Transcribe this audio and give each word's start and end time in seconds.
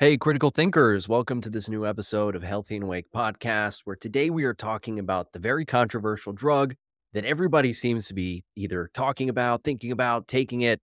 Hey, 0.00 0.16
critical 0.16 0.50
thinkers, 0.50 1.08
welcome 1.08 1.40
to 1.40 1.50
this 1.50 1.68
new 1.68 1.84
episode 1.84 2.36
of 2.36 2.44
Healthy 2.44 2.76
and 2.76 2.84
Awake 2.84 3.06
podcast, 3.12 3.80
where 3.82 3.96
today 3.96 4.30
we 4.30 4.44
are 4.44 4.54
talking 4.54 5.00
about 5.00 5.32
the 5.32 5.40
very 5.40 5.64
controversial 5.64 6.32
drug 6.32 6.76
that 7.14 7.24
everybody 7.24 7.72
seems 7.72 8.06
to 8.06 8.14
be 8.14 8.44
either 8.54 8.88
talking 8.94 9.28
about, 9.28 9.64
thinking 9.64 9.90
about, 9.90 10.28
taking 10.28 10.60
it 10.60 10.80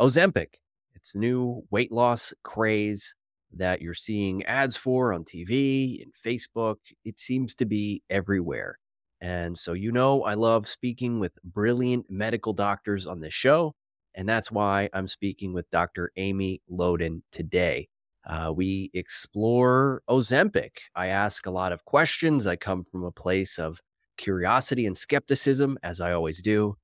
Ozempic. 0.00 0.54
It's 0.94 1.14
new 1.14 1.64
weight 1.70 1.92
loss 1.92 2.32
craze 2.42 3.14
that 3.52 3.82
you're 3.82 3.92
seeing 3.92 4.42
ads 4.44 4.74
for 4.74 5.12
on 5.12 5.24
TV 5.24 6.00
and 6.02 6.14
Facebook. 6.14 6.76
It 7.04 7.20
seems 7.20 7.54
to 7.56 7.66
be 7.66 8.02
everywhere. 8.08 8.78
And 9.20 9.58
so, 9.58 9.74
you 9.74 9.92
know, 9.92 10.22
I 10.22 10.32
love 10.32 10.66
speaking 10.66 11.20
with 11.20 11.38
brilliant 11.44 12.06
medical 12.08 12.54
doctors 12.54 13.06
on 13.06 13.20
this 13.20 13.34
show. 13.34 13.74
And 14.14 14.26
that's 14.26 14.50
why 14.50 14.88
I'm 14.94 15.08
speaking 15.08 15.52
with 15.52 15.70
Dr. 15.70 16.10
Amy 16.16 16.62
Loden 16.72 17.20
today. 17.30 17.88
Uh, 18.28 18.52
we 18.54 18.90
explore 18.92 20.02
Ozempic. 20.08 20.78
I 20.94 21.06
ask 21.06 21.46
a 21.46 21.50
lot 21.50 21.72
of 21.72 21.84
questions. 21.86 22.46
I 22.46 22.56
come 22.56 22.84
from 22.84 23.02
a 23.02 23.10
place 23.10 23.58
of 23.58 23.80
curiosity 24.18 24.86
and 24.86 24.96
skepticism, 24.96 25.78
as 25.82 26.00
I 26.00 26.12
always 26.12 26.42
do. 26.42 26.76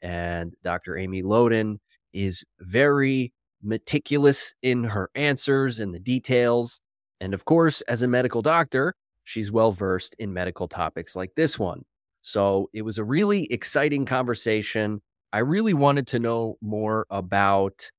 And 0.00 0.54
Dr. 0.62 0.96
Amy 0.96 1.22
Loden 1.22 1.78
is 2.12 2.44
very 2.60 3.32
meticulous 3.62 4.54
in 4.62 4.84
her 4.84 5.10
answers 5.14 5.80
and 5.80 5.94
the 5.94 6.00
details. 6.00 6.80
And 7.20 7.34
of 7.34 7.44
course, 7.44 7.80
as 7.82 8.02
a 8.02 8.08
medical 8.08 8.42
doctor, 8.42 8.94
she's 9.24 9.50
well 9.50 9.72
versed 9.72 10.14
in 10.18 10.32
medical 10.32 10.68
topics 10.68 11.16
like 11.16 11.34
this 11.36 11.58
one. 11.58 11.82
So 12.22 12.70
it 12.72 12.82
was 12.82 12.98
a 12.98 13.04
really 13.04 13.44
exciting 13.52 14.04
conversation. 14.04 15.00
I 15.32 15.38
really 15.38 15.74
wanted 15.74 16.06
to 16.08 16.18
know 16.20 16.56
more 16.60 17.06
about 17.10 17.90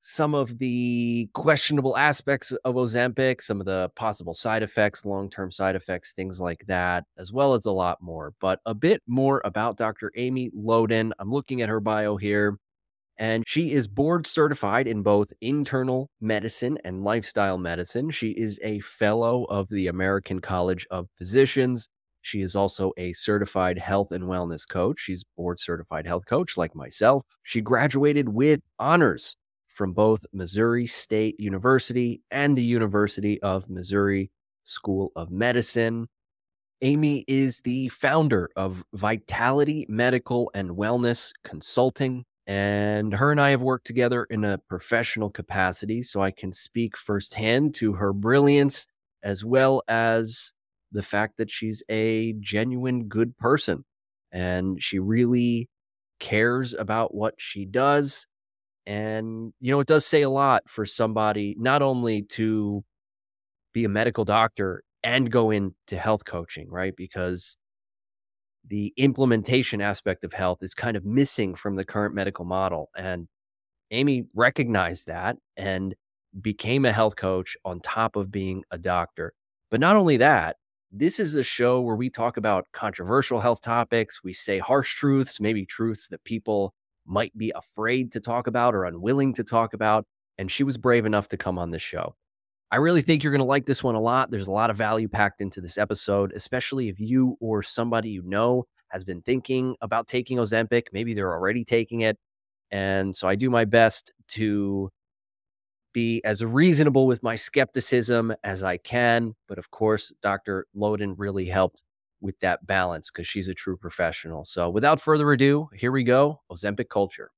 some 0.00 0.34
of 0.34 0.58
the 0.58 1.28
questionable 1.34 1.96
aspects 1.96 2.52
of 2.52 2.74
Ozempic, 2.74 3.40
some 3.42 3.60
of 3.60 3.66
the 3.66 3.90
possible 3.96 4.34
side 4.34 4.62
effects, 4.62 5.04
long 5.04 5.28
term 5.30 5.50
side 5.50 5.76
effects, 5.76 6.12
things 6.12 6.40
like 6.40 6.64
that, 6.66 7.04
as 7.18 7.32
well 7.32 7.54
as 7.54 7.66
a 7.66 7.70
lot 7.70 7.98
more. 8.00 8.32
But 8.40 8.60
a 8.66 8.74
bit 8.74 9.02
more 9.06 9.42
about 9.44 9.76
Dr. 9.76 10.10
Amy 10.16 10.50
Loden. 10.50 11.12
I'm 11.18 11.30
looking 11.30 11.60
at 11.62 11.68
her 11.68 11.80
bio 11.80 12.16
here, 12.16 12.58
and 13.18 13.44
she 13.46 13.72
is 13.72 13.88
board 13.88 14.26
certified 14.26 14.86
in 14.86 15.02
both 15.02 15.32
internal 15.40 16.08
medicine 16.20 16.78
and 16.84 17.04
lifestyle 17.04 17.58
medicine. 17.58 18.10
She 18.10 18.30
is 18.30 18.58
a 18.62 18.80
fellow 18.80 19.44
of 19.44 19.68
the 19.68 19.88
American 19.88 20.40
College 20.40 20.86
of 20.90 21.08
Physicians. 21.18 21.88
She 22.22 22.40
is 22.42 22.54
also 22.54 22.92
a 22.98 23.12
certified 23.14 23.78
health 23.78 24.12
and 24.12 24.24
wellness 24.24 24.68
coach. 24.68 25.00
She's 25.00 25.24
board 25.36 25.58
certified 25.58 26.06
health 26.06 26.26
coach 26.26 26.56
like 26.56 26.74
myself. 26.74 27.22
She 27.42 27.60
graduated 27.60 28.30
with 28.30 28.60
honors 28.78 29.36
from 29.80 29.94
both 29.94 30.26
Missouri 30.34 30.86
State 30.86 31.40
University 31.40 32.20
and 32.30 32.54
the 32.54 32.62
University 32.62 33.40
of 33.40 33.70
Missouri 33.70 34.30
School 34.62 35.10
of 35.16 35.30
Medicine. 35.30 36.06
Amy 36.82 37.24
is 37.26 37.60
the 37.60 37.88
founder 37.88 38.50
of 38.56 38.84
Vitality 38.92 39.86
Medical 39.88 40.50
and 40.54 40.72
Wellness 40.72 41.32
Consulting. 41.44 42.26
And 42.46 43.14
her 43.14 43.30
and 43.30 43.40
I 43.40 43.52
have 43.52 43.62
worked 43.62 43.86
together 43.86 44.24
in 44.24 44.44
a 44.44 44.58
professional 44.58 45.30
capacity, 45.30 46.02
so 46.02 46.20
I 46.20 46.30
can 46.30 46.52
speak 46.52 46.94
firsthand 46.98 47.72
to 47.76 47.94
her 47.94 48.12
brilliance 48.12 48.86
as 49.22 49.46
well 49.46 49.82
as 49.88 50.52
the 50.92 51.00
fact 51.00 51.38
that 51.38 51.50
she's 51.50 51.82
a 51.88 52.34
genuine 52.38 53.08
good 53.08 53.38
person. 53.38 53.86
And 54.30 54.82
she 54.82 54.98
really 54.98 55.70
cares 56.18 56.74
about 56.74 57.14
what 57.14 57.36
she 57.38 57.64
does 57.64 58.26
and, 58.90 59.52
you 59.60 59.70
know, 59.70 59.78
it 59.78 59.86
does 59.86 60.04
say 60.04 60.22
a 60.22 60.28
lot 60.28 60.68
for 60.68 60.84
somebody 60.84 61.54
not 61.56 61.80
only 61.80 62.22
to 62.22 62.82
be 63.72 63.84
a 63.84 63.88
medical 63.88 64.24
doctor 64.24 64.82
and 65.04 65.30
go 65.30 65.52
into 65.52 65.96
health 65.96 66.24
coaching, 66.24 66.68
right? 66.68 66.92
Because 66.96 67.56
the 68.66 68.92
implementation 68.96 69.80
aspect 69.80 70.24
of 70.24 70.32
health 70.32 70.58
is 70.62 70.74
kind 70.74 70.96
of 70.96 71.04
missing 71.04 71.54
from 71.54 71.76
the 71.76 71.84
current 71.84 72.16
medical 72.16 72.44
model. 72.44 72.90
And 72.96 73.28
Amy 73.92 74.24
recognized 74.34 75.06
that 75.06 75.36
and 75.56 75.94
became 76.40 76.84
a 76.84 76.90
health 76.90 77.14
coach 77.14 77.56
on 77.64 77.78
top 77.78 78.16
of 78.16 78.32
being 78.32 78.64
a 78.72 78.78
doctor. 78.78 79.34
But 79.70 79.78
not 79.78 79.94
only 79.94 80.16
that, 80.16 80.56
this 80.90 81.20
is 81.20 81.36
a 81.36 81.44
show 81.44 81.80
where 81.80 81.94
we 81.94 82.10
talk 82.10 82.36
about 82.36 82.66
controversial 82.72 83.38
health 83.38 83.60
topics. 83.60 84.24
We 84.24 84.32
say 84.32 84.58
harsh 84.58 84.96
truths, 84.96 85.40
maybe 85.40 85.64
truths 85.64 86.08
that 86.08 86.24
people 86.24 86.74
might 87.06 87.36
be 87.36 87.52
afraid 87.54 88.12
to 88.12 88.20
talk 88.20 88.46
about 88.46 88.74
or 88.74 88.84
unwilling 88.84 89.32
to 89.34 89.44
talk 89.44 89.74
about. 89.74 90.06
And 90.38 90.50
she 90.50 90.64
was 90.64 90.78
brave 90.78 91.06
enough 91.06 91.28
to 91.28 91.36
come 91.36 91.58
on 91.58 91.70
this 91.70 91.82
show. 91.82 92.14
I 92.70 92.76
really 92.76 93.02
think 93.02 93.22
you're 93.22 93.32
going 93.32 93.40
to 93.40 93.44
like 93.44 93.66
this 93.66 93.82
one 93.82 93.96
a 93.96 94.00
lot. 94.00 94.30
There's 94.30 94.46
a 94.46 94.52
lot 94.52 94.70
of 94.70 94.76
value 94.76 95.08
packed 95.08 95.40
into 95.40 95.60
this 95.60 95.76
episode, 95.76 96.32
especially 96.34 96.88
if 96.88 97.00
you 97.00 97.36
or 97.40 97.62
somebody 97.62 98.10
you 98.10 98.22
know 98.22 98.64
has 98.88 99.04
been 99.04 99.22
thinking 99.22 99.76
about 99.80 100.06
taking 100.06 100.38
Ozempic. 100.38 100.84
Maybe 100.92 101.12
they're 101.12 101.32
already 101.32 101.64
taking 101.64 102.00
it. 102.00 102.16
And 102.70 103.14
so 103.16 103.26
I 103.26 103.34
do 103.34 103.50
my 103.50 103.64
best 103.64 104.12
to 104.28 104.90
be 105.92 106.22
as 106.24 106.44
reasonable 106.44 107.06
with 107.08 107.22
my 107.22 107.34
skepticism 107.34 108.32
as 108.44 108.62
I 108.62 108.76
can. 108.76 109.34
But 109.48 109.58
of 109.58 109.70
course, 109.72 110.12
Dr. 110.22 110.66
Loden 110.76 111.14
really 111.16 111.46
helped 111.46 111.82
with 112.20 112.38
that 112.40 112.66
balance 112.66 113.10
because 113.10 113.26
she's 113.26 113.48
a 113.48 113.54
true 113.54 113.76
professional. 113.76 114.44
So 114.44 114.68
without 114.70 115.00
further 115.00 115.30
ado, 115.32 115.68
here 115.74 115.92
we 115.92 116.04
go 116.04 116.40
Ozempic 116.50 116.88
culture. 116.88 117.30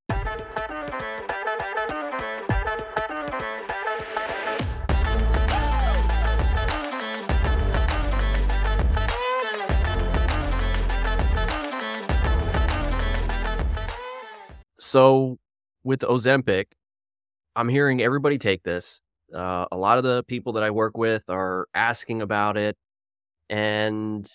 So 14.92 15.38
with 15.84 16.00
Ozempic, 16.00 16.66
I'm 17.56 17.70
hearing 17.70 18.02
everybody 18.02 18.36
take 18.36 18.62
this. 18.62 19.00
Uh, 19.34 19.64
a 19.72 19.76
lot 19.76 19.96
of 19.96 20.04
the 20.04 20.22
people 20.24 20.52
that 20.52 20.62
I 20.62 20.70
work 20.70 20.98
with 20.98 21.24
are 21.30 21.66
asking 21.72 22.20
about 22.20 22.58
it. 22.58 22.76
And 23.48 24.30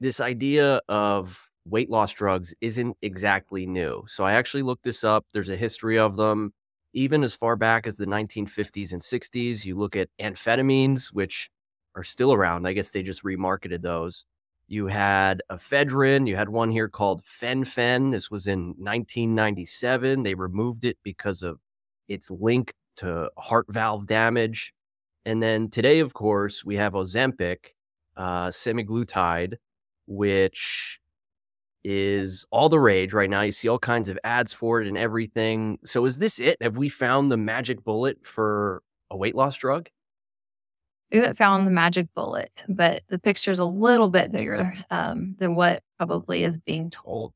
this 0.00 0.20
idea 0.20 0.80
of 0.88 1.50
weight 1.64 1.90
loss 1.90 2.12
drugs 2.12 2.54
isn't 2.60 2.96
exactly 3.02 3.66
new. 3.66 4.04
So 4.06 4.24
I 4.24 4.32
actually 4.32 4.62
looked 4.62 4.84
this 4.84 5.04
up. 5.04 5.26
There's 5.32 5.48
a 5.48 5.56
history 5.56 5.98
of 5.98 6.16
them 6.16 6.52
even 6.92 7.22
as 7.22 7.34
far 7.34 7.56
back 7.56 7.86
as 7.86 7.96
the 7.96 8.06
1950s 8.06 8.92
and 8.92 9.02
60s. 9.02 9.64
You 9.64 9.76
look 9.76 9.96
at 9.96 10.08
amphetamines, 10.20 11.08
which 11.08 11.50
are 11.94 12.02
still 12.02 12.32
around. 12.32 12.66
I 12.66 12.72
guess 12.72 12.90
they 12.90 13.02
just 13.02 13.24
remarketed 13.24 13.82
those. 13.82 14.24
You 14.68 14.86
had 14.86 15.42
ephedrine. 15.50 16.26
You 16.26 16.36
had 16.36 16.48
one 16.48 16.70
here 16.70 16.88
called 16.88 17.22
fen-phen. 17.24 18.10
This 18.10 18.30
was 18.30 18.46
in 18.46 18.68
1997. 18.78 20.22
They 20.22 20.34
removed 20.34 20.84
it 20.84 20.98
because 21.02 21.42
of 21.42 21.58
its 22.08 22.30
link 22.30 22.72
to 22.96 23.30
heart 23.36 23.66
valve 23.68 24.06
damage. 24.06 24.72
And 25.24 25.42
then 25.42 25.68
today, 25.68 26.00
of 26.00 26.14
course, 26.14 26.64
we 26.64 26.76
have 26.76 26.94
Ozempic, 26.94 27.74
uh, 28.16 28.48
semaglutide, 28.48 29.56
which 30.06 31.00
is 31.84 32.44
all 32.50 32.68
the 32.68 32.80
rage 32.80 33.12
right 33.12 33.30
now. 33.30 33.42
You 33.42 33.52
see 33.52 33.68
all 33.68 33.78
kinds 33.78 34.08
of 34.08 34.18
ads 34.24 34.52
for 34.52 34.82
it 34.82 34.88
and 34.88 34.98
everything. 34.98 35.78
So 35.84 36.04
is 36.04 36.18
this 36.18 36.40
it? 36.40 36.60
Have 36.60 36.76
we 36.76 36.88
found 36.88 37.30
the 37.30 37.36
magic 37.36 37.84
bullet 37.84 38.24
for 38.24 38.82
a 39.10 39.16
weight 39.16 39.36
loss 39.36 39.56
drug? 39.56 39.88
We 41.12 41.18
haven't 41.18 41.36
found 41.36 41.64
the 41.64 41.70
magic 41.70 42.08
bullet, 42.14 42.64
but 42.68 43.02
the 43.08 43.20
picture 43.20 43.52
is 43.52 43.60
a 43.60 43.64
little 43.64 44.10
bit 44.10 44.32
bigger 44.32 44.74
um, 44.90 45.36
than 45.38 45.54
what 45.54 45.84
probably 45.96 46.42
is 46.42 46.58
being 46.58 46.90
told. 46.90 47.32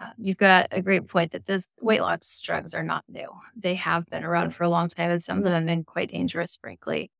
Uh, 0.00 0.08
you've 0.16 0.38
got 0.38 0.68
a 0.70 0.80
great 0.80 1.06
point 1.06 1.32
that 1.32 1.44
this 1.44 1.68
weight 1.82 2.00
loss 2.00 2.40
drugs 2.40 2.72
are 2.72 2.82
not 2.82 3.04
new. 3.06 3.28
They 3.54 3.74
have 3.74 4.06
been 4.06 4.24
around 4.24 4.54
for 4.54 4.64
a 4.64 4.70
long 4.70 4.88
time, 4.88 5.10
and 5.10 5.22
some 5.22 5.36
of 5.36 5.44
them 5.44 5.52
have 5.52 5.66
been 5.66 5.84
quite 5.84 6.10
dangerous, 6.10 6.56
frankly 6.56 7.10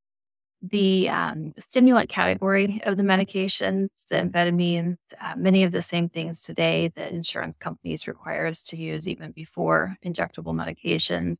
the 0.70 1.10
um, 1.10 1.52
stimulant 1.58 2.08
category 2.08 2.80
of 2.84 2.96
the 2.96 3.02
medications, 3.02 3.88
the 4.08 4.16
amphetamines, 4.16 4.96
uh, 5.20 5.34
many 5.36 5.62
of 5.62 5.72
the 5.72 5.82
same 5.82 6.08
things 6.08 6.40
today 6.40 6.90
that 6.96 7.12
insurance 7.12 7.56
companies 7.56 8.08
require 8.08 8.46
us 8.46 8.62
to 8.64 8.76
use 8.76 9.06
even 9.06 9.32
before 9.32 9.96
injectable 10.04 10.54
medications. 10.54 11.36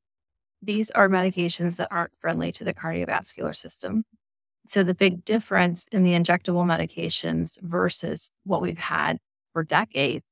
These 0.61 0.91
are 0.91 1.09
medications 1.09 1.77
that 1.77 1.89
aren't 1.91 2.15
friendly 2.19 2.53
to 2.53 2.65
the 2.65 2.75
cardiovascular 2.75 3.57
system. 3.57 4.05
So, 4.67 4.83
the 4.83 4.95
big 4.95 5.25
difference 5.25 5.85
in 5.91 6.05
the 6.05 6.13
injectable 6.13 6.65
medications 6.65 7.61
versus 7.63 8.31
what 8.45 8.63
we've 8.63 8.79
had 8.79 9.19
for 9.53 9.63
decades 9.63 10.25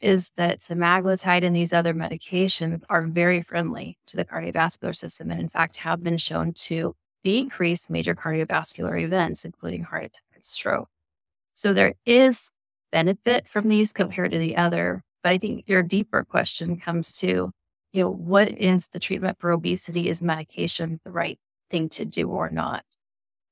is 0.00 0.30
that 0.36 0.60
semaglutide 0.60 1.44
and 1.44 1.54
these 1.54 1.74
other 1.74 1.92
medications 1.92 2.82
are 2.88 3.06
very 3.06 3.42
friendly 3.42 3.98
to 4.06 4.16
the 4.16 4.24
cardiovascular 4.24 4.96
system 4.96 5.30
and, 5.30 5.40
in 5.40 5.48
fact, 5.48 5.76
have 5.76 6.02
been 6.02 6.16
shown 6.16 6.52
to 6.54 6.94
decrease 7.24 7.90
major 7.90 8.14
cardiovascular 8.14 9.02
events, 9.02 9.44
including 9.44 9.82
heart 9.82 10.04
attack 10.04 10.22
and 10.34 10.44
stroke. 10.44 10.88
So 11.54 11.72
there 11.72 11.94
is 12.06 12.50
benefit 12.92 13.48
from 13.48 13.68
these 13.68 13.92
compared 13.92 14.32
to 14.32 14.38
the 14.38 14.56
other. 14.56 15.02
But 15.22 15.32
I 15.32 15.38
think 15.38 15.64
your 15.66 15.82
deeper 15.82 16.24
question 16.24 16.78
comes 16.78 17.12
to, 17.18 17.52
you 17.92 18.02
know, 18.02 18.10
what 18.10 18.48
is 18.48 18.88
the 18.88 18.98
treatment 18.98 19.38
for 19.38 19.50
obesity? 19.50 20.08
Is 20.08 20.22
medication 20.22 21.00
the 21.04 21.10
right 21.10 21.38
thing 21.70 21.88
to 21.90 22.04
do 22.04 22.28
or 22.28 22.50
not. 22.50 22.84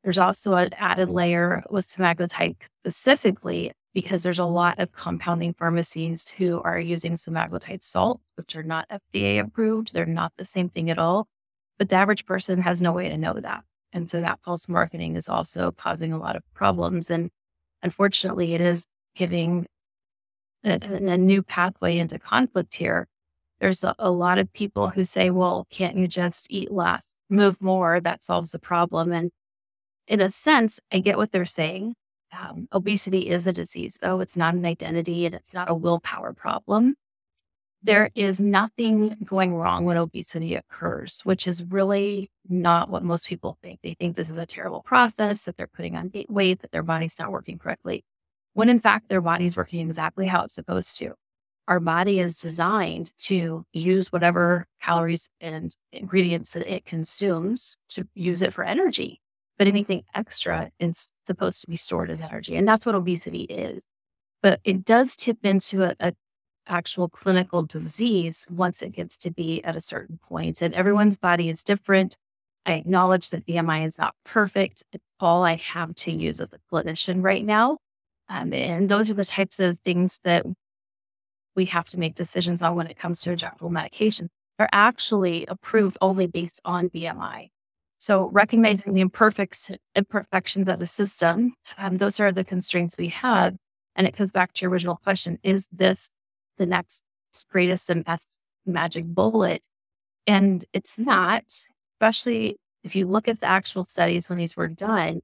There's 0.03 0.19
also 0.19 0.55
an 0.55 0.73
added 0.75 1.09
layer 1.09 1.63
with 1.71 1.89
semaglutide 1.89 2.57
specifically 2.81 3.73
because 3.95 4.23
there's 4.23 4.39
a 4.39 4.45
lot 4.45 4.79
of 4.79 4.93
compounding 4.93 5.55
pharmacies 5.55 6.29
who 6.31 6.61
are 6.63 6.79
using 6.79 7.15
semaglutide 7.15 7.83
salts, 7.83 8.27
which 8.37 8.55
are 8.55 8.63
not 8.63 8.89
FDA 8.89 9.41
approved. 9.41 9.93
They're 9.93 10.07
not 10.07 10.33
the 10.37 10.45
same 10.45 10.69
thing 10.69 10.91
at 10.91 10.99
all. 10.99 11.27
But 11.79 11.89
the 11.89 11.97
average 11.97 12.27
person 12.27 12.61
has 12.63 12.83
no 12.83 12.93
way 12.93 13.09
to 13.09 13.17
know 13.17 13.35
that. 13.35 13.65
And 13.93 14.11
so 14.11 14.21
that 14.21 14.41
false 14.45 14.69
marketing 14.69 15.17
is 15.17 15.29
also 15.29 15.71
causing 15.73 16.13
a 16.13 16.19
lot 16.19 16.37
of 16.37 16.43
problems. 16.55 17.11
And 17.11 17.31
unfortunately, 17.83 18.55
it 18.55 18.61
is 18.61 18.85
giving 19.15 19.67
a, 20.65 20.79
a 20.83 21.17
new 21.17 21.43
pathway 21.43 21.99
into 21.99 22.19
conflict 22.19 22.75
here. 22.75 23.07
There's 23.61 23.83
a, 23.83 23.95
a 23.99 24.11
lot 24.11 24.39
of 24.39 24.53
people 24.53 24.89
who 24.89 25.05
say, 25.05 25.31
well, 25.31 25.67
can't 25.71 25.97
you 25.97 26.07
just 26.07 26.51
eat 26.51 26.71
less, 26.71 27.15
move 27.29 27.61
more? 27.61 28.01
That 28.01 28.23
solves 28.23 28.53
the 28.53 28.59
problem. 28.59 29.13
And 29.13 29.31
in 30.07 30.21
a 30.21 30.31
sense, 30.31 30.81
I 30.93 31.01
get 31.01 31.17
what 31.17 31.33
they're 31.33 31.45
saying. 31.45 31.95
Um, 32.39 32.69
obesity 32.73 33.29
is 33.29 33.47
a 33.47 33.53
disease, 33.53 33.99
though. 34.03 34.21
It's 34.21 34.37
not 34.37 34.55
an 34.55 34.67
identity 34.67 35.27
and 35.27 35.35
it's 35.35 35.55
not 35.55 35.71
a 35.71 35.75
willpower 35.75 36.35
problem. 36.35 36.95
There 37.89 38.11
is 38.15 38.39
nothing 38.39 39.17
going 39.25 39.55
wrong 39.55 39.87
when 39.87 39.97
obesity 39.97 40.55
occurs, 40.55 41.23
which 41.25 41.49
is 41.49 41.65
really 41.65 42.31
not 42.49 42.91
what 42.91 43.03
most 43.03 43.27
people 43.27 43.57
think. 43.63 43.81
They 43.83 43.95
think 43.95 44.15
this 44.15 44.31
is 44.31 44.37
a 44.37 44.47
terrible 44.47 44.83
process, 44.83 45.45
that 45.47 45.57
they're 45.57 45.67
putting 45.67 45.97
on 45.97 46.13
weight, 46.29 46.61
that 46.61 46.71
their 46.71 46.83
body's 46.83 47.19
not 47.19 47.33
working 47.33 47.59
correctly, 47.59 48.05
when 48.53 48.69
in 48.69 48.79
fact 48.79 49.09
their 49.09 49.23
body's 49.23 49.57
working 49.57 49.81
exactly 49.81 50.27
how 50.27 50.45
it's 50.45 50.55
supposed 50.55 50.99
to. 50.99 51.15
Our 51.67 51.81
body 51.81 52.21
is 52.21 52.37
designed 52.37 53.13
to 53.21 53.65
use 53.73 54.13
whatever 54.13 54.67
calories 54.83 55.31
and 55.41 55.75
ingredients 55.93 56.53
that 56.53 56.73
it 56.73 56.85
consumes 56.85 57.79
to 57.91 58.07
use 58.15 58.43
it 58.43 58.53
for 58.53 58.65
energy 58.65 59.21
but 59.59 59.67
anything 59.67 60.05
extra 60.15 60.71
is 60.79 61.11
supposed 61.27 61.61
to 61.63 61.67
be 61.69 61.77
stored 61.77 62.11
as 62.11 62.21
energy. 62.21 62.57
And 62.57 62.67
that's 62.67 62.87
what 62.87 62.95
obesity 62.95 63.43
is. 63.43 63.83
But 64.43 64.61
it 64.65 64.85
does 64.85 65.17
tip 65.17 65.39
into 65.43 65.83
a, 65.83 65.95
a 65.99 66.13
actual 66.69 67.09
clinical 67.09 67.63
disease 67.63 68.47
once 68.51 68.83
it 68.83 68.93
gets 68.93 69.19
to 69.19 69.31
be 69.31 69.63
at 69.65 69.77
a 69.77 69.81
certain 69.81 70.19
point. 70.23 70.63
And 70.63 70.75
everyone's 70.75 71.19
body 71.19 71.49
is 71.49 71.65
different. 71.65 72.17
I 72.67 72.75
acknowledge 72.75 73.31
that 73.31 73.47
BMI 73.47 73.87
is 73.87 73.99
not 73.99 74.15
perfect. 74.25 74.85
It's 74.93 75.05
all 75.21 75.45
I 75.45 75.57
have 75.57 75.95
to 75.95 76.13
use 76.13 76.41
as 76.41 76.53
a 76.53 76.59
clinician 76.73 77.23
right 77.25 77.45
now. 77.45 77.79
Um, 78.29 78.53
and 78.53 78.89
those 78.89 79.09
are 79.09 79.15
the 79.15 79.25
types 79.25 79.59
of 79.59 79.79
things 79.79 80.21
that 80.25 80.45
we 81.57 81.65
have 81.67 81.89
to 81.89 81.99
make 81.99 82.15
decisions 82.15 82.63
on 82.63 82.77
when 82.77 82.87
it 82.87 82.99
comes 82.99 83.23
to 83.23 83.31
injectable 83.31 83.71
medication. 83.71 84.29
They're 84.59 84.69
actually 84.73 85.47
approved 85.47 85.97
only 86.01 86.27
based 86.27 86.61
on 86.65 86.91
BMI. 86.91 87.49
So 87.99 88.29
recognizing 88.31 88.95
the 88.95 89.01
imperfects, 89.01 89.73
imperfections 89.97 90.69
of 90.69 90.79
the 90.79 90.87
system, 90.87 91.55
um, 91.77 91.97
those 91.97 92.21
are 92.21 92.31
the 92.31 92.45
constraints 92.45 92.97
we 92.97 93.09
have. 93.09 93.57
And 93.97 94.07
it 94.07 94.15
comes 94.15 94.31
back 94.31 94.53
to 94.55 94.63
your 94.63 94.71
original 94.71 94.97
question: 94.97 95.39
Is 95.43 95.69
this 95.73 96.11
the 96.59 96.67
next 96.67 97.03
greatest 97.51 97.91
and 97.91 98.05
best 98.05 98.41
magic 98.67 99.05
bullet? 99.07 99.67
And 100.27 100.65
it's 100.73 100.99
not, 100.99 101.45
especially 101.95 102.57
if 102.85 102.95
you 102.95 103.07
look 103.07 103.29
at 103.29 103.41
the 103.41 103.47
actual 103.47 103.85
studies 103.85 104.29
when 104.29 104.39
these 104.39 104.57
were 104.57 104.69
done. 104.69 105.21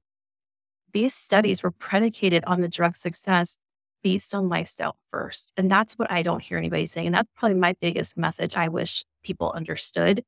These 0.93 1.13
studies 1.13 1.61
were 1.61 1.71
predicated 1.71 2.43
on 2.45 2.61
the 2.61 2.69
drug 2.69 2.95
success 2.95 3.57
based 4.01 4.33
on 4.33 4.49
lifestyle 4.49 4.95
first. 5.09 5.51
And 5.57 5.69
that's 5.69 5.93
what 5.95 6.11
I 6.11 6.21
don't 6.21 6.41
hear 6.41 6.57
anybody 6.57 6.85
saying. 6.85 7.07
And 7.07 7.15
that's 7.15 7.29
probably 7.35 7.57
my 7.57 7.75
biggest 7.81 8.17
message 8.17 8.55
I 8.55 8.69
wish 8.69 9.03
people 9.23 9.51
understood. 9.51 10.23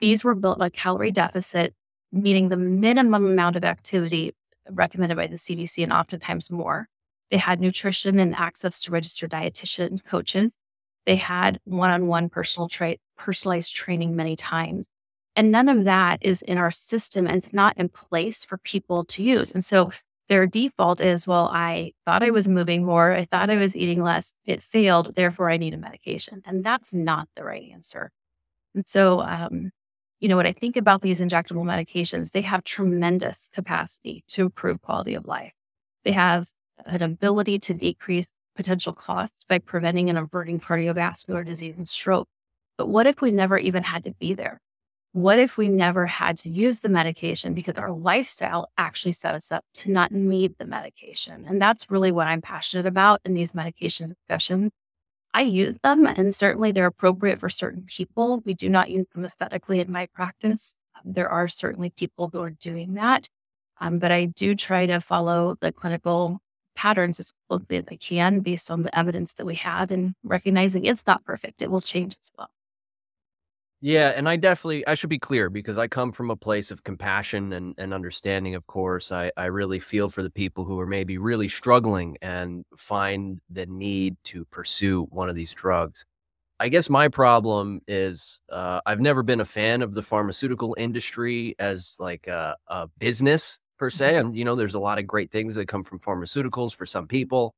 These 0.00 0.24
were 0.24 0.34
built 0.34 0.60
on 0.60 0.66
a 0.66 0.70
calorie 0.70 1.10
deficit 1.10 1.74
meaning 2.12 2.48
the 2.48 2.56
minimum 2.56 3.26
amount 3.26 3.56
of 3.56 3.64
activity 3.64 4.32
recommended 4.70 5.16
by 5.16 5.26
the 5.26 5.36
CDC 5.36 5.82
and 5.82 5.92
oftentimes 5.92 6.50
more. 6.50 6.88
They 7.30 7.36
had 7.36 7.60
nutrition 7.60 8.18
and 8.18 8.34
access 8.34 8.80
to 8.80 8.90
registered 8.90 9.30
dietitian 9.30 10.02
coaches. 10.04 10.54
They 11.06 11.16
had 11.16 11.60
one-on-one 11.64 12.28
personal 12.28 12.68
tra- 12.68 12.96
personalized 13.16 13.74
training 13.74 14.16
many 14.16 14.36
times. 14.36 14.88
And 15.34 15.52
none 15.52 15.68
of 15.68 15.84
that 15.84 16.18
is 16.22 16.42
in 16.42 16.58
our 16.58 16.70
system 16.70 17.26
and 17.26 17.36
it's 17.36 17.52
not 17.52 17.76
in 17.76 17.88
place 17.88 18.44
for 18.44 18.58
people 18.58 19.04
to 19.06 19.22
use. 19.22 19.52
And 19.52 19.64
so 19.64 19.90
their 20.28 20.46
default 20.46 21.00
is, 21.00 21.26
well, 21.26 21.50
I 21.52 21.92
thought 22.04 22.22
I 22.22 22.30
was 22.30 22.48
moving 22.48 22.84
more. 22.84 23.12
I 23.12 23.24
thought 23.24 23.50
I 23.50 23.56
was 23.56 23.76
eating 23.76 24.02
less. 24.02 24.34
It 24.44 24.62
failed. 24.62 25.14
Therefore, 25.14 25.50
I 25.50 25.56
need 25.56 25.74
a 25.74 25.78
medication. 25.78 26.42
And 26.44 26.64
that's 26.64 26.92
not 26.94 27.28
the 27.36 27.44
right 27.44 27.70
answer. 27.72 28.10
And 28.74 28.86
so 28.86 29.20
um, 29.20 29.70
you 30.20 30.28
know, 30.28 30.36
when 30.36 30.46
I 30.46 30.52
think 30.52 30.76
about 30.76 31.02
these 31.02 31.20
injectable 31.20 31.64
medications, 31.64 32.30
they 32.30 32.40
have 32.40 32.64
tremendous 32.64 33.50
capacity 33.52 34.24
to 34.28 34.42
improve 34.42 34.80
quality 34.80 35.14
of 35.14 35.26
life. 35.26 35.52
They 36.04 36.12
have 36.12 36.46
an 36.84 37.02
ability 37.02 37.58
to 37.60 37.74
decrease 37.74 38.26
potential 38.54 38.92
costs 38.92 39.44
by 39.48 39.58
preventing 39.58 40.08
and 40.08 40.18
averting 40.18 40.60
cardiovascular 40.60 41.44
disease 41.44 41.74
and 41.76 41.88
stroke. 41.88 42.28
But 42.78 42.88
what 42.88 43.06
if 43.06 43.20
we 43.20 43.30
never 43.30 43.58
even 43.58 43.82
had 43.82 44.04
to 44.04 44.12
be 44.12 44.34
there? 44.34 44.60
What 45.12 45.38
if 45.38 45.56
we 45.56 45.68
never 45.68 46.04
had 46.04 46.36
to 46.38 46.50
use 46.50 46.80
the 46.80 46.90
medication 46.90 47.54
because 47.54 47.76
our 47.76 47.90
lifestyle 47.90 48.70
actually 48.76 49.12
set 49.12 49.34
us 49.34 49.50
up 49.50 49.64
to 49.74 49.90
not 49.90 50.12
need 50.12 50.56
the 50.58 50.66
medication? 50.66 51.46
And 51.48 51.60
that's 51.60 51.90
really 51.90 52.12
what 52.12 52.28
I'm 52.28 52.42
passionate 52.42 52.86
about 52.86 53.22
in 53.24 53.32
these 53.32 53.54
medication 53.54 54.08
discussions 54.08 54.72
I 55.36 55.42
use 55.42 55.74
them 55.82 56.06
and 56.06 56.34
certainly 56.34 56.72
they're 56.72 56.86
appropriate 56.86 57.40
for 57.40 57.50
certain 57.50 57.84
people. 57.86 58.42
We 58.46 58.54
do 58.54 58.70
not 58.70 58.88
use 58.88 59.04
them 59.14 59.22
aesthetically 59.22 59.80
in 59.80 59.92
my 59.92 60.06
practice. 60.14 60.76
Um, 60.94 61.12
there 61.12 61.28
are 61.28 61.46
certainly 61.46 61.90
people 61.90 62.30
who 62.32 62.40
are 62.40 62.48
doing 62.48 62.94
that. 62.94 63.28
Um, 63.78 63.98
but 63.98 64.10
I 64.10 64.24
do 64.24 64.54
try 64.54 64.86
to 64.86 64.98
follow 64.98 65.58
the 65.60 65.72
clinical 65.72 66.40
patterns 66.76 67.18
as 67.18 67.32
closely 67.48 67.78
as 67.78 67.84
I 67.90 67.96
can 67.96 68.40
based 68.40 68.70
on 68.70 68.82
the 68.82 68.96
evidence 68.96 69.32
that 69.34 69.46
we 69.46 69.56
have 69.56 69.90
and 69.90 70.14
recognizing 70.22 70.84
it's 70.84 71.06
not 71.06 71.24
perfect. 71.24 71.62
It 71.62 71.70
will 71.70 71.80
change 71.80 72.16
as 72.20 72.30
well. 72.38 72.50
Yeah, 73.82 74.08
and 74.16 74.26
I 74.28 74.36
definitely 74.36 74.86
I 74.86 74.94
should 74.94 75.10
be 75.10 75.18
clear 75.18 75.50
because 75.50 75.76
I 75.76 75.86
come 75.86 76.10
from 76.10 76.30
a 76.30 76.36
place 76.36 76.70
of 76.70 76.82
compassion 76.82 77.52
and, 77.52 77.74
and 77.76 77.92
understanding, 77.92 78.54
of 78.54 78.66
course. 78.66 79.12
I, 79.12 79.30
I 79.36 79.46
really 79.46 79.80
feel 79.80 80.08
for 80.08 80.22
the 80.22 80.30
people 80.30 80.64
who 80.64 80.80
are 80.80 80.86
maybe 80.86 81.18
really 81.18 81.48
struggling 81.48 82.16
and 82.22 82.64
find 82.76 83.38
the 83.50 83.66
need 83.66 84.16
to 84.24 84.46
pursue 84.46 85.04
one 85.10 85.28
of 85.28 85.34
these 85.34 85.52
drugs. 85.52 86.06
I 86.58 86.70
guess 86.70 86.88
my 86.88 87.08
problem 87.08 87.82
is 87.86 88.40
uh, 88.50 88.80
I've 88.86 89.00
never 89.00 89.22
been 89.22 89.40
a 89.40 89.44
fan 89.44 89.82
of 89.82 89.92
the 89.94 90.02
pharmaceutical 90.02 90.74
industry 90.78 91.54
as 91.58 91.96
like 92.00 92.28
a, 92.28 92.56
a 92.68 92.88
business 92.98 93.60
per 93.78 93.90
se. 93.90 94.16
And 94.16 94.36
you 94.36 94.44
know, 94.44 94.54
there's 94.54 94.74
a 94.74 94.80
lot 94.80 94.98
of 94.98 95.06
great 95.06 95.30
things 95.30 95.54
that 95.56 95.66
come 95.68 95.84
from 95.84 95.98
pharmaceuticals 95.98 96.74
for 96.74 96.86
some 96.86 97.06
people, 97.06 97.54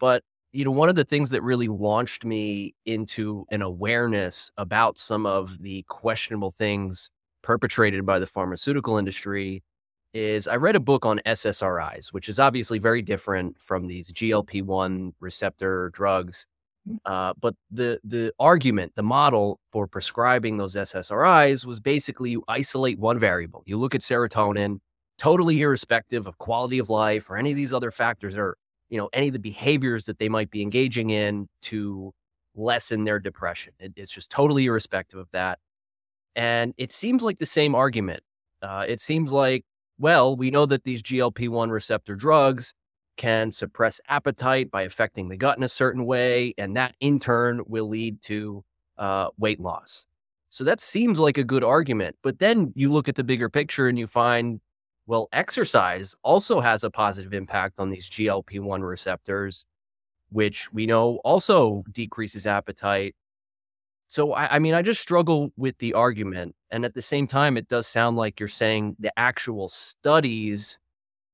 but 0.00 0.22
you 0.52 0.64
know, 0.64 0.72
one 0.72 0.88
of 0.88 0.96
the 0.96 1.04
things 1.04 1.30
that 1.30 1.42
really 1.42 1.68
launched 1.68 2.24
me 2.24 2.74
into 2.84 3.46
an 3.50 3.62
awareness 3.62 4.50
about 4.56 4.98
some 4.98 5.24
of 5.24 5.62
the 5.62 5.84
questionable 5.88 6.50
things 6.50 7.10
perpetrated 7.42 8.04
by 8.04 8.18
the 8.18 8.26
pharmaceutical 8.26 8.98
industry 8.98 9.62
is 10.12 10.48
I 10.48 10.56
read 10.56 10.74
a 10.74 10.80
book 10.80 11.06
on 11.06 11.20
SSRIs, 11.24 12.12
which 12.12 12.28
is 12.28 12.40
obviously 12.40 12.78
very 12.78 13.00
different 13.00 13.60
from 13.60 13.86
these 13.86 14.12
GLP 14.12 14.62
1 14.62 15.12
receptor 15.20 15.90
drugs. 15.94 16.46
Mm. 16.88 16.98
Uh, 17.04 17.34
but 17.40 17.54
the 17.70 18.00
the 18.02 18.32
argument, 18.40 18.92
the 18.96 19.02
model 19.02 19.60
for 19.70 19.86
prescribing 19.86 20.56
those 20.56 20.74
SSRIs 20.74 21.64
was 21.64 21.78
basically 21.78 22.30
you 22.30 22.42
isolate 22.48 22.98
one 22.98 23.18
variable. 23.18 23.62
You 23.66 23.78
look 23.78 23.94
at 23.94 24.00
serotonin, 24.00 24.80
totally 25.20 25.60
irrespective 25.60 26.26
of 26.26 26.38
quality 26.38 26.78
of 26.78 26.88
life 26.88 27.28
or 27.28 27.36
any 27.36 27.50
of 27.50 27.56
these 27.56 27.74
other 27.74 27.90
factors 27.90 28.34
or 28.36 28.56
you 28.88 28.96
know 28.96 29.10
any 29.12 29.26
of 29.26 29.34
the 29.34 29.38
behaviors 29.38 30.06
that 30.06 30.18
they 30.18 30.30
might 30.30 30.50
be 30.50 30.62
engaging 30.62 31.10
in 31.10 31.46
to 31.60 32.10
lessen 32.56 33.04
their 33.04 33.18
depression. 33.20 33.74
It, 33.78 33.92
it's 33.96 34.10
just 34.10 34.30
totally 34.30 34.64
irrespective 34.64 35.20
of 35.20 35.28
that. 35.32 35.58
And 36.34 36.72
it 36.78 36.90
seems 36.90 37.22
like 37.22 37.38
the 37.38 37.46
same 37.46 37.74
argument. 37.74 38.22
Uh, 38.62 38.86
it 38.88 38.98
seems 38.98 39.30
like 39.30 39.64
well 39.98 40.34
we 40.34 40.50
know 40.50 40.64
that 40.66 40.84
these 40.84 41.02
glp-1 41.02 41.70
receptor 41.70 42.16
drugs 42.16 42.72
can 43.18 43.50
suppress 43.50 44.00
appetite 44.08 44.70
by 44.70 44.82
affecting 44.82 45.28
the 45.28 45.36
gut 45.36 45.58
in 45.58 45.62
a 45.62 45.68
certain 45.68 46.06
way 46.06 46.54
and 46.56 46.74
that 46.76 46.94
in 47.00 47.20
turn 47.20 47.60
will 47.66 47.88
lead 47.88 48.22
to 48.22 48.64
uh, 48.96 49.28
weight 49.36 49.60
loss. 49.60 50.06
So 50.48 50.64
that 50.64 50.80
seems 50.80 51.18
like 51.18 51.36
a 51.36 51.44
good 51.44 51.62
argument 51.62 52.16
but 52.22 52.38
then 52.38 52.72
you 52.74 52.90
look 52.90 53.06
at 53.06 53.16
the 53.16 53.24
bigger 53.24 53.50
picture 53.50 53.86
and 53.86 53.98
you 53.98 54.06
find 54.06 54.60
well, 55.10 55.28
exercise 55.32 56.14
also 56.22 56.60
has 56.60 56.84
a 56.84 56.90
positive 56.90 57.34
impact 57.34 57.80
on 57.80 57.90
these 57.90 58.08
GLP 58.08 58.60
1 58.60 58.80
receptors, 58.80 59.66
which 60.28 60.72
we 60.72 60.86
know 60.86 61.16
also 61.24 61.82
decreases 61.90 62.46
appetite. 62.46 63.16
So, 64.06 64.34
I, 64.34 64.54
I, 64.54 64.58
mean, 64.60 64.72
I 64.72 64.82
just 64.82 65.00
struggle 65.00 65.50
with 65.56 65.76
the 65.78 65.94
argument. 65.94 66.54
And 66.70 66.84
at 66.84 66.94
the 66.94 67.02
same 67.02 67.26
time, 67.26 67.56
it 67.56 67.66
does 67.66 67.88
sound 67.88 68.18
like 68.18 68.38
you're 68.38 68.48
saying 68.48 68.94
the 69.00 69.10
actual 69.16 69.68
studies 69.68 70.78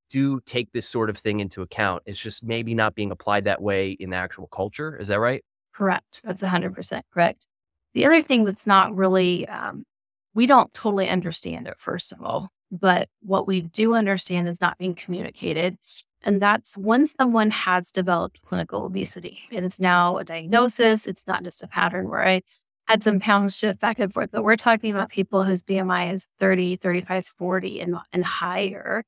do 0.08 0.40
take 0.46 0.72
this 0.72 0.88
sort 0.88 1.10
of 1.10 1.18
thing 1.18 1.40
into 1.40 1.60
account. 1.60 2.02
It's 2.06 2.18
just 2.18 2.42
maybe 2.42 2.72
not 2.72 2.94
being 2.94 3.10
applied 3.10 3.44
that 3.44 3.60
way 3.60 3.90
in 3.90 4.08
the 4.08 4.16
actual 4.16 4.46
culture. 4.46 4.96
Is 4.96 5.08
that 5.08 5.20
right? 5.20 5.44
Correct. 5.74 6.22
That's 6.24 6.40
100% 6.40 7.02
correct. 7.12 7.46
The 7.92 8.06
other 8.06 8.22
thing 8.22 8.44
that's 8.44 8.66
not 8.66 8.96
really 8.96 9.46
um, 9.48 9.84
we 10.32 10.46
don't 10.46 10.72
totally 10.72 11.10
understand 11.10 11.66
it, 11.66 11.78
first 11.78 12.10
of 12.10 12.22
all. 12.22 12.50
But 12.70 13.08
what 13.22 13.46
we 13.46 13.60
do 13.60 13.94
understand 13.94 14.48
is 14.48 14.60
not 14.60 14.78
being 14.78 14.94
communicated. 14.94 15.78
And 16.22 16.42
that's 16.42 16.76
when 16.76 17.06
someone 17.06 17.50
has 17.50 17.92
developed 17.92 18.42
clinical 18.42 18.84
obesity 18.84 19.40
and 19.52 19.64
it's 19.64 19.78
now 19.78 20.16
a 20.18 20.24
diagnosis. 20.24 21.06
It's 21.06 21.26
not 21.26 21.44
just 21.44 21.62
a 21.62 21.68
pattern 21.68 22.08
where 22.08 22.26
I 22.26 22.42
had 22.88 23.02
some 23.02 23.20
pounds 23.20 23.56
shift 23.56 23.80
back 23.80 23.98
and 23.98 24.12
forth, 24.12 24.30
but 24.32 24.44
we're 24.44 24.56
talking 24.56 24.90
about 24.90 25.10
people 25.10 25.44
whose 25.44 25.62
BMI 25.62 26.12
is 26.12 26.26
30, 26.40 26.76
35, 26.76 27.26
40 27.26 27.80
and, 27.80 27.96
and 28.12 28.24
higher. 28.24 29.04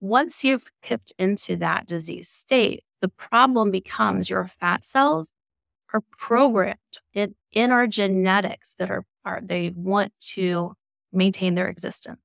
Once 0.00 0.44
you've 0.44 0.66
tipped 0.82 1.12
into 1.18 1.56
that 1.56 1.86
disease 1.86 2.28
state, 2.28 2.84
the 3.00 3.08
problem 3.08 3.70
becomes 3.70 4.30
your 4.30 4.46
fat 4.46 4.84
cells 4.84 5.32
are 5.92 6.02
programmed 6.18 6.76
in, 7.12 7.34
in 7.52 7.70
our 7.70 7.86
genetics 7.86 8.74
that 8.74 8.90
are, 8.90 9.04
are 9.24 9.40
they 9.42 9.70
want 9.70 10.12
to 10.18 10.74
maintain 11.12 11.54
their 11.54 11.68
existence. 11.68 12.18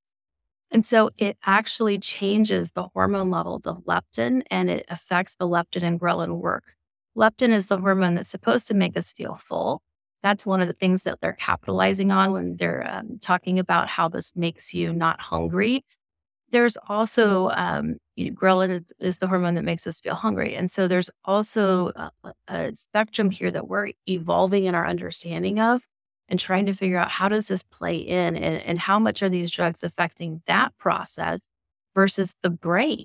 And 0.70 0.86
so 0.86 1.10
it 1.18 1.36
actually 1.44 1.98
changes 1.98 2.72
the 2.72 2.88
hormone 2.94 3.30
levels 3.30 3.66
of 3.66 3.84
leptin 3.84 4.42
and 4.50 4.70
it 4.70 4.86
affects 4.88 5.34
the 5.34 5.48
leptin 5.48 5.82
and 5.82 6.00
ghrelin 6.00 6.38
work. 6.38 6.74
Leptin 7.16 7.50
is 7.50 7.66
the 7.66 7.78
hormone 7.78 8.14
that's 8.14 8.28
supposed 8.28 8.68
to 8.68 8.74
make 8.74 8.96
us 8.96 9.12
feel 9.12 9.34
full. 9.34 9.82
That's 10.22 10.46
one 10.46 10.60
of 10.60 10.68
the 10.68 10.74
things 10.74 11.02
that 11.04 11.20
they're 11.20 11.32
capitalizing 11.32 12.12
on 12.12 12.32
when 12.32 12.56
they're 12.56 12.86
um, 12.88 13.18
talking 13.20 13.58
about 13.58 13.88
how 13.88 14.08
this 14.08 14.32
makes 14.36 14.72
you 14.74 14.92
not 14.92 15.20
hungry. 15.20 15.84
There's 16.50 16.76
also 16.88 17.50
um, 17.50 17.96
ghrelin 18.18 18.70
is, 18.70 18.92
is, 18.98 19.18
the 19.18 19.28
hormone 19.28 19.54
that 19.54 19.64
makes 19.64 19.86
us 19.86 20.00
feel 20.00 20.14
hungry, 20.14 20.56
and 20.56 20.70
so 20.70 20.88
there's 20.88 21.08
also 21.24 21.88
a, 21.94 22.10
a 22.48 22.74
spectrum 22.74 23.30
here 23.30 23.52
that 23.52 23.68
we're 23.68 23.92
evolving 24.08 24.64
in 24.64 24.74
our 24.74 24.86
understanding 24.86 25.60
of 25.60 25.80
and 26.30 26.38
trying 26.38 26.64
to 26.66 26.72
figure 26.72 26.98
out 26.98 27.10
how 27.10 27.28
does 27.28 27.48
this 27.48 27.64
play 27.64 27.96
in 27.96 28.36
and, 28.36 28.62
and 28.62 28.78
how 28.78 28.98
much 28.98 29.22
are 29.22 29.28
these 29.28 29.50
drugs 29.50 29.82
affecting 29.82 30.42
that 30.46 30.76
process 30.78 31.40
versus 31.94 32.34
the 32.42 32.50
brain. 32.50 33.04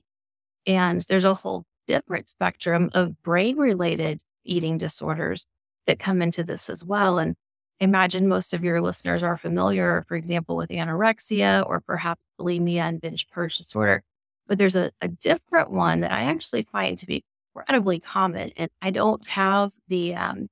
And 0.68 1.02
there's 1.02 1.26
a 1.26 1.34
whole 1.34 1.66
different 1.88 2.30
spectrum 2.30 2.90
of 2.94 3.22
brain 3.24 3.58
related 3.58 4.22
eating 4.44 4.78
disorders 4.78 5.48
that 5.88 6.00
come 6.00 6.22
into 6.22 6.44
this 6.44 6.70
as 6.70 6.84
well. 6.84 7.18
And 7.18 7.36
imagine 7.80 8.28
most 8.28 8.54
of 8.54 8.64
your 8.64 8.82
listeners 8.82 9.24
are 9.24 9.38
familiar, 9.38 10.06
for 10.08 10.16
example, 10.16 10.56
with 10.56 10.70
anorexia 10.70 11.68
or 11.68 11.82
perhaps 11.82 12.22
bulimia 12.40 12.82
and 12.82 13.02
binge 13.02 13.28
purge 13.30 13.58
disorder. 13.58 14.04
But 14.48 14.60
there's 14.60 14.76
a, 14.76 14.92
a 15.02 15.08
different 15.08 15.72
one 15.72 16.02
that 16.02 16.12
I 16.12 16.24
actually 16.24 16.62
find 16.62 16.98
to 17.00 17.08
be 17.08 17.24
incredibly 17.56 18.00
common. 18.00 18.52
And 18.56 18.70
I 18.82 18.92
don't 18.92 19.26
have 19.28 19.74
the 19.88 20.16
um, 20.16 20.48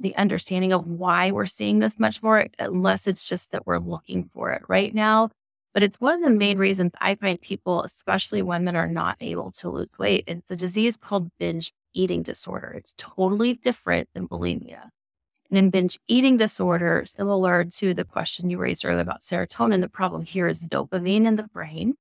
the 0.00 0.16
understanding 0.16 0.72
of 0.72 0.86
why 0.86 1.30
we're 1.30 1.46
seeing 1.46 1.78
this 1.78 1.98
much 1.98 2.22
more, 2.22 2.40
uh, 2.40 2.46
unless 2.58 3.06
it's 3.06 3.28
just 3.28 3.52
that 3.52 3.66
we're 3.66 3.78
looking 3.78 4.30
for 4.32 4.52
it 4.52 4.62
right 4.68 4.94
now. 4.94 5.30
But 5.74 5.82
it's 5.82 6.00
one 6.00 6.22
of 6.22 6.28
the 6.28 6.36
main 6.36 6.58
reasons 6.58 6.92
I 7.00 7.14
find 7.14 7.40
people, 7.40 7.82
especially 7.82 8.42
women, 8.42 8.74
are 8.74 8.88
not 8.88 9.16
able 9.20 9.50
to 9.52 9.70
lose 9.70 9.98
weight. 9.98 10.24
It's 10.26 10.50
a 10.50 10.56
disease 10.56 10.96
called 10.96 11.30
binge 11.38 11.72
eating 11.92 12.22
disorder. 12.22 12.72
It's 12.76 12.94
totally 12.96 13.54
different 13.54 14.08
than 14.14 14.28
bulimia. 14.28 14.88
And 15.50 15.58
in 15.58 15.70
binge 15.70 15.98
eating 16.08 16.36
disorder, 16.36 17.04
similar 17.06 17.64
to 17.64 17.94
the 17.94 18.04
question 18.04 18.50
you 18.50 18.58
raised 18.58 18.84
earlier 18.84 19.00
about 19.00 19.20
serotonin, 19.20 19.80
the 19.80 19.88
problem 19.88 20.22
here 20.22 20.48
is 20.48 20.64
dopamine 20.64 21.26
in 21.26 21.36
the 21.36 21.48
brain. 21.48 21.94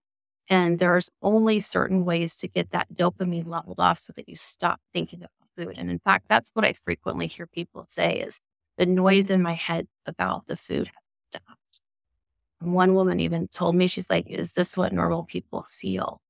And 0.50 0.80
there's 0.80 1.10
only 1.22 1.60
certain 1.60 2.06
ways 2.06 2.38
to 2.38 2.48
get 2.48 2.72
that 2.72 2.94
dopamine 2.94 3.48
leveled 3.48 3.80
off 3.80 4.00
so 4.00 4.14
that 4.16 4.30
you 4.30 4.36
stop 4.36 4.80
thinking 4.94 5.20
about 5.20 5.32
food. 5.58 5.76
And 5.78 5.90
in 5.90 6.00
fact, 6.00 6.26
that's 6.30 6.52
what 6.54 6.66
I 6.66 6.74
frequently 6.74 7.28
hear 7.28 7.48
people 7.48 7.86
say 7.90 8.20
is 8.20 8.40
the 8.78 8.86
noise 8.86 9.30
in 9.30 9.42
my 9.42 9.54
head 9.54 9.88
about 10.06 10.48
the 10.48 10.56
food 10.56 10.88
has 10.88 11.42
stopped. 11.42 11.82
one 12.60 12.94
woman 12.94 13.20
even 13.20 13.48
told 13.48 13.76
me, 13.76 13.88
she's 13.88 14.10
like, 14.10 14.28
is 14.30 14.54
this 14.54 14.78
what 14.78 14.94
normal 14.94 15.24
people 15.24 15.66
feel? 15.70 16.22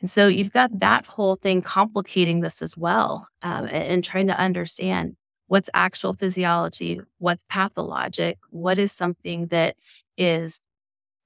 And 0.00 0.10
so 0.10 0.28
you've 0.28 0.52
got 0.52 0.78
that 0.78 1.06
whole 1.06 1.36
thing 1.36 1.60
complicating 1.60 2.40
this 2.40 2.62
as 2.62 2.76
well 2.76 3.28
um, 3.42 3.64
and, 3.66 3.92
and 3.92 4.04
trying 4.04 4.28
to 4.28 4.38
understand 4.38 5.14
what's 5.48 5.70
actual 5.74 6.14
physiology, 6.14 7.00
what's 7.18 7.44
pathologic, 7.48 8.38
what 8.50 8.78
is 8.78 8.92
something 8.92 9.48
that 9.48 9.76
is 10.16 10.60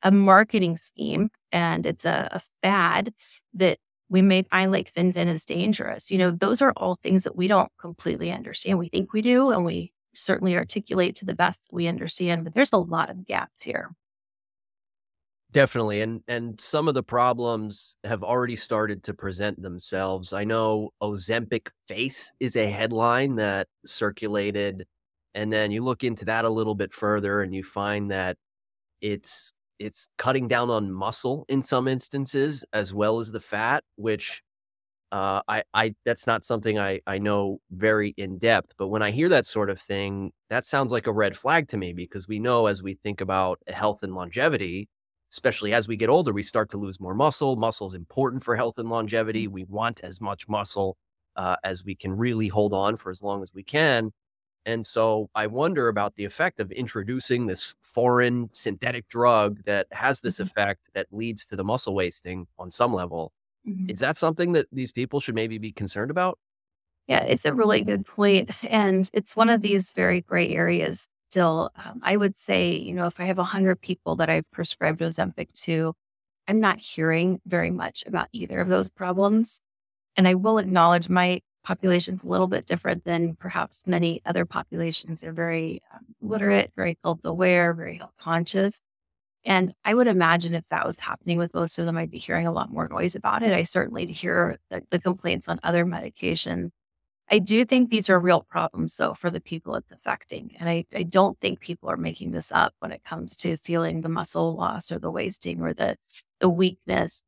a 0.03 0.11
marketing 0.11 0.77
scheme 0.77 1.31
and 1.51 1.87
it's 1.87 2.05
a, 2.05 2.29
a 2.33 2.41
fad 2.63 3.13
that 3.55 3.79
we 4.13 4.23
may 4.23 4.43
find 4.43 4.71
like 4.71 4.91
Fen-Phen 4.91 5.27
is 5.27 5.45
dangerous. 5.47 6.11
You 6.11 6.19
know, 6.19 6.31
those 6.31 6.61
are 6.61 6.73
all 6.77 6.97
things 6.97 7.25
that 7.25 7.35
we 7.35 7.49
don't 7.49 7.73
completely 7.79 8.31
understand. 8.31 8.79
We 8.79 8.91
think 8.91 9.13
we 9.13 9.23
do, 9.23 9.51
and 9.51 9.65
we 9.65 9.93
certainly 10.15 10.55
articulate 10.55 11.17
to 11.17 11.25
the 11.25 11.35
best 11.35 11.67
we 11.73 11.87
understand, 11.87 12.45
but 12.45 12.53
there's 12.53 12.73
a 12.75 12.77
lot 12.77 13.09
of 13.09 13.27
gaps 13.27 13.65
here. 13.65 13.91
Definitely. 15.51 16.01
And 16.01 16.23
and 16.29 16.61
some 16.61 16.89
of 16.89 16.95
the 16.95 17.03
problems 17.03 17.97
have 18.05 18.23
already 18.23 18.57
started 18.57 19.03
to 19.05 19.15
present 19.15 19.63
themselves. 19.63 20.33
I 20.33 20.45
know 20.45 20.91
Ozempic 21.03 21.69
face 21.89 22.33
is 22.41 22.57
a 22.57 22.71
headline 22.71 23.37
that 23.37 23.69
circulated. 23.85 24.87
And 25.35 25.53
then 25.53 25.71
you 25.71 25.83
look 25.83 26.05
into 26.05 26.27
that 26.27 26.45
a 26.45 26.51
little 26.51 26.75
bit 26.75 26.93
further 26.93 27.43
and 27.43 27.55
you 27.55 27.65
find 27.65 28.11
that 28.11 28.37
it's 29.01 29.53
it's 29.83 30.09
cutting 30.19 30.49
down 30.49 30.71
on 30.71 30.93
muscle 30.93 31.45
in 31.49 31.63
some 31.63 31.89
instances 31.89 32.65
as 32.73 32.95
well 32.95 33.21
as 33.21 33.33
the 33.33 33.41
fat, 33.41 33.85
which 33.97 34.43
uh, 35.11 35.43
I, 35.49 35.63
I 35.75 35.95
that's 36.07 36.27
not 36.27 36.45
something 36.45 36.79
I, 36.79 37.01
I 37.07 37.19
know 37.19 37.61
very 37.71 38.15
in 38.17 38.39
depth. 38.39 38.73
But 38.79 38.89
when 38.89 39.03
I 39.03 39.11
hear 39.11 39.29
that 39.29 39.45
sort 39.45 39.71
of 39.71 39.81
thing, 39.81 40.33
that 40.49 40.65
sounds 40.65 40.93
like 40.93 41.07
a 41.07 41.13
red 41.13 41.37
flag 41.37 41.69
to 41.69 41.77
me 41.77 41.93
because 41.93 42.29
we 42.29 42.39
know 42.39 42.67
as 42.67 42.83
we 42.83 42.95
think 42.95 43.21
about 43.21 43.59
health 43.67 44.03
and 44.03 44.15
longevity, 44.15 44.89
especially 45.31 45.75
as 45.75 45.89
we 45.89 45.97
get 45.97 46.09
older, 46.09 46.33
we 46.33 46.43
start 46.43 46.71
to 46.71 46.79
lose 46.79 47.01
more 47.01 47.15
muscle. 47.15 47.57
Muscle 47.57 47.87
is 47.87 47.95
important 47.95 48.43
for 48.45 48.57
health 48.57 48.79
and 48.79 48.89
longevity. 48.89 49.49
We 49.49 49.65
want 49.65 50.01
as 50.01 50.21
much 50.21 50.49
muscle 50.49 50.97
uh, 51.37 51.57
as 51.65 51.85
we 51.85 51.95
can 51.95 52.17
really 52.17 52.49
hold 52.49 52.73
on 52.73 52.97
for 52.97 53.11
as 53.11 53.23
long 53.23 53.43
as 53.43 53.53
we 53.53 53.63
can. 53.63 54.13
And 54.65 54.87
so 54.87 55.29
I 55.35 55.47
wonder 55.49 55.89
about 55.89 56.15
the 56.15 56.25
effect 56.25 56.61
of 56.61 56.71
introducing 56.73 57.47
this 57.47 57.75
foreign 57.81 58.49
synthetic 58.53 59.09
drug 59.09 59.65
that 59.65 59.87
has 59.93 60.21
this 60.21 60.37
mm-hmm. 60.37 60.45
effect 60.45 60.91
that 60.95 61.07
leads 61.11 61.47
to 61.47 61.57
the 61.57 61.65
muscle 61.65 61.95
wasting 61.95 62.47
on 62.59 62.71
some 62.71 62.95
level. 62.95 63.33
Mm-hmm. 63.69 63.91
Is 63.91 64.01
that 64.01 64.17
something 64.17 64.53
that 64.53 64.67
these 64.73 64.93
people 64.93 65.21
should 65.21 65.35
maybe 65.35 65.59
be 65.59 65.73
concerned 65.73 66.11
about? 66.11 66.39
Yeah, 67.09 67.25
it's 67.25 67.45
a 67.45 67.53
really 67.53 67.83
good 67.83 68.07
point. 68.07 68.65
And 68.71 69.11
it's 69.13 69.37
one 69.37 69.51
of 69.51 69.63
these 69.63 69.93
very 69.93 70.21
gray 70.21 70.51
areas 70.55 71.09
still. 71.29 71.71
Um, 71.85 72.01
I 72.03 72.17
would 72.17 72.37
say, 72.37 72.77
you 72.77 72.95
know, 72.95 73.07
if 73.07 73.19
I 73.19 73.25
have 73.25 73.39
100 73.39 73.81
people 73.81 74.17
that 74.17 74.31
I've 74.31 74.51
prescribed 74.51 75.01
Ozempic 75.01 75.53
to, 75.65 75.95
I'm 76.47 76.61
not 76.61 76.79
hearing 76.79 77.41
very 77.47 77.71
much 77.71 78.05
about 78.07 78.29
either 78.33 78.61
of 78.61 78.69
those 78.69 78.91
problems. 78.91 79.61
And 80.17 80.29
I 80.29 80.35
will 80.35 80.59
acknowledge 80.59 81.09
my 81.09 81.41
population's 81.65 82.23
a 82.23 82.27
little 82.27 82.47
bit 82.49 82.67
different 82.67 83.05
than 83.05 83.37
perhaps 83.37 83.87
many 83.87 84.21
other 84.27 84.45
populations. 84.45 85.21
They're 85.21 85.33
very 85.33 85.83
um, 85.95 86.01
literate, 86.21 86.73
very 86.77 86.99
health 87.03 87.21
aware, 87.25 87.73
very 87.73 87.97
health 87.97 88.15
conscious. 88.19 88.81
And 89.45 89.75
I 89.85 89.95
would 89.95 90.07
imagine 90.07 90.55
if 90.55 90.69
that 90.69 90.87
was 90.87 91.01
happening 91.01 91.39
with 91.39 91.55
most 91.55 91.79
of 91.79 91.87
them, 91.87 91.97
I'd 91.97 92.11
be 92.11 92.19
hearing 92.19 92.47
a 92.47 92.53
lot 92.53 92.71
more 92.71 92.89
noise 92.89 93.15
about 93.15 93.43
it. 93.43 93.53
I 93.53 93.65
certainly 93.65 94.07
hear 94.07 94.59
the, 94.71 94.83
the 94.91 95.01
complaints 95.01 95.49
on 95.49 95.59
other 95.63 95.85
medication. 95.85 96.71
I 97.29 97.39
do 97.39 97.65
think 97.65 97.91
these 97.91 98.11
are 98.11 98.21
real 98.21 98.43
problems, 98.43 98.97
though, 98.97 99.15
for 99.15 99.31
the 99.31 99.41
people 99.41 99.75
it's 99.75 99.91
affecting. 99.91 100.55
And 100.59 100.69
I, 100.69 100.85
I 100.95 101.03
don't 101.03 101.41
think 101.41 101.61
people 101.61 101.91
are 101.91 101.97
making 101.97 102.33
this 102.33 102.53
up 102.53 102.75
when 102.79 102.93
it 102.93 103.05
comes 103.05 103.37
to 103.39 103.57
feeling 103.57 104.03
the 104.03 104.09
muscle 104.09 104.55
loss 104.55 104.93
or 104.93 104.99
the 104.99 105.11
wasting 105.11 105.61
or 105.61 105.73
the, 105.73 105.97
the 106.41 106.49
weakness 106.49 107.23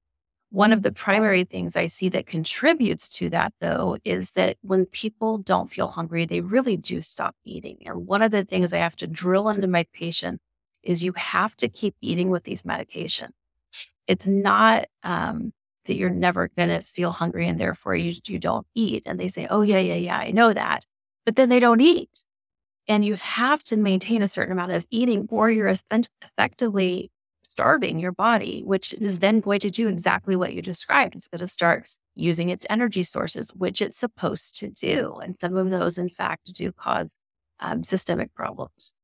one 0.54 0.72
of 0.72 0.82
the 0.82 0.92
primary 0.92 1.42
things 1.42 1.74
I 1.74 1.88
see 1.88 2.08
that 2.10 2.26
contributes 2.26 3.10
to 3.16 3.28
that, 3.30 3.52
though, 3.60 3.98
is 4.04 4.30
that 4.32 4.56
when 4.62 4.86
people 4.86 5.38
don't 5.38 5.68
feel 5.68 5.88
hungry, 5.88 6.26
they 6.26 6.42
really 6.42 6.76
do 6.76 7.02
stop 7.02 7.34
eating. 7.44 7.78
And 7.84 8.06
one 8.06 8.22
of 8.22 8.30
the 8.30 8.44
things 8.44 8.72
I 8.72 8.76
have 8.78 8.94
to 8.96 9.08
drill 9.08 9.48
into 9.48 9.66
my 9.66 9.84
patient 9.92 10.40
is 10.84 11.02
you 11.02 11.12
have 11.14 11.56
to 11.56 11.68
keep 11.68 11.96
eating 12.00 12.30
with 12.30 12.44
these 12.44 12.62
medications. 12.62 13.32
It's 14.06 14.26
not 14.26 14.84
um, 15.02 15.52
that 15.86 15.96
you're 15.96 16.08
never 16.08 16.48
going 16.56 16.68
to 16.68 16.82
feel 16.82 17.10
hungry 17.10 17.48
and 17.48 17.58
therefore 17.58 17.96
you, 17.96 18.12
you 18.24 18.38
don't 18.38 18.66
eat. 18.76 19.02
And 19.06 19.18
they 19.18 19.28
say, 19.28 19.48
oh, 19.50 19.62
yeah, 19.62 19.80
yeah, 19.80 19.96
yeah, 19.96 20.18
I 20.18 20.30
know 20.30 20.52
that. 20.52 20.84
But 21.26 21.34
then 21.34 21.48
they 21.48 21.58
don't 21.58 21.80
eat. 21.80 22.24
And 22.86 23.04
you 23.04 23.16
have 23.16 23.64
to 23.64 23.76
maintain 23.76 24.22
a 24.22 24.28
certain 24.28 24.52
amount 24.52 24.70
of 24.70 24.86
eating 24.92 25.26
or 25.32 25.50
you're 25.50 25.74
effectively 26.22 27.10
starving 27.54 28.00
your 28.00 28.10
body, 28.10 28.62
which 28.64 28.92
is 28.94 29.20
then 29.20 29.38
going 29.38 29.60
to 29.60 29.70
do 29.70 29.86
exactly 29.86 30.34
what 30.34 30.54
you 30.54 30.60
described. 30.60 31.14
It's 31.14 31.28
going 31.28 31.38
to 31.38 31.46
start 31.46 31.88
using 32.16 32.48
its 32.48 32.66
energy 32.68 33.04
sources, 33.04 33.48
which 33.54 33.80
it's 33.80 33.96
supposed 33.96 34.58
to 34.58 34.70
do. 34.70 35.14
And 35.22 35.36
some 35.40 35.56
of 35.56 35.70
those, 35.70 35.96
in 35.96 36.08
fact, 36.08 36.52
do 36.52 36.72
cause 36.72 37.14
um, 37.60 37.84
systemic 37.84 38.34
problems. 38.34 38.94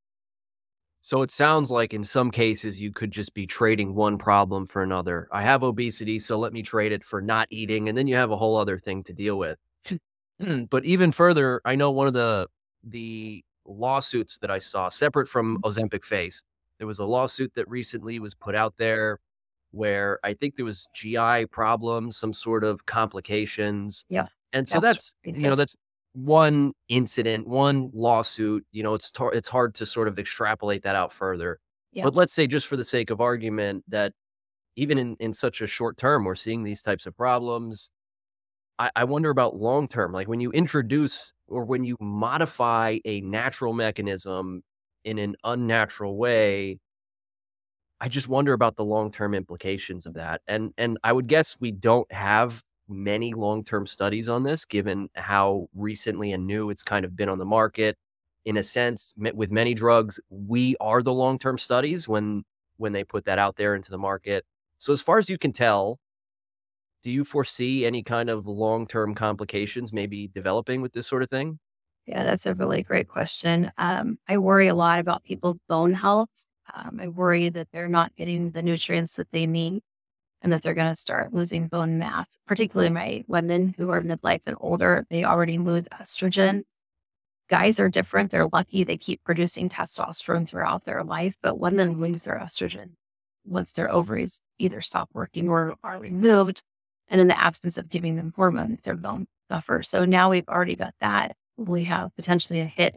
So 1.00 1.22
it 1.22 1.30
sounds 1.30 1.70
like 1.70 1.94
in 1.94 2.02
some 2.02 2.32
cases 2.32 2.80
you 2.80 2.90
could 2.90 3.12
just 3.12 3.34
be 3.34 3.46
trading 3.46 3.94
one 3.94 4.18
problem 4.18 4.66
for 4.66 4.82
another. 4.82 5.28
I 5.30 5.42
have 5.42 5.62
obesity, 5.62 6.18
so 6.18 6.36
let 6.36 6.52
me 6.52 6.62
trade 6.62 6.90
it 6.90 7.04
for 7.04 7.22
not 7.22 7.46
eating. 7.50 7.88
And 7.88 7.96
then 7.96 8.08
you 8.08 8.16
have 8.16 8.32
a 8.32 8.36
whole 8.36 8.56
other 8.56 8.78
thing 8.80 9.04
to 9.04 9.12
deal 9.12 9.38
with. 9.38 9.58
but 10.70 10.84
even 10.84 11.12
further, 11.12 11.60
I 11.64 11.76
know 11.76 11.92
one 11.92 12.08
of 12.08 12.14
the 12.14 12.48
the 12.82 13.44
lawsuits 13.64 14.38
that 14.38 14.50
I 14.50 14.58
saw, 14.58 14.88
separate 14.88 15.28
from 15.28 15.58
Ozempic 15.62 16.04
face, 16.04 16.44
there 16.80 16.86
was 16.86 16.98
a 16.98 17.04
lawsuit 17.04 17.52
that 17.54 17.68
recently 17.68 18.18
was 18.18 18.34
put 18.34 18.54
out 18.54 18.74
there 18.78 19.20
where 19.70 20.18
I 20.24 20.32
think 20.32 20.56
there 20.56 20.64
was 20.64 20.88
GI 20.94 21.46
problems, 21.50 22.16
some 22.16 22.32
sort 22.32 22.64
of 22.64 22.86
complications. 22.86 24.06
Yeah. 24.08 24.26
And 24.54 24.66
so 24.66 24.80
that's, 24.80 25.14
you 25.22 25.42
know, 25.42 25.54
that's 25.54 25.76
one 26.14 26.72
incident, 26.88 27.46
one 27.46 27.90
lawsuit, 27.92 28.66
you 28.72 28.82
know, 28.82 28.94
it's 28.94 29.10
tar- 29.10 29.32
it's 29.34 29.48
hard 29.50 29.74
to 29.76 29.86
sort 29.86 30.08
of 30.08 30.18
extrapolate 30.18 30.82
that 30.84 30.96
out 30.96 31.12
further. 31.12 31.60
Yeah. 31.92 32.04
But 32.04 32.14
let's 32.14 32.32
say 32.32 32.46
just 32.46 32.66
for 32.66 32.78
the 32.78 32.84
sake 32.84 33.10
of 33.10 33.20
argument 33.20 33.84
that 33.88 34.14
even 34.74 34.96
in, 34.96 35.16
in 35.20 35.34
such 35.34 35.60
a 35.60 35.66
short 35.66 35.98
term, 35.98 36.24
we're 36.24 36.34
seeing 36.34 36.64
these 36.64 36.80
types 36.80 37.04
of 37.04 37.14
problems. 37.14 37.90
I, 38.78 38.90
I 38.96 39.04
wonder 39.04 39.28
about 39.28 39.54
long 39.54 39.86
term, 39.86 40.12
like 40.12 40.28
when 40.28 40.40
you 40.40 40.50
introduce 40.52 41.34
or 41.46 41.66
when 41.66 41.84
you 41.84 41.98
modify 42.00 42.98
a 43.04 43.20
natural 43.20 43.74
mechanism 43.74 44.62
in 45.04 45.18
an 45.18 45.36
unnatural 45.44 46.16
way, 46.16 46.78
I 48.00 48.08
just 48.08 48.28
wonder 48.28 48.52
about 48.52 48.76
the 48.76 48.84
long 48.84 49.10
term 49.10 49.34
implications 49.34 50.06
of 50.06 50.14
that. 50.14 50.40
And 50.48 50.72
and 50.78 50.98
I 51.04 51.12
would 51.12 51.26
guess 51.26 51.56
we 51.60 51.70
don't 51.72 52.10
have 52.12 52.62
many 52.88 53.34
long 53.34 53.62
term 53.64 53.86
studies 53.86 54.28
on 54.28 54.42
this, 54.44 54.64
given 54.64 55.08
how 55.14 55.68
recently 55.74 56.32
and 56.32 56.46
new 56.46 56.70
it's 56.70 56.82
kind 56.82 57.04
of 57.04 57.16
been 57.16 57.28
on 57.28 57.38
the 57.38 57.44
market. 57.44 57.96
In 58.46 58.56
a 58.56 58.62
sense, 58.62 59.12
with 59.18 59.50
many 59.50 59.74
drugs, 59.74 60.18
we 60.30 60.74
are 60.80 61.02
the 61.02 61.12
long 61.12 61.38
term 61.38 61.58
studies 61.58 62.08
when 62.08 62.44
when 62.78 62.92
they 62.92 63.04
put 63.04 63.26
that 63.26 63.38
out 63.38 63.56
there 63.56 63.74
into 63.74 63.90
the 63.90 63.98
market. 63.98 64.44
So 64.78 64.92
as 64.94 65.02
far 65.02 65.18
as 65.18 65.28
you 65.28 65.36
can 65.38 65.52
tell, 65.52 65.98
do 67.02 67.10
you 67.10 67.24
foresee 67.24 67.86
any 67.86 68.02
kind 68.02 68.28
of 68.30 68.46
long 68.46 68.86
term 68.86 69.14
complications 69.14 69.92
maybe 69.92 70.28
developing 70.28 70.82
with 70.82 70.92
this 70.92 71.06
sort 71.06 71.22
of 71.22 71.30
thing? 71.30 71.58
Yeah, 72.10 72.24
that's 72.24 72.44
a 72.46 72.54
really 72.54 72.82
great 72.82 73.06
question. 73.06 73.70
Um, 73.78 74.18
I 74.28 74.38
worry 74.38 74.66
a 74.66 74.74
lot 74.74 74.98
about 74.98 75.22
people's 75.22 75.58
bone 75.68 75.92
health. 75.92 76.46
Um, 76.74 76.98
I 77.00 77.06
worry 77.06 77.50
that 77.50 77.68
they're 77.72 77.86
not 77.88 78.16
getting 78.16 78.50
the 78.50 78.62
nutrients 78.62 79.14
that 79.14 79.30
they 79.30 79.46
need 79.46 79.82
and 80.42 80.52
that 80.52 80.62
they're 80.62 80.74
going 80.74 80.90
to 80.90 80.96
start 80.96 81.32
losing 81.32 81.68
bone 81.68 81.98
mass, 81.98 82.36
particularly 82.48 82.90
my 82.90 83.24
women 83.28 83.76
who 83.78 83.90
are 83.90 84.02
midlife 84.02 84.40
and 84.46 84.56
older. 84.60 85.06
They 85.08 85.22
already 85.22 85.58
lose 85.58 85.84
estrogen. 86.00 86.64
Guys 87.48 87.78
are 87.78 87.88
different. 87.88 88.32
They're 88.32 88.48
lucky 88.52 88.82
they 88.82 88.96
keep 88.96 89.22
producing 89.22 89.68
testosterone 89.68 90.48
throughout 90.48 90.84
their 90.86 91.04
life, 91.04 91.36
but 91.40 91.60
women 91.60 92.00
lose 92.00 92.24
their 92.24 92.40
estrogen 92.40 92.94
once 93.44 93.72
their 93.72 93.92
ovaries 93.92 94.40
either 94.58 94.80
stop 94.80 95.10
working 95.14 95.48
or 95.48 95.76
are 95.84 96.00
removed. 96.00 96.62
And 97.06 97.20
in 97.20 97.28
the 97.28 97.40
absence 97.40 97.78
of 97.78 97.88
giving 97.88 98.16
them 98.16 98.32
hormones, 98.34 98.80
their 98.82 98.96
bone 98.96 99.26
suffer. 99.48 99.84
So 99.84 100.04
now 100.04 100.30
we've 100.30 100.48
already 100.48 100.74
got 100.74 100.94
that. 101.00 101.36
We 101.60 101.84
have 101.84 102.16
potentially 102.16 102.60
a 102.60 102.64
hit 102.64 102.96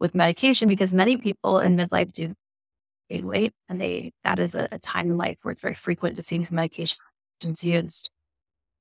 with 0.00 0.14
medication 0.14 0.66
because 0.66 0.94
many 0.94 1.18
people 1.18 1.58
in 1.58 1.76
midlife 1.76 2.10
do 2.10 2.34
gain 3.10 3.26
weight, 3.26 3.52
and 3.68 3.78
they 3.78 4.12
that 4.24 4.38
is 4.38 4.54
a, 4.54 4.66
a 4.72 4.78
time 4.78 5.10
in 5.10 5.18
life 5.18 5.36
where 5.42 5.52
it's 5.52 5.60
very 5.60 5.74
frequent 5.74 6.16
to 6.16 6.22
see 6.22 6.38
these 6.38 6.50
medications 6.50 6.96
used. 7.62 8.10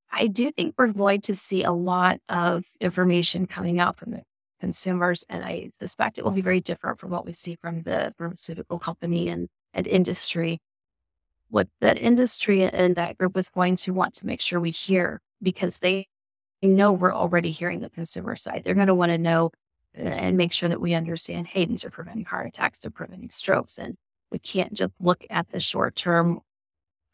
I 0.10 0.28
do 0.28 0.50
think 0.52 0.76
we're 0.78 0.88
going 0.88 1.20
to 1.22 1.36
see 1.36 1.64
a 1.64 1.74
lot 1.74 2.20
of 2.30 2.66
information 2.80 3.48
coming 3.48 3.82
out 3.82 3.98
from 3.98 4.12
the 4.12 4.24
consumers, 4.62 5.26
and 5.28 5.44
I 5.44 5.72
suspect 5.78 6.18
it 6.18 6.24
will 6.24 6.32
be 6.32 6.42
very 6.42 6.62
different 6.62 6.98
from 6.98 7.10
what 7.10 7.26
we 7.26 7.34
see 7.34 7.58
from 7.62 7.82
the 7.84 8.14
pharmaceutical 8.18 8.80
company 8.80 9.28
and, 9.28 9.50
and 9.74 9.86
industry. 9.88 10.60
What 11.50 11.68
that 11.82 11.98
industry 11.98 12.64
and 12.64 12.96
that 12.96 13.18
group 13.18 13.36
is 13.36 13.50
going 13.50 13.76
to 13.78 13.92
want 13.92 14.14
to 14.16 14.26
make 14.26 14.40
sure 14.40 14.60
we 14.62 14.72
hear 14.72 15.20
because 15.42 15.80
they 15.80 16.08
know 16.62 16.92
we're 16.92 17.14
already 17.14 17.52
hearing 17.52 17.82
the 17.82 17.90
consumer 17.90 18.36
side. 18.36 18.64
They're 18.64 18.76
going 18.76 18.88
to 18.88 18.96
want 18.96 19.12
to 19.12 19.18
know 19.18 19.52
uh, 19.98 20.02
and 20.02 20.38
make 20.38 20.54
sure 20.54 20.70
that 20.70 20.82
we 20.82 20.94
understand 20.94 21.48
hey, 21.48 21.66
these 21.66 21.86
are 21.86 21.90
preventing 21.90 22.26
heart 22.26 22.48
attacks, 22.48 22.80
they're 22.80 22.92
preventing 22.92 23.30
strokes. 23.30 23.78
And 23.78 23.96
we 24.32 24.40
can't 24.40 24.74
just 24.74 24.94
look 25.00 25.26
at 25.30 25.50
the 25.52 25.60
short 25.60 25.96
term. 25.96 26.42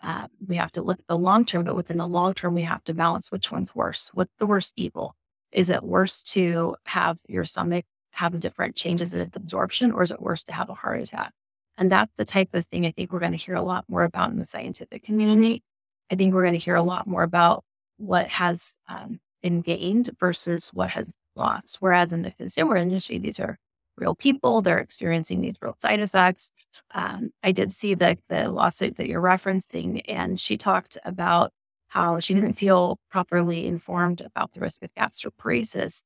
Uh, 0.02 0.28
we 0.46 0.56
have 0.56 0.72
to 0.74 0.82
look 0.82 1.00
at 1.00 1.08
the 1.08 1.18
long 1.18 1.46
term, 1.46 1.64
but 1.64 1.76
within 1.76 1.98
the 1.98 2.08
long 2.08 2.34
term, 2.34 2.54
we 2.54 2.64
have 2.64 2.84
to 2.86 2.94
balance 2.94 3.32
which 3.32 3.52
one's 3.52 3.74
worse. 3.74 4.10
What's 4.14 4.34
the 4.38 4.46
worst 4.46 4.74
evil? 4.76 5.16
Is 5.52 5.70
it 5.70 5.84
worse 5.84 6.24
to 6.24 6.76
have 6.86 7.20
your 7.30 7.46
stomach 7.46 7.86
have 8.12 8.40
different 8.40 8.76
changes 8.76 9.14
in 9.14 9.22
its 9.22 9.36
absorption, 9.36 9.92
or 9.92 10.04
is 10.04 10.12
it 10.12 10.22
worse 10.22 10.44
to 10.46 10.54
have 10.54 10.70
a 10.70 10.74
heart 10.74 11.02
attack? 11.02 11.32
And 11.78 11.92
that's 11.92 12.12
the 12.18 12.26
type 12.26 12.50
of 12.54 12.66
thing 12.66 12.86
I 12.86 12.92
think 12.92 13.12
we're 13.12 13.20
going 13.20 13.32
to 13.32 13.38
hear 13.38 13.56
a 13.56 13.62
lot 13.62 13.86
more 13.88 14.04
about 14.04 14.32
in 14.32 14.40
the 14.40 14.46
scientific 14.46 15.04
community. 15.04 15.64
I 16.12 16.16
think 16.16 16.34
we're 16.34 16.44
going 16.44 16.54
to 16.54 16.60
hear 16.60 16.76
a 16.76 16.84
lot 16.84 17.08
more 17.08 17.24
about 17.24 17.64
what 17.98 18.28
has 18.28 18.76
um, 18.88 19.20
been 19.44 19.62
gained 19.62 20.10
versus 20.20 20.70
what 20.74 20.90
has 20.92 21.12
lost. 21.36 21.78
Whereas 21.80 22.12
in 22.12 22.24
the 22.24 22.32
consumer 22.32 22.78
industry, 22.78 23.20
these 23.20 23.40
are 23.40 23.58
real 23.98 24.16
people. 24.16 24.62
They're 24.62 24.80
experiencing 24.80 25.42
these 25.42 25.56
real 25.62 25.76
side 25.80 26.00
effects. 26.00 26.50
Um, 26.96 27.32
I 27.44 27.52
did 27.52 27.74
see 27.74 27.94
the, 27.94 28.18
the 28.30 28.50
lawsuit 28.50 28.96
that 28.96 29.08
you're 29.08 29.22
referencing, 29.22 30.02
and 30.08 30.40
she 30.40 30.58
talked 30.58 30.98
about 31.06 31.52
how 31.90 32.20
she 32.20 32.34
didn't 32.34 32.54
feel 32.54 32.98
properly 33.12 33.68
informed 33.68 34.22
about 34.22 34.54
the 34.54 34.60
risk 34.60 34.82
of 34.82 34.90
gastroparesis. 34.98 36.02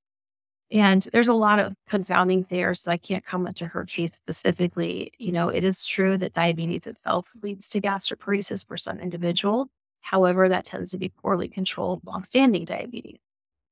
And 0.69 1.07
there's 1.13 1.29
a 1.29 1.33
lot 1.33 1.59
of 1.59 1.75
confounding 1.87 2.45
there, 2.49 2.73
so 2.73 2.91
I 2.91 2.97
can't 2.97 3.25
comment 3.25 3.55
to 3.57 3.67
her 3.67 3.85
case 3.85 4.11
specifically. 4.13 5.13
You 5.17 5.31
know, 5.31 5.47
it 5.47 5.63
is 5.63 5.85
true 5.85 6.17
that 6.17 6.33
diabetes 6.33 6.87
itself 6.87 7.29
leads 7.41 7.69
to 7.69 7.79
gastroparesis 7.79 8.67
for 8.67 8.75
some 8.75 8.99
individuals. 8.99 9.69
However, 10.01 10.49
that 10.49 10.65
tends 10.65 10.91
to 10.91 10.97
be 10.97 11.07
poorly 11.09 11.47
controlled 11.47 12.01
longstanding 12.05 12.65
diabetes. 12.65 13.19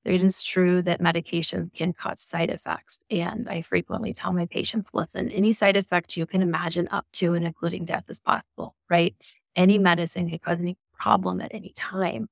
It 0.05 0.23
is 0.23 0.43
true 0.43 0.83
that 0.83 1.01
medication 1.01 1.71
can 1.73 1.91
cause 1.93 2.21
side 2.21 2.51
effects. 2.51 2.99
And 3.09 3.49
I 3.49 3.61
frequently 3.61 4.13
tell 4.13 4.33
my 4.33 4.45
patients 4.45 4.89
listen, 4.93 5.29
any 5.29 5.51
side 5.51 5.75
effect 5.75 6.15
you 6.15 6.27
can 6.27 6.43
imagine 6.43 6.87
up 6.91 7.07
to 7.13 7.33
and 7.33 7.45
including 7.45 7.85
death 7.85 8.05
is 8.07 8.19
possible, 8.19 8.75
right? 8.89 9.15
Any 9.55 9.79
medicine 9.79 10.29
can 10.29 10.39
cause 10.39 10.59
any 10.59 10.77
problem 10.93 11.41
at 11.41 11.53
any 11.53 11.73
time. 11.75 12.27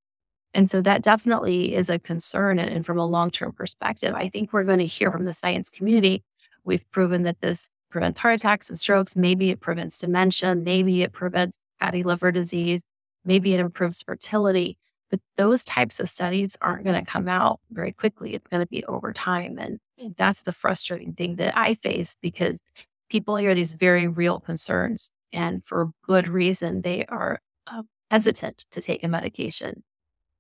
And 0.54 0.70
so 0.70 0.82
that 0.82 1.02
definitely 1.02 1.74
is 1.74 1.90
a 1.90 1.98
concern. 1.98 2.60
And, 2.60 2.86
from 2.86 3.00
a 3.00 3.06
long 3.08 3.32
term 3.32 3.54
perspective, 3.54 4.14
I 4.16 4.30
think 4.30 4.54
we're 4.54 4.64
going 4.64 4.80
to 4.80 4.86
hear 4.86 5.12
from 5.12 5.26
the 5.26 5.34
science 5.34 5.70
community. 5.70 6.24
We've 6.64 6.90
proven 6.92 7.24
that 7.24 7.42
this 7.42 7.68
prevents 7.90 8.20
heart 8.20 8.36
attacks 8.36 8.70
and 8.70 8.80
strokes. 8.80 9.16
Maybe 9.16 9.50
it 9.50 9.62
prevents 9.62 9.98
dementia. 9.98 10.56
Maybe 10.56 11.02
it 11.02 11.12
prevents 11.12 11.58
fatty 11.80 12.04
liver 12.04 12.32
disease. 12.32 12.84
Maybe 13.26 13.54
it 13.54 13.60
improves 13.60 14.04
fertility. 14.04 14.78
But 15.14 15.20
those 15.38 15.64
types 15.64 16.00
of 16.00 16.10
studies 16.10 16.58
aren't 16.60 16.86
going 16.86 17.06
to 17.06 17.06
come 17.06 17.28
out 17.28 17.60
very 17.70 17.92
quickly. 17.92 18.34
It's 18.34 18.48
going 18.48 18.64
to 18.64 18.68
be 18.68 18.84
over 18.86 19.14
time. 19.14 19.60
And 19.60 19.80
that's 20.18 20.42
the 20.42 20.52
frustrating 20.52 21.14
thing 21.14 21.36
that 21.36 21.56
I 21.56 21.76
face 21.76 22.18
because 22.20 22.60
people 23.12 23.36
hear 23.36 23.54
these 23.54 23.76
very 23.76 24.08
real 24.08 24.40
concerns. 24.40 25.12
And 25.32 25.64
for 25.64 25.92
good 26.02 26.28
reason, 26.28 26.82
they 26.82 27.06
are 27.06 27.42
uh, 27.68 27.84
hesitant 28.10 28.66
to 28.72 28.82
take 28.82 29.04
a 29.04 29.08
medication. 29.08 29.84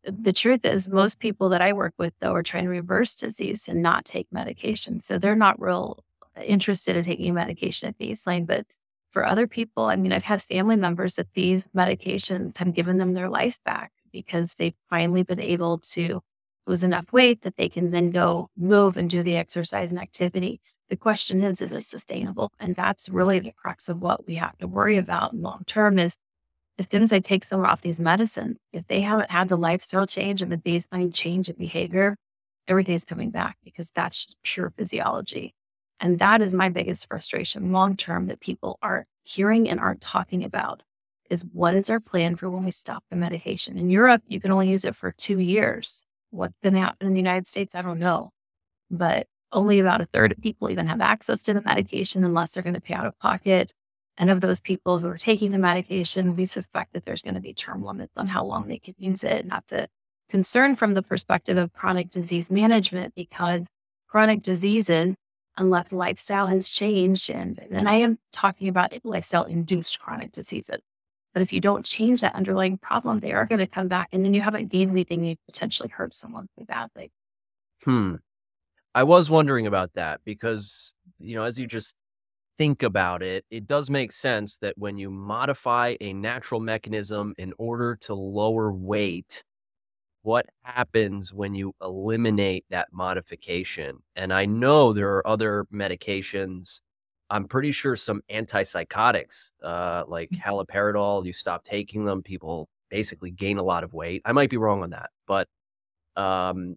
The 0.06 0.34
truth 0.34 0.66
is, 0.66 0.90
most 0.90 1.20
people 1.20 1.50
that 1.50 1.62
I 1.62 1.72
work 1.74 1.94
with, 2.00 2.16
though, 2.20 2.34
are 2.34 2.42
trying 2.42 2.64
to 2.64 2.72
reverse 2.72 3.14
disease 3.14 3.68
and 3.68 3.84
not 3.84 4.06
take 4.06 4.26
medication. 4.32 5.00
So 5.00 5.20
they're 5.20 5.36
not 5.36 5.62
real 5.62 6.04
interested 6.44 6.96
in 6.96 7.04
taking 7.04 7.30
a 7.30 7.34
medication 7.34 7.90
at 7.90 8.00
baseline. 8.00 8.48
But 8.48 8.66
for 9.12 9.24
other 9.24 9.46
people, 9.46 9.84
I 9.84 9.98
mean, 9.98 10.12
I've 10.12 10.24
had 10.24 10.42
family 10.42 10.78
members 10.78 11.18
that 11.18 11.32
these 11.36 11.64
medications 11.78 12.58
have 12.58 12.74
given 12.74 12.98
them 12.98 13.14
their 13.14 13.30
life 13.30 13.60
back 13.64 13.92
because 14.13 14.54
they've 14.54 14.76
finally 14.89 15.23
been 15.23 15.41
able 15.41 15.80
to 15.80 16.21
lose 16.65 16.84
enough 16.84 17.12
weight 17.12 17.41
that 17.41 17.58
they 17.58 17.67
can 17.67 17.91
then 17.91 18.12
go 18.12 18.49
move 18.56 18.95
and 18.95 19.10
do 19.10 19.21
the 19.21 19.36
exercise 19.36 19.91
and 19.91 19.99
activity. 19.99 20.62
The 20.89 20.95
question 20.95 21.43
is, 21.43 21.60
is 21.60 21.73
it 21.73 21.84
sustainable? 21.84 22.54
And 22.60 22.76
that's 22.76 23.10
really 23.10 23.39
the 23.39 23.52
crux 23.52 23.89
of 23.89 24.02
what 24.02 24.26
we 24.26 24.36
have 24.36 24.58
to 24.60 24.67
worry 24.67 24.97
about 24.97 25.36
long 25.36 25.63
term 25.65 25.99
is 25.99 26.17
as 26.80 26.88
soon 26.89 27.04
as 27.04 27.13
I 27.13 27.19
take 27.19 27.43
someone 27.43 27.69
off 27.69 27.82
these 27.82 27.99
medicines, 27.99 28.58
if 28.71 28.88
they 28.88 29.02
haven't 29.02 29.30
had 29.30 29.49
the 29.49 29.58
lifestyle 29.58 30.08
change 30.08 30.41
and 30.41 30.52
the 30.52 30.58
baseline 30.58 31.13
change 31.13 31.49
in 31.49 31.56
behavior, 31.56 32.15
everything's 32.67 33.06
coming 33.06 33.30
back 33.30 33.58
because 33.63 33.91
that's 33.91 34.26
just 34.26 34.41
pure 34.43 34.71
physiology. 34.76 35.54
And 35.99 36.19
that 36.19 36.41
is 36.41 36.54
my 36.54 36.69
biggest 36.69 37.08
frustration 37.08 37.71
long 37.71 37.95
term 37.95 38.28
that 38.28 38.39
people 38.39 38.80
aren't 38.82 39.08
hearing 39.23 39.69
and 39.69 39.80
aren't 39.80 40.02
talking 40.02 40.43
about 40.43 40.84
is 41.30 41.44
what 41.54 41.74
is 41.74 41.90
our 41.90 42.00
plan 42.00 42.36
for 42.36 42.50
when 42.50 42.66
we 42.66 42.72
stop 42.72 43.04
the 43.10 43.16
medication? 43.16 43.78
In 43.78 43.90
Europe, 43.90 44.24
you 44.28 44.40
can 44.40 44.52
only 44.52 44.70
use 44.70 44.86
it 44.86 44.96
for 44.96 45.12
two 45.12 45.40
years. 45.40 46.06
What's 46.32 46.56
to 46.64 46.72
happen 46.72 47.08
in 47.08 47.14
the 47.14 47.20
United 47.20 47.48
States? 47.48 47.76
I 47.76 47.82
don't 47.82 48.00
know. 48.00 48.32
But 48.90 49.28
only 49.52 49.80
about 49.80 50.02
a 50.02 50.06
third 50.06 50.32
of 50.32 50.42
people 50.42 50.70
even 50.70 50.88
have 50.88 51.02
access 51.02 51.44
to 51.44 51.54
the 51.54 51.62
medication 51.62 52.24
unless 52.24 52.52
they're 52.52 52.64
going 52.64 52.74
to 52.74 52.82
pay 52.82 52.96
out 52.96 53.06
of 53.06 53.18
pocket. 53.20 53.72
And 54.18 54.30
of 54.30 54.42
those 54.42 54.60
people 54.60 55.00
who 55.00 55.08
are 55.08 55.18
taking 55.18 55.52
the 55.52 55.58
medication, 55.58 56.36
we 56.36 56.46
suspect 56.46 56.94
that 56.94 57.06
there's 57.06 57.24
going 57.24 57.34
to 57.36 57.40
be 57.42 57.54
term 57.54 57.84
limits 57.84 58.14
on 58.16 58.28
how 58.28 58.44
long 58.44 58.68
they 58.68 58.78
can 58.78 58.96
use 58.98 59.24
it. 59.24 59.46
Not 59.46 59.68
to 59.68 59.88
concern 60.30 60.76
from 60.76 60.94
the 60.94 61.02
perspective 61.02 61.58
of 61.58 61.74
chronic 61.74 62.10
disease 62.10 62.50
management, 62.52 63.16
because 63.16 63.68
chronic 64.08 64.42
diseases, 64.42 65.16
unless 65.58 65.92
lifestyle 65.92 66.48
has 66.48 66.70
changed, 66.70 67.30
and, 67.30 67.60
and 67.72 67.88
I 67.88 67.96
am 67.96 68.20
talking 68.32 68.68
about 68.68 68.94
lifestyle 69.04 69.44
induced 69.44 70.00
chronic 70.00 70.32
diseases. 70.32 70.80
But 71.34 71.41
if 71.41 71.52
you 71.52 71.60
don't 71.60 71.86
change 71.86 72.22
that 72.22 72.36
underlying 72.36 72.78
problem, 72.78 73.19
they 73.19 73.34
are 73.34 73.46
going 73.46 73.60
to 73.60 73.67
come 73.67 73.88
back. 73.88 74.10
And 74.12 74.24
then 74.24 74.34
you 74.34 74.41
haven't 74.41 74.67
gained 74.69 74.91
anything. 74.91 75.24
You 75.24 75.36
potentially 75.48 75.89
hurt 75.89 76.13
someone 76.13 76.48
badly. 76.67 77.12
Hmm. 77.84 78.15
I 78.96 79.04
was 79.04 79.30
wondering 79.30 79.65
about 79.65 79.93
that 79.96 80.22
because, 80.24 80.93
you 81.19 81.36
know, 81.36 81.43
as 81.43 81.58
you 81.58 81.65
just 81.65 81.96
think 82.58 82.84
about 82.84 83.24
it, 83.24 83.46
it 83.50 83.65
does 83.65 83.89
make 83.89 84.12
sense 84.12 84.60
that 84.60 84.78
when 84.78 84.98
you 84.98 85.10
modify 85.10 85.96
a 86.00 86.13
natural 86.13 86.62
mechanism 86.62 87.34
in 87.38 87.54
order 87.58 87.96
to 88.02 88.13
lower 88.13 88.72
weight, 88.72 89.43
what 90.22 90.46
happens 90.62 91.34
when 91.34 91.56
you 91.56 91.74
eliminate 91.82 92.65
that 92.69 92.89
modification? 92.93 94.04
And 94.15 94.32
I 94.32 94.46
know 94.46 94.93
there 94.93 95.15
are 95.15 95.28
other 95.28 95.65
medications. 95.74 96.82
I'm 97.30 97.48
pretty 97.48 97.72
sure 97.72 97.96
some 97.96 98.22
antipsychotics, 98.30 99.52
uh, 99.64 100.04
like 100.08 100.32
Mm. 100.32 100.42
haloperidol, 100.44 101.26
you 101.26 101.34
stop 101.34 101.64
taking 101.64 102.06
them, 102.06 102.22
people 102.24 102.70
basically 102.90 103.32
gain 103.32 103.58
a 103.58 103.64
lot 103.64 103.84
of 103.84 103.94
weight. 103.94 104.22
I 104.26 104.32
might 104.34 104.50
be 104.50 104.58
wrong 104.58 104.84
on 104.84 104.92
that, 104.92 105.10
but 105.28 105.48
um, 106.16 106.76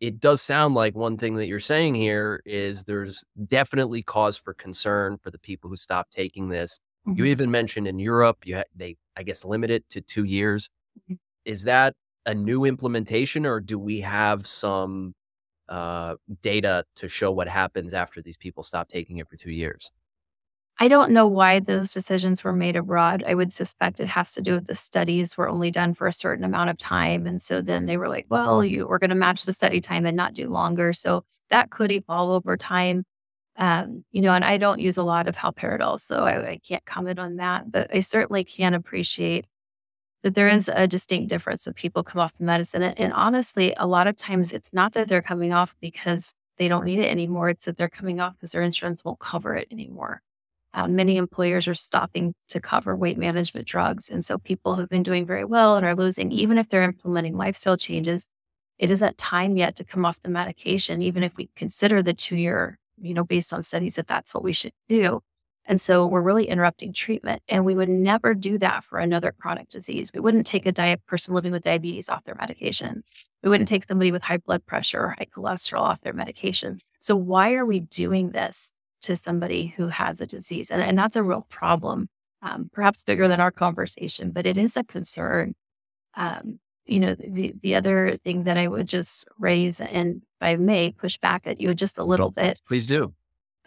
it 0.00 0.20
does 0.20 0.42
sound 0.42 0.74
like 0.74 0.94
one 0.96 1.16
thing 1.18 1.36
that 1.36 1.48
you're 1.48 1.60
saying 1.60 1.94
here 1.94 2.42
is 2.46 2.84
there's 2.84 3.24
definitely 3.48 4.02
cause 4.02 4.36
for 4.36 4.54
concern 4.54 5.18
for 5.22 5.30
the 5.30 5.38
people 5.38 5.70
who 5.70 5.76
stop 5.76 6.10
taking 6.10 6.48
this. 6.48 6.78
You 7.14 7.24
Mhm. 7.24 7.26
even 7.26 7.50
mentioned 7.50 7.88
in 7.88 7.98
Europe, 7.98 8.38
you 8.46 8.56
ha- 8.58 8.64
they 8.74 8.96
I 9.16 9.24
guess 9.24 9.44
limit 9.44 9.70
it 9.70 9.88
to 9.90 10.00
two 10.00 10.24
years. 10.24 10.70
Mhm. 11.08 11.18
Is 11.44 11.64
that 11.64 11.94
a 12.26 12.34
new 12.34 12.64
implementation, 12.64 13.46
or 13.46 13.60
do 13.60 13.78
we 13.78 14.00
have 14.00 14.46
some 14.46 15.14
uh, 15.68 16.16
data 16.42 16.84
to 16.96 17.08
show 17.08 17.30
what 17.30 17.48
happens 17.48 17.94
after 17.94 18.22
these 18.22 18.36
people 18.36 18.62
stop 18.62 18.88
taking 18.88 19.18
it 19.18 19.28
for 19.28 19.36
two 19.36 19.50
years? 19.50 19.90
I 20.80 20.86
don't 20.86 21.10
know 21.10 21.26
why 21.26 21.58
those 21.58 21.92
decisions 21.92 22.44
were 22.44 22.52
made 22.52 22.76
abroad. 22.76 23.24
I 23.26 23.34
would 23.34 23.52
suspect 23.52 23.98
it 23.98 24.06
has 24.06 24.32
to 24.34 24.42
do 24.42 24.52
with 24.54 24.68
the 24.68 24.76
studies 24.76 25.36
were 25.36 25.48
only 25.48 25.72
done 25.72 25.92
for 25.92 26.06
a 26.06 26.12
certain 26.12 26.44
amount 26.44 26.70
of 26.70 26.78
time. 26.78 27.26
And 27.26 27.42
so 27.42 27.60
then 27.60 27.86
they 27.86 27.96
were 27.96 28.08
like, 28.08 28.26
well, 28.28 28.64
you 28.64 28.86
we're 28.86 28.98
going 28.98 29.10
to 29.10 29.16
match 29.16 29.44
the 29.44 29.52
study 29.52 29.80
time 29.80 30.06
and 30.06 30.16
not 30.16 30.34
do 30.34 30.48
longer. 30.48 30.92
So 30.92 31.24
that 31.50 31.70
could 31.70 31.90
evolve 31.90 32.30
over 32.30 32.56
time. 32.56 33.04
Um, 33.56 34.04
you 34.12 34.22
know, 34.22 34.32
and 34.32 34.44
I 34.44 34.56
don't 34.56 34.78
use 34.78 34.96
a 34.96 35.02
lot 35.02 35.26
of 35.26 35.34
haloperidol, 35.34 35.98
so 35.98 36.18
I, 36.18 36.50
I 36.50 36.60
can't 36.66 36.84
comment 36.84 37.18
on 37.18 37.36
that. 37.36 37.72
But 37.72 37.92
I 37.92 37.98
certainly 37.98 38.44
can 38.44 38.72
appreciate 38.72 39.46
that 40.22 40.34
there 40.34 40.48
is 40.48 40.68
a 40.72 40.86
distinct 40.86 41.28
difference 41.28 41.66
when 41.66 41.74
people 41.74 42.02
come 42.02 42.20
off 42.20 42.34
the 42.34 42.44
medicine. 42.44 42.82
And, 42.82 42.98
and 42.98 43.12
honestly, 43.12 43.74
a 43.76 43.86
lot 43.86 44.06
of 44.06 44.16
times 44.16 44.52
it's 44.52 44.68
not 44.72 44.92
that 44.94 45.08
they're 45.08 45.22
coming 45.22 45.52
off 45.52 45.76
because 45.80 46.32
they 46.58 46.68
don't 46.68 46.84
need 46.84 46.98
it 46.98 47.10
anymore. 47.10 47.50
It's 47.50 47.64
that 47.66 47.76
they're 47.76 47.88
coming 47.88 48.20
off 48.20 48.34
because 48.34 48.52
their 48.52 48.62
insurance 48.62 49.04
won't 49.04 49.20
cover 49.20 49.54
it 49.54 49.68
anymore. 49.70 50.22
Uh, 50.74 50.86
many 50.86 51.16
employers 51.16 51.66
are 51.66 51.74
stopping 51.74 52.34
to 52.48 52.60
cover 52.60 52.94
weight 52.94 53.16
management 53.16 53.66
drugs. 53.66 54.10
And 54.10 54.24
so 54.24 54.38
people 54.38 54.74
who've 54.74 54.88
been 54.88 55.02
doing 55.02 55.24
very 55.24 55.44
well 55.44 55.76
and 55.76 55.86
are 55.86 55.94
losing, 55.94 56.30
even 56.30 56.58
if 56.58 56.68
they're 56.68 56.82
implementing 56.82 57.36
lifestyle 57.36 57.76
changes, 57.76 58.26
it 58.78 58.90
isn't 58.90 59.18
time 59.18 59.56
yet 59.56 59.76
to 59.76 59.84
come 59.84 60.04
off 60.04 60.20
the 60.20 60.28
medication, 60.28 61.00
even 61.02 61.22
if 61.22 61.36
we 61.36 61.48
consider 61.56 62.02
the 62.02 62.12
two 62.12 62.36
year, 62.36 62.78
you 63.00 63.14
know, 63.14 63.24
based 63.24 63.52
on 63.52 63.62
studies 63.62 63.96
that 63.96 64.06
that's 64.06 64.34
what 64.34 64.44
we 64.44 64.52
should 64.52 64.72
do. 64.88 65.20
And 65.68 65.78
so 65.78 66.06
we're 66.06 66.22
really 66.22 66.48
interrupting 66.48 66.94
treatment. 66.94 67.42
And 67.46 67.64
we 67.64 67.74
would 67.74 67.90
never 67.90 68.34
do 68.34 68.56
that 68.58 68.84
for 68.84 68.98
another 68.98 69.34
chronic 69.38 69.68
disease. 69.68 70.10
We 70.12 70.18
wouldn't 70.18 70.46
take 70.46 70.64
a 70.64 70.72
diet 70.72 71.04
person 71.06 71.34
living 71.34 71.52
with 71.52 71.62
diabetes 71.62 72.08
off 72.08 72.24
their 72.24 72.34
medication. 72.34 73.04
We 73.42 73.50
wouldn't 73.50 73.68
take 73.68 73.84
somebody 73.84 74.10
with 74.10 74.22
high 74.22 74.38
blood 74.38 74.64
pressure 74.64 75.00
or 75.00 75.14
high 75.18 75.26
cholesterol 75.26 75.82
off 75.82 76.00
their 76.00 76.14
medication. 76.14 76.80
So 77.00 77.14
why 77.14 77.52
are 77.52 77.66
we 77.66 77.80
doing 77.80 78.30
this 78.30 78.72
to 79.02 79.14
somebody 79.14 79.66
who 79.76 79.88
has 79.88 80.22
a 80.22 80.26
disease? 80.26 80.70
And, 80.70 80.82
and 80.82 80.98
that's 80.98 81.16
a 81.16 81.22
real 81.22 81.46
problem, 81.50 82.08
um, 82.40 82.70
perhaps 82.72 83.04
bigger 83.04 83.28
than 83.28 83.38
our 83.38 83.52
conversation, 83.52 84.30
but 84.30 84.46
it 84.46 84.56
is 84.56 84.74
a 84.74 84.84
concern. 84.84 85.54
Um, 86.14 86.58
you 86.86 87.00
know, 87.00 87.14
the, 87.14 87.52
the 87.62 87.74
other 87.74 88.14
thing 88.16 88.44
that 88.44 88.56
I 88.56 88.66
would 88.66 88.88
just 88.88 89.28
raise, 89.38 89.82
and 89.82 90.22
I 90.40 90.56
may 90.56 90.92
push 90.92 91.18
back 91.18 91.42
at 91.44 91.60
you 91.60 91.74
just 91.74 91.98
a 91.98 92.04
little 92.04 92.30
bit, 92.30 92.62
Please 92.66 92.86
do. 92.86 93.12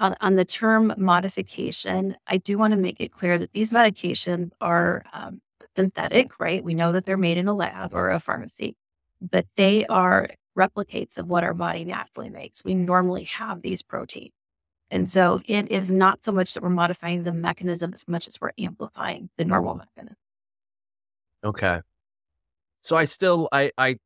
On, 0.01 0.15
on 0.19 0.35
the 0.35 0.43
term 0.43 0.93
modification, 0.97 2.17
I 2.27 2.37
do 2.37 2.57
want 2.57 2.73
to 2.73 2.79
make 2.79 2.99
it 2.99 3.11
clear 3.11 3.37
that 3.37 3.53
these 3.53 3.71
medications 3.71 4.51
are 4.59 5.03
um, 5.13 5.41
synthetic, 5.75 6.39
right? 6.39 6.63
We 6.63 6.73
know 6.73 6.91
that 6.91 7.05
they're 7.05 7.17
made 7.17 7.37
in 7.37 7.47
a 7.47 7.53
lab 7.53 7.93
or 7.93 8.09
a 8.09 8.19
pharmacy, 8.19 8.75
but 9.21 9.45
they 9.55 9.85
are 9.85 10.29
replicates 10.57 11.17
of 11.17 11.27
what 11.27 11.43
our 11.43 11.53
body 11.53 11.85
naturally 11.85 12.29
makes. 12.29 12.65
We 12.65 12.73
normally 12.73 13.25
have 13.25 13.61
these 13.61 13.83
proteins. 13.83 14.33
And 14.89 15.09
so 15.09 15.39
it 15.45 15.71
is 15.71 15.89
not 15.89 16.23
so 16.25 16.33
much 16.33 16.53
that 16.55 16.63
we're 16.63 16.69
modifying 16.69 17.23
the 17.23 17.31
mechanism 17.31 17.93
as 17.93 18.07
much 18.07 18.27
as 18.27 18.41
we're 18.41 18.51
amplifying 18.59 19.29
the 19.37 19.45
normal 19.45 19.75
mechanism. 19.75 20.17
Okay. 21.43 21.79
So 22.81 22.97
I 22.97 23.05
still 23.05 23.47
I 23.53 23.71
I 23.77 23.97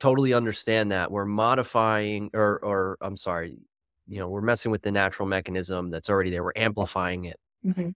totally 0.00 0.32
understand 0.32 0.90
that 0.90 1.12
we're 1.12 1.26
modifying 1.26 2.30
or 2.34 2.58
or 2.64 2.98
I'm 3.00 3.16
sorry, 3.16 3.56
you 4.06 4.18
know, 4.18 4.28
we're 4.28 4.40
messing 4.42 4.70
with 4.70 4.82
the 4.82 4.92
natural 4.92 5.28
mechanism 5.28 5.90
that's 5.90 6.10
already 6.10 6.30
there. 6.30 6.44
We're 6.44 6.52
amplifying 6.56 7.24
it. 7.26 7.36
Mhm. 7.64 7.94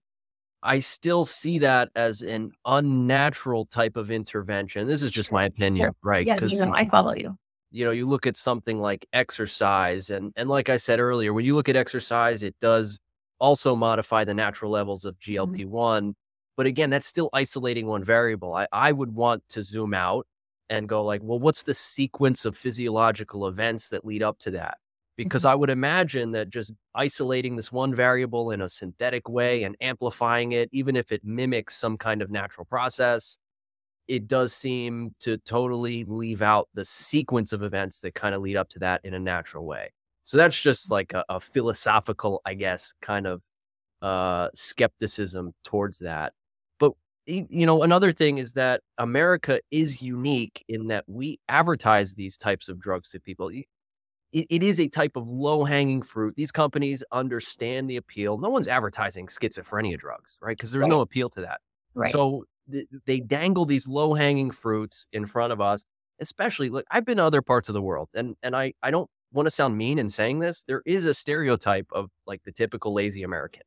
I 0.62 0.80
still 0.80 1.24
see 1.24 1.58
that 1.60 1.90
as 1.94 2.22
an 2.22 2.52
unnatural 2.64 3.66
type 3.66 3.96
of 3.96 4.10
intervention. 4.10 4.86
This 4.88 5.02
is 5.02 5.10
just 5.10 5.30
my 5.32 5.44
opinion, 5.44 5.92
right? 6.02 6.26
Yeah, 6.26 6.34
Because 6.34 6.52
you 6.52 6.64
know, 6.66 6.72
I 6.74 6.86
follow 6.88 7.14
you. 7.14 7.36
you 7.70 7.84
know, 7.84 7.90
you 7.90 8.06
look 8.06 8.26
at 8.26 8.36
something 8.36 8.78
like 8.80 9.06
exercise 9.12 10.10
and 10.10 10.32
and 10.36 10.48
like 10.48 10.68
I 10.68 10.76
said 10.78 11.00
earlier, 11.00 11.32
when 11.32 11.44
you 11.44 11.54
look 11.54 11.68
at 11.68 11.76
exercise, 11.76 12.42
it 12.42 12.56
does 12.60 12.98
also 13.40 13.76
modify 13.76 14.24
the 14.24 14.34
natural 14.34 14.70
levels 14.70 15.04
of 15.04 15.18
GLP-1. 15.18 16.14
But 16.56 16.66
again, 16.66 16.90
that's 16.90 17.06
still 17.06 17.28
isolating 17.34 17.86
one 17.86 18.02
variable. 18.04 18.54
I, 18.54 18.66
I 18.72 18.92
would 18.92 19.14
want 19.14 19.46
to 19.50 19.62
zoom 19.62 19.92
out 19.94 20.26
and 20.70 20.88
go 20.88 21.02
like, 21.04 21.20
well, 21.22 21.38
what's 21.38 21.64
the 21.64 21.74
sequence 21.74 22.44
of 22.46 22.56
physiological 22.56 23.46
events 23.46 23.90
that 23.90 24.04
lead 24.06 24.22
up 24.22 24.38
to 24.40 24.50
that? 24.52 24.78
Because 25.16 25.46
I 25.46 25.54
would 25.54 25.70
imagine 25.70 26.32
that 26.32 26.50
just 26.50 26.74
isolating 26.94 27.56
this 27.56 27.72
one 27.72 27.94
variable 27.94 28.50
in 28.50 28.60
a 28.60 28.68
synthetic 28.68 29.28
way 29.28 29.64
and 29.64 29.74
amplifying 29.80 30.52
it, 30.52 30.68
even 30.72 30.94
if 30.94 31.10
it 31.10 31.22
mimics 31.24 31.74
some 31.74 31.96
kind 31.96 32.20
of 32.20 32.30
natural 32.30 32.66
process, 32.66 33.38
it 34.08 34.28
does 34.28 34.54
seem 34.54 35.14
to 35.20 35.36
totally 35.38 36.04
leave 36.04 36.42
out 36.42 36.68
the 36.74 36.84
sequence 36.84 37.52
of 37.52 37.62
events 37.62 38.00
that 38.00 38.14
kind 38.14 38.34
of 38.34 38.42
lead 38.42 38.56
up 38.56 38.68
to 38.70 38.78
that 38.80 39.00
in 39.04 39.14
a 39.14 39.18
natural 39.18 39.64
way. 39.66 39.90
So 40.24 40.36
that's 40.36 40.60
just 40.60 40.90
like 40.90 41.12
a, 41.12 41.24
a 41.28 41.40
philosophical, 41.40 42.40
I 42.44 42.54
guess, 42.54 42.94
kind 43.02 43.26
of 43.26 43.42
uh, 44.02 44.48
skepticism 44.54 45.52
towards 45.64 45.98
that. 46.00 46.32
But 46.78 46.92
you 47.26 47.66
know, 47.66 47.82
another 47.82 48.12
thing 48.12 48.38
is 48.38 48.52
that 48.54 48.82
America 48.98 49.60
is 49.70 50.02
unique 50.02 50.64
in 50.68 50.88
that 50.88 51.04
we 51.08 51.40
advertise 51.48 52.14
these 52.14 52.36
types 52.36 52.68
of 52.68 52.78
drugs 52.80 53.10
to 53.10 53.20
people. 53.20 53.50
It, 54.36 54.46
it 54.50 54.62
is 54.62 54.78
a 54.80 54.88
type 54.88 55.16
of 55.16 55.26
low 55.28 55.64
hanging 55.64 56.02
fruit. 56.02 56.34
These 56.36 56.52
companies 56.52 57.02
understand 57.10 57.88
the 57.88 57.96
appeal. 57.96 58.36
No 58.38 58.50
one's 58.50 58.68
advertising 58.68 59.28
schizophrenia 59.28 59.96
drugs, 59.98 60.36
right? 60.42 60.56
Because 60.56 60.72
there's 60.72 60.82
Right. 60.82 60.90
no 60.90 61.00
appeal 61.00 61.30
to 61.30 61.40
that. 61.40 61.60
Right. 61.94 62.10
So 62.10 62.44
th- 62.70 62.86
they 63.06 63.20
dangle 63.20 63.64
these 63.64 63.88
low 63.88 64.14
hanging 64.14 64.50
fruits 64.50 65.08
in 65.12 65.26
front 65.26 65.52
of 65.52 65.60
us. 65.60 65.84
Especially, 66.20 66.68
look, 66.70 66.84
I've 66.90 67.04
been 67.04 67.18
to 67.18 67.24
other 67.24 67.42
parts 67.42 67.68
of 67.68 67.74
the 67.74 67.82
world, 67.82 68.10
and 68.14 68.36
and 68.42 68.54
I 68.56 68.72
I 68.82 68.90
don't 68.90 69.08
want 69.32 69.46
to 69.46 69.50
sound 69.50 69.76
mean 69.76 69.98
in 69.98 70.08
saying 70.08 70.38
this. 70.40 70.64
There 70.64 70.82
is 70.86 71.04
a 71.04 71.12
stereotype 71.14 71.86
of 71.92 72.10
like 72.26 72.42
the 72.44 72.52
typical 72.52 72.92
lazy 72.94 73.22
American, 73.22 73.62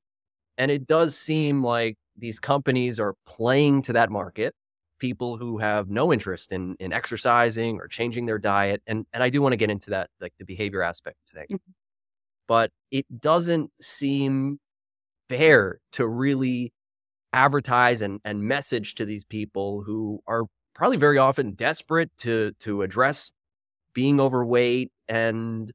and 0.58 0.72
it 0.72 0.88
does 0.88 1.16
seem 1.18 1.64
like 1.64 1.98
these 2.18 2.40
companies 2.40 3.00
are 3.00 3.14
playing 3.26 3.84
to 3.84 3.94
that 3.94 4.10
market. 4.10 4.56
People 5.00 5.38
who 5.38 5.58
have 5.60 5.90
no 5.90 6.12
interest 6.14 6.52
in 6.52 6.76
in 6.80 6.94
exercising 6.94 7.78
or 7.80 7.88
changing 7.88 8.26
their 8.26 8.40
diet, 8.40 8.82
and 8.88 9.06
and 9.14 9.24
I 9.24 9.30
do 9.30 9.42
want 9.42 9.54
to 9.54 9.58
get 9.58 9.70
into 9.72 9.92
that, 9.92 10.10
like 10.22 10.34
the 10.40 10.46
behavior 10.46 10.82
aspect 10.84 11.18
today. 11.28 11.48
Mhm. 11.52 11.60
But 12.48 12.72
it 12.92 13.06
doesn't 13.22 13.72
seem 13.82 14.60
fair 15.30 15.80
to 15.94 16.08
really 16.08 16.74
advertise 17.34 18.02
and, 18.02 18.22
and 18.26 18.44
message 18.44 18.96
to 18.96 19.06
these 19.06 19.26
people 19.26 19.84
who 19.84 20.22
are 20.28 20.46
probably 20.76 20.98
very 20.98 21.18
often 21.18 21.54
desperate 21.54 22.12
to 22.20 22.54
to 22.62 22.82
address 22.84 23.32
being 23.94 24.20
overweight 24.22 24.92
and 25.10 25.74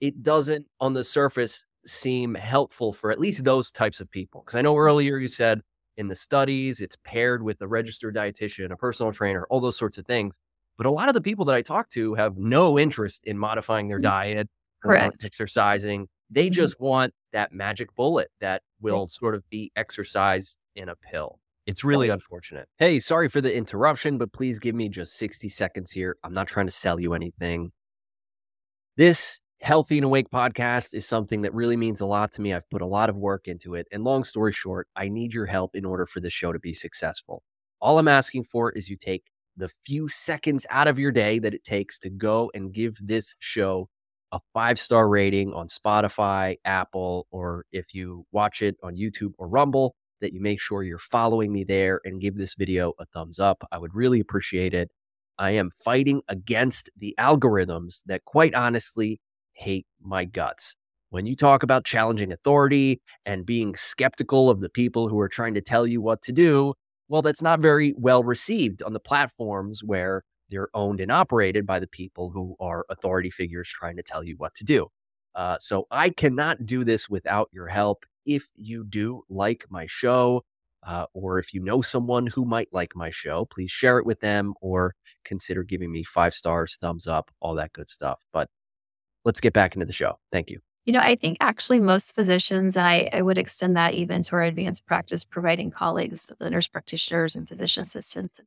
it 0.00 0.22
doesn't 0.22 0.66
on 0.80 0.94
the 0.94 1.04
surface 1.04 1.66
seem 1.84 2.34
helpful 2.34 2.92
for 2.92 3.10
at 3.10 3.20
least 3.20 3.44
those 3.44 3.70
types 3.70 4.00
of 4.00 4.10
people 4.10 4.42
because 4.42 4.54
i 4.58 4.62
know 4.62 4.76
earlier 4.76 5.18
you 5.18 5.28
said 5.28 5.60
in 6.02 6.08
the 6.08 6.14
studies 6.16 6.80
it's 6.80 6.96
paired 7.04 7.42
with 7.42 7.60
a 7.62 7.68
registered 7.68 8.14
dietitian 8.14 8.70
a 8.72 8.76
personal 8.76 9.12
trainer 9.12 9.46
all 9.48 9.60
those 9.60 9.76
sorts 9.78 9.96
of 9.98 10.04
things 10.04 10.38
but 10.76 10.84
a 10.86 10.90
lot 10.90 11.06
of 11.08 11.14
the 11.14 11.20
people 11.20 11.44
that 11.44 11.54
i 11.54 11.62
talk 11.62 11.88
to 11.88 12.14
have 12.14 12.36
no 12.36 12.76
interest 12.78 13.22
in 13.24 13.38
modifying 13.38 13.86
their 13.88 14.00
Mm. 14.00 14.02
diet 14.02 14.48
or 14.84 14.90
Correct. 14.90 15.24
exercising 15.24 16.08
they 16.28 16.48
Mhm. 16.48 16.52
just 16.52 16.80
want 16.80 17.14
that 17.32 17.52
magic 17.52 17.94
bullet 17.94 18.30
that 18.40 18.62
will 18.80 19.06
sort 19.06 19.34
of 19.36 19.48
be 19.50 19.70
exercised 19.76 20.58
in 20.74 20.88
a 20.88 20.96
pill. 20.96 21.38
It's 21.66 21.84
really 21.84 22.08
unfortunate. 22.08 22.68
Hey, 22.78 22.98
sorry 23.00 23.28
for 23.28 23.40
the 23.42 23.54
interruption, 23.54 24.16
but 24.18 24.32
please 24.32 24.58
give 24.58 24.74
me 24.74 24.88
just 24.88 25.12
60 25.18 25.48
seconds 25.50 25.90
here. 25.92 26.16
I'm 26.24 26.32
not 26.32 26.48
trying 26.48 26.66
to 26.66 26.72
sell 26.72 26.98
you 26.98 27.12
anything. 27.14 27.70
This 28.96 29.40
Healthy 29.62 29.98
and 29.98 30.04
Awake 30.04 30.28
podcast 30.28 30.92
is 30.92 31.06
something 31.06 31.42
that 31.42 31.54
really 31.54 31.76
means 31.76 32.00
a 32.00 32.06
lot 32.06 32.32
to 32.32 32.40
me. 32.40 32.52
I've 32.52 32.68
put 32.68 32.82
a 32.82 32.86
lot 32.86 33.08
of 33.08 33.14
work 33.14 33.46
into 33.46 33.76
it. 33.76 33.86
And 33.92 34.02
long 34.02 34.24
story 34.24 34.52
short, 34.52 34.88
I 34.96 35.08
need 35.08 35.32
your 35.32 35.46
help 35.46 35.76
in 35.76 35.84
order 35.84 36.04
for 36.04 36.18
this 36.18 36.32
show 36.32 36.52
to 36.52 36.58
be 36.58 36.74
successful. 36.74 37.44
All 37.80 38.00
I'm 38.00 38.08
asking 38.08 38.42
for 38.42 38.72
is 38.72 38.88
you 38.88 38.96
take 38.96 39.30
the 39.56 39.70
few 39.86 40.08
seconds 40.08 40.66
out 40.68 40.88
of 40.88 40.98
your 40.98 41.12
day 41.12 41.38
that 41.38 41.54
it 41.54 41.62
takes 41.62 42.00
to 42.00 42.10
go 42.10 42.50
and 42.54 42.74
give 42.74 42.98
this 43.00 43.36
show 43.38 43.88
a 44.32 44.40
five 44.52 44.80
star 44.80 45.08
rating 45.08 45.52
on 45.52 45.68
Spotify, 45.68 46.56
Apple, 46.64 47.28
or 47.30 47.64
if 47.70 47.94
you 47.94 48.26
watch 48.32 48.62
it 48.62 48.74
on 48.82 48.96
YouTube 48.96 49.30
or 49.38 49.48
Rumble, 49.48 49.94
that 50.20 50.32
you 50.32 50.40
make 50.40 50.60
sure 50.60 50.82
you're 50.82 50.98
following 50.98 51.52
me 51.52 51.62
there 51.62 52.00
and 52.04 52.20
give 52.20 52.36
this 52.36 52.56
video 52.56 52.94
a 52.98 53.06
thumbs 53.06 53.38
up. 53.38 53.62
I 53.70 53.78
would 53.78 53.94
really 53.94 54.18
appreciate 54.18 54.74
it. 54.74 54.90
I 55.38 55.52
am 55.52 55.70
fighting 55.84 56.22
against 56.26 56.90
the 56.96 57.14
algorithms 57.16 58.02
that, 58.06 58.24
quite 58.24 58.56
honestly, 58.56 59.20
hate 59.54 59.86
my 60.00 60.24
guts. 60.24 60.76
When 61.10 61.26
you 61.26 61.36
talk 61.36 61.62
about 61.62 61.84
challenging 61.84 62.32
authority 62.32 63.00
and 63.26 63.44
being 63.44 63.74
skeptical 63.76 64.48
of 64.48 64.60
the 64.60 64.70
people 64.70 65.08
who 65.08 65.18
are 65.20 65.28
trying 65.28 65.54
to 65.54 65.60
tell 65.60 65.86
you 65.86 66.00
what 66.00 66.22
to 66.22 66.32
do, 66.32 66.74
well, 67.08 67.22
that's 67.22 67.42
not 67.42 67.60
very 67.60 67.94
well 67.98 68.24
received 68.24 68.82
on 68.82 68.94
the 68.94 69.00
platforms 69.00 69.82
where 69.84 70.22
they're 70.48 70.68
owned 70.74 71.00
and 71.00 71.12
operated 71.12 71.66
by 71.66 71.78
the 71.78 71.86
people 71.86 72.30
who 72.30 72.56
are 72.60 72.86
authority 72.88 73.30
figures 73.30 73.68
trying 73.68 73.96
to 73.96 74.02
tell 74.02 74.24
you 74.24 74.36
what 74.36 74.54
to 74.54 74.64
do. 74.64 74.88
Uh, 75.34 75.56
so 75.60 75.86
I 75.90 76.10
cannot 76.10 76.64
do 76.64 76.84
this 76.84 77.08
without 77.08 77.48
your 77.52 77.66
help. 77.66 78.04
If 78.24 78.44
you 78.56 78.84
do 78.84 79.22
like 79.28 79.64
my 79.70 79.86
show, 79.88 80.44
uh, 80.86 81.06
or 81.14 81.38
if 81.38 81.54
you 81.54 81.60
know 81.60 81.80
someone 81.80 82.26
who 82.26 82.44
might 82.44 82.68
like 82.72 82.96
my 82.96 83.10
show, 83.10 83.44
please 83.46 83.70
share 83.70 83.98
it 83.98 84.06
with 84.06 84.20
them 84.20 84.54
or 84.60 84.94
consider 85.24 85.62
giving 85.62 85.92
me 85.92 86.02
five 86.04 86.34
stars, 86.34 86.76
thumbs 86.80 87.06
up, 87.06 87.30
all 87.40 87.54
that 87.54 87.72
good 87.72 87.88
stuff. 87.88 88.22
But 88.32 88.48
let's 89.24 89.40
get 89.40 89.52
back 89.52 89.74
into 89.74 89.86
the 89.86 89.92
show. 89.92 90.18
Thank 90.30 90.50
you. 90.50 90.58
You 90.84 90.92
know, 90.92 91.00
I 91.00 91.14
think 91.14 91.36
actually 91.40 91.78
most 91.78 92.12
physicians, 92.14 92.76
and 92.76 92.86
I, 92.86 93.08
I 93.12 93.22
would 93.22 93.38
extend 93.38 93.76
that 93.76 93.94
even 93.94 94.22
to 94.22 94.32
our 94.32 94.42
advanced 94.42 94.84
practice 94.84 95.22
providing 95.22 95.70
colleagues, 95.70 96.32
the 96.40 96.50
nurse 96.50 96.66
practitioners 96.66 97.36
and 97.36 97.48
physician 97.48 97.82
assistants, 97.84 98.40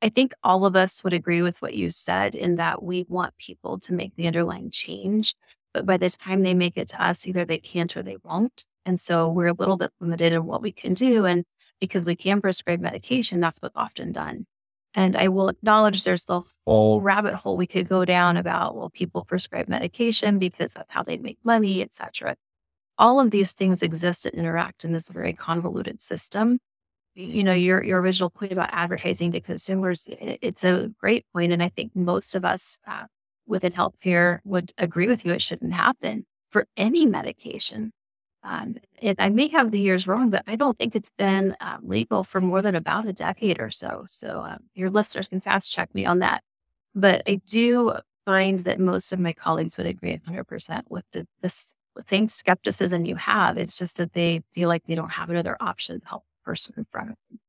I 0.00 0.08
think 0.08 0.32
all 0.42 0.64
of 0.64 0.76
us 0.76 1.04
would 1.04 1.12
agree 1.12 1.42
with 1.42 1.60
what 1.60 1.74
you 1.74 1.90
said 1.90 2.34
in 2.34 2.56
that 2.56 2.82
we 2.82 3.04
want 3.08 3.36
people 3.38 3.78
to 3.80 3.92
make 3.92 4.16
the 4.16 4.26
underlying 4.26 4.70
change. 4.70 5.34
But 5.72 5.86
by 5.86 5.96
the 5.96 6.10
time 6.10 6.42
they 6.42 6.54
make 6.54 6.76
it 6.76 6.88
to 6.88 7.02
us, 7.02 7.26
either 7.26 7.44
they 7.44 7.58
can't 7.58 7.94
or 7.96 8.02
they 8.02 8.18
won't. 8.22 8.66
And 8.86 8.98
so 9.00 9.28
we're 9.28 9.48
a 9.48 9.54
little 9.54 9.76
bit 9.76 9.90
limited 10.00 10.32
in 10.32 10.46
what 10.46 10.62
we 10.62 10.72
can 10.72 10.94
do. 10.94 11.24
And 11.24 11.44
because 11.80 12.06
we 12.06 12.16
can 12.16 12.40
prescribe 12.40 12.80
medication, 12.80 13.40
that's 13.40 13.58
what's 13.58 13.76
often 13.76 14.12
done. 14.12 14.46
And 14.94 15.16
I 15.16 15.28
will 15.28 15.48
acknowledge 15.48 16.04
there's 16.04 16.24
the 16.26 16.42
whole 16.66 17.00
rabbit 17.00 17.34
hole 17.34 17.56
we 17.56 17.66
could 17.66 17.88
go 17.88 18.04
down 18.04 18.36
about, 18.36 18.76
well, 18.76 18.90
people 18.90 19.24
prescribe 19.24 19.68
medication 19.68 20.38
because 20.38 20.74
that's 20.74 20.92
how 20.92 21.02
they 21.02 21.16
make 21.16 21.38
money, 21.44 21.82
et 21.82 21.92
cetera. 21.92 22.36
All 22.96 23.18
of 23.18 23.32
these 23.32 23.52
things 23.52 23.82
exist 23.82 24.24
and 24.24 24.34
interact 24.34 24.84
in 24.84 24.92
this 24.92 25.08
very 25.08 25.32
convoluted 25.32 26.00
system 26.00 26.58
you 27.14 27.44
know 27.44 27.52
your 27.52 27.82
your 27.82 28.00
original 28.00 28.30
point 28.30 28.52
about 28.52 28.68
advertising 28.72 29.32
to 29.32 29.40
consumers 29.40 30.08
it's 30.10 30.64
a 30.64 30.90
great 30.98 31.24
point 31.32 31.52
and 31.52 31.62
i 31.62 31.68
think 31.68 31.94
most 31.94 32.34
of 32.34 32.44
us 32.44 32.78
uh, 32.86 33.04
within 33.46 33.72
healthcare 33.72 34.40
would 34.44 34.72
agree 34.78 35.06
with 35.06 35.24
you 35.24 35.32
it 35.32 35.42
shouldn't 35.42 35.74
happen 35.74 36.26
for 36.50 36.66
any 36.76 37.06
medication 37.06 37.92
um, 38.44 38.76
it, 39.00 39.16
i 39.18 39.28
may 39.28 39.48
have 39.48 39.70
the 39.70 39.80
years 39.80 40.06
wrong 40.06 40.30
but 40.30 40.42
i 40.46 40.56
don't 40.56 40.78
think 40.78 40.94
it's 40.94 41.10
been 41.18 41.56
uh, 41.60 41.78
legal 41.82 42.24
for 42.24 42.40
more 42.40 42.62
than 42.62 42.74
about 42.74 43.06
a 43.06 43.12
decade 43.12 43.60
or 43.60 43.70
so 43.70 44.04
so 44.06 44.40
um, 44.40 44.58
your 44.74 44.90
listeners 44.90 45.28
can 45.28 45.40
fast 45.40 45.72
check 45.72 45.92
me 45.94 46.06
on 46.06 46.20
that 46.20 46.42
but 46.94 47.22
i 47.26 47.40
do 47.46 47.92
find 48.24 48.60
that 48.60 48.80
most 48.80 49.12
of 49.12 49.18
my 49.18 49.32
colleagues 49.32 49.76
would 49.76 49.86
agree 49.86 50.18
100% 50.26 50.82
with 50.88 51.04
the, 51.12 51.26
this 51.42 51.74
same 52.06 52.26
skepticism 52.26 53.04
you 53.04 53.16
have 53.16 53.58
it's 53.58 53.78
just 53.78 53.96
that 53.96 54.12
they 54.12 54.42
feel 54.52 54.68
like 54.68 54.84
they 54.84 54.94
don't 54.94 55.12
have 55.12 55.30
another 55.30 55.56
option 55.60 56.00
to 56.00 56.08
help 56.08 56.22
the 56.22 56.50
person 56.50 56.74
in 56.76 56.86
front 56.90 57.10
of 57.10 57.16
them. 57.30 57.40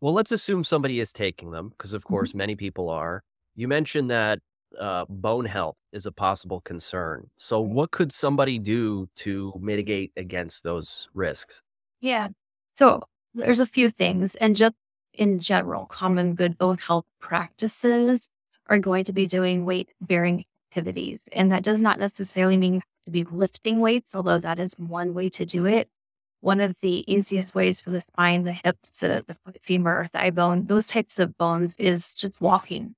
Well, 0.00 0.12
let's 0.12 0.32
assume 0.32 0.64
somebody 0.64 1.00
is 1.00 1.12
taking 1.12 1.50
them 1.50 1.70
because, 1.70 1.92
of 1.92 2.02
mm-hmm. 2.02 2.14
course, 2.14 2.30
mm-hmm. 2.30 2.38
many 2.38 2.56
people 2.56 2.90
are. 2.90 3.22
You 3.54 3.68
mentioned 3.68 4.10
that 4.10 4.40
uh, 4.78 5.04
bone 5.08 5.44
health 5.44 5.76
is 5.92 6.06
a 6.06 6.12
possible 6.12 6.60
concern. 6.60 7.30
So, 7.36 7.60
what 7.60 7.90
could 7.90 8.12
somebody 8.12 8.58
do 8.58 9.08
to 9.16 9.52
mitigate 9.60 10.12
against 10.16 10.64
those 10.64 11.08
risks? 11.14 11.62
Yeah. 12.00 12.28
So, 12.74 13.02
there's 13.34 13.60
a 13.60 13.66
few 13.66 13.90
things. 13.90 14.34
And 14.36 14.56
just 14.56 14.74
in 15.14 15.38
general, 15.38 15.86
common 15.86 16.34
good 16.34 16.58
bone 16.58 16.78
health 16.78 17.06
practices 17.20 18.30
are 18.68 18.78
going 18.78 19.04
to 19.04 19.12
be 19.12 19.26
doing 19.26 19.64
weight 19.64 19.92
bearing 20.00 20.44
activities. 20.70 21.28
And 21.32 21.50
that 21.52 21.62
does 21.62 21.80
not 21.80 21.98
necessarily 21.98 22.56
mean 22.56 22.82
to 23.04 23.10
be 23.10 23.24
lifting 23.24 23.80
weights, 23.80 24.14
although 24.14 24.38
that 24.38 24.58
is 24.58 24.74
one 24.78 25.14
way 25.14 25.28
to 25.30 25.46
do 25.46 25.66
it 25.66 25.88
one 26.46 26.60
of 26.60 26.80
the 26.80 27.04
easiest 27.12 27.56
ways 27.56 27.80
for 27.80 27.90
the 27.90 28.00
spine, 28.00 28.44
the 28.44 28.52
hips, 28.52 29.00
the, 29.00 29.24
the 29.26 29.36
femur, 29.60 29.98
or 30.02 30.06
thigh 30.06 30.30
bone, 30.30 30.66
those 30.66 30.86
types 30.86 31.18
of 31.18 31.36
bones 31.38 31.74
is 31.76 32.14
just 32.14 32.40
walking. 32.40 32.94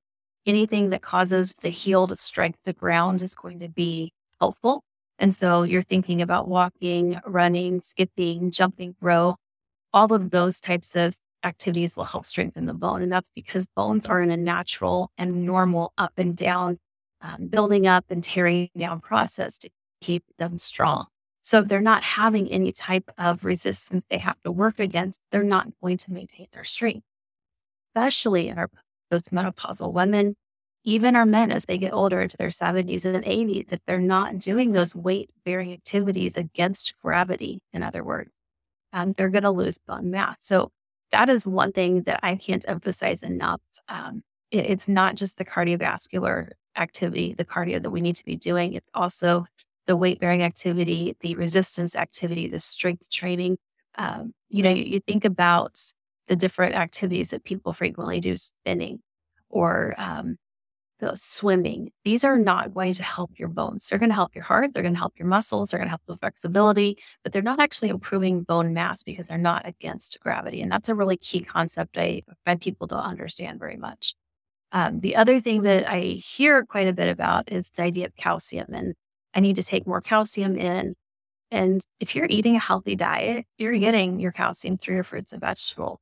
Anything 0.46 0.90
that 0.90 1.02
causes 1.02 1.54
the 1.60 1.68
heel 1.68 2.06
to 2.06 2.16
strike 2.16 2.62
the 2.62 2.72
ground 2.72 3.22
is 3.22 3.34
going 3.34 3.60
to 3.60 3.68
be 3.68 4.12
helpful. 4.40 4.82
And 5.18 5.34
so 5.34 5.62
you're 5.62 5.82
thinking 5.82 6.22
about 6.22 6.48
walking, 6.48 7.20
running, 7.26 7.80
skipping, 7.82 8.50
jumping 8.50 8.94
rope. 9.00 9.36
All 9.92 10.12
of 10.12 10.30
those 10.30 10.60
types 10.60 10.94
of 10.94 11.16
activities 11.44 11.96
will 11.96 12.04
help 12.04 12.24
strengthen 12.24 12.66
the 12.66 12.74
bone. 12.74 13.02
And 13.02 13.10
that's 13.10 13.30
because 13.34 13.66
bones 13.76 14.06
are 14.06 14.22
in 14.22 14.30
a 14.30 14.36
natural 14.36 15.10
and 15.18 15.44
normal 15.44 15.92
up 15.98 16.12
and 16.16 16.36
down, 16.36 16.78
um, 17.20 17.48
building 17.48 17.86
up 17.86 18.04
and 18.10 18.22
tearing 18.22 18.70
down 18.76 19.00
process 19.00 19.58
to 19.58 19.70
keep 20.00 20.24
them 20.38 20.58
strong. 20.58 21.06
So 21.42 21.60
if 21.60 21.68
they're 21.68 21.80
not 21.80 22.02
having 22.02 22.50
any 22.50 22.72
type 22.72 23.10
of 23.16 23.44
resistance 23.44 24.04
they 24.10 24.18
have 24.18 24.40
to 24.42 24.52
work 24.52 24.78
against, 24.78 25.20
they're 25.30 25.42
not 25.42 25.68
going 25.80 25.96
to 25.98 26.12
maintain 26.12 26.46
their 26.52 26.64
strength, 26.64 27.06
especially 27.90 28.48
in 28.48 28.58
our 28.58 28.68
postmenopausal 29.12 29.92
women, 29.92 30.36
even 30.84 31.16
our 31.16 31.26
men 31.26 31.50
as 31.50 31.64
they 31.64 31.78
get 31.78 31.92
older 31.92 32.20
into 32.20 32.36
their 32.36 32.48
70s 32.48 33.04
and 33.04 33.24
80s, 33.24 33.72
if 33.72 33.80
they're 33.86 34.00
not 34.00 34.38
doing 34.38 34.72
those 34.72 34.94
weight 34.94 35.30
bearing 35.44 35.72
activities 35.72 36.36
against 36.36 36.94
gravity, 37.02 37.60
in 37.72 37.82
other 37.82 38.04
words, 38.04 38.34
um, 38.92 39.12
they're 39.16 39.28
going 39.28 39.42
to 39.44 39.50
lose 39.50 39.78
bone 39.78 40.10
mass. 40.10 40.36
So 40.40 40.70
that 41.12 41.28
is 41.28 41.46
one 41.46 41.72
thing 41.72 42.02
that 42.02 42.20
I 42.22 42.36
can't 42.36 42.64
emphasize 42.68 43.22
enough. 43.22 43.60
Um, 43.88 44.22
it, 44.50 44.66
it's 44.66 44.88
not 44.88 45.16
just 45.16 45.38
the 45.38 45.44
cardiovascular 45.44 46.50
activity, 46.76 47.34
the 47.34 47.44
cardio 47.44 47.82
that 47.82 47.90
we 47.90 48.00
need 48.00 48.16
to 48.16 48.24
be 48.24 48.36
doing. 48.36 48.74
It's 48.74 48.88
also 48.94 49.46
the 49.86 49.96
weight 49.96 50.20
bearing 50.20 50.42
activity, 50.42 51.16
the 51.20 51.34
resistance 51.34 51.96
activity, 51.96 52.48
the 52.48 52.60
strength 52.60 53.10
training. 53.10 53.58
Um, 53.96 54.32
you 54.48 54.62
know, 54.62 54.70
you, 54.70 54.84
you, 54.84 55.00
think 55.00 55.24
about 55.24 55.78
the 56.28 56.36
different 56.36 56.74
activities 56.74 57.30
that 57.30 57.44
people 57.44 57.72
frequently 57.72 58.20
do, 58.20 58.36
spinning 58.36 59.00
or 59.50 59.94
um, 59.98 60.36
the 61.00 61.14
swimming. 61.16 61.90
These 62.04 62.24
are 62.24 62.38
not 62.38 62.74
going 62.74 62.94
to 62.94 63.02
help 63.02 63.30
your 63.38 63.48
bones. 63.48 63.88
They're 63.88 63.98
going 63.98 64.10
to 64.10 64.14
help 64.14 64.34
your 64.34 64.44
heart. 64.44 64.72
They're 64.72 64.82
going 64.82 64.94
to 64.94 64.98
help 64.98 65.18
your 65.18 65.28
muscles. 65.28 65.70
They're 65.70 65.78
going 65.78 65.86
to 65.86 65.90
help 65.90 66.02
the 66.06 66.16
flexibility, 66.16 66.98
but 67.22 67.32
they're 67.32 67.42
not 67.42 67.60
actually 67.60 67.88
improving 67.88 68.42
bone 68.42 68.72
mass 68.72 69.02
because 69.02 69.26
they're 69.26 69.38
not 69.38 69.66
against 69.66 70.18
gravity. 70.20 70.60
And 70.60 70.70
that's 70.70 70.88
a 70.88 70.94
really 70.94 71.16
key 71.16 71.40
concept 71.40 71.96
I 71.96 72.22
find 72.44 72.60
people 72.60 72.86
don't 72.86 73.00
understand 73.00 73.58
very 73.58 73.76
much. 73.76 74.14
Um, 74.72 75.00
the 75.00 75.16
other 75.16 75.40
thing 75.40 75.62
that 75.62 75.90
I 75.90 76.00
hear 76.00 76.64
quite 76.66 76.88
a 76.88 76.92
bit 76.92 77.08
about 77.08 77.50
is 77.50 77.70
the 77.70 77.82
idea 77.82 78.06
of 78.06 78.16
calcium. 78.16 78.74
And 78.74 78.94
I 79.34 79.40
need 79.40 79.56
to 79.56 79.62
take 79.62 79.86
more 79.86 80.00
calcium 80.00 80.56
in. 80.56 80.94
And 81.50 81.80
if 82.00 82.14
you're 82.14 82.26
eating 82.26 82.56
a 82.56 82.60
healthy 82.60 82.96
diet, 82.96 83.46
you're 83.56 83.78
getting 83.78 84.20
your 84.20 84.32
calcium 84.32 84.76
through 84.76 84.96
your 84.96 85.04
fruits 85.04 85.32
and 85.32 85.40
vegetables. 85.40 86.00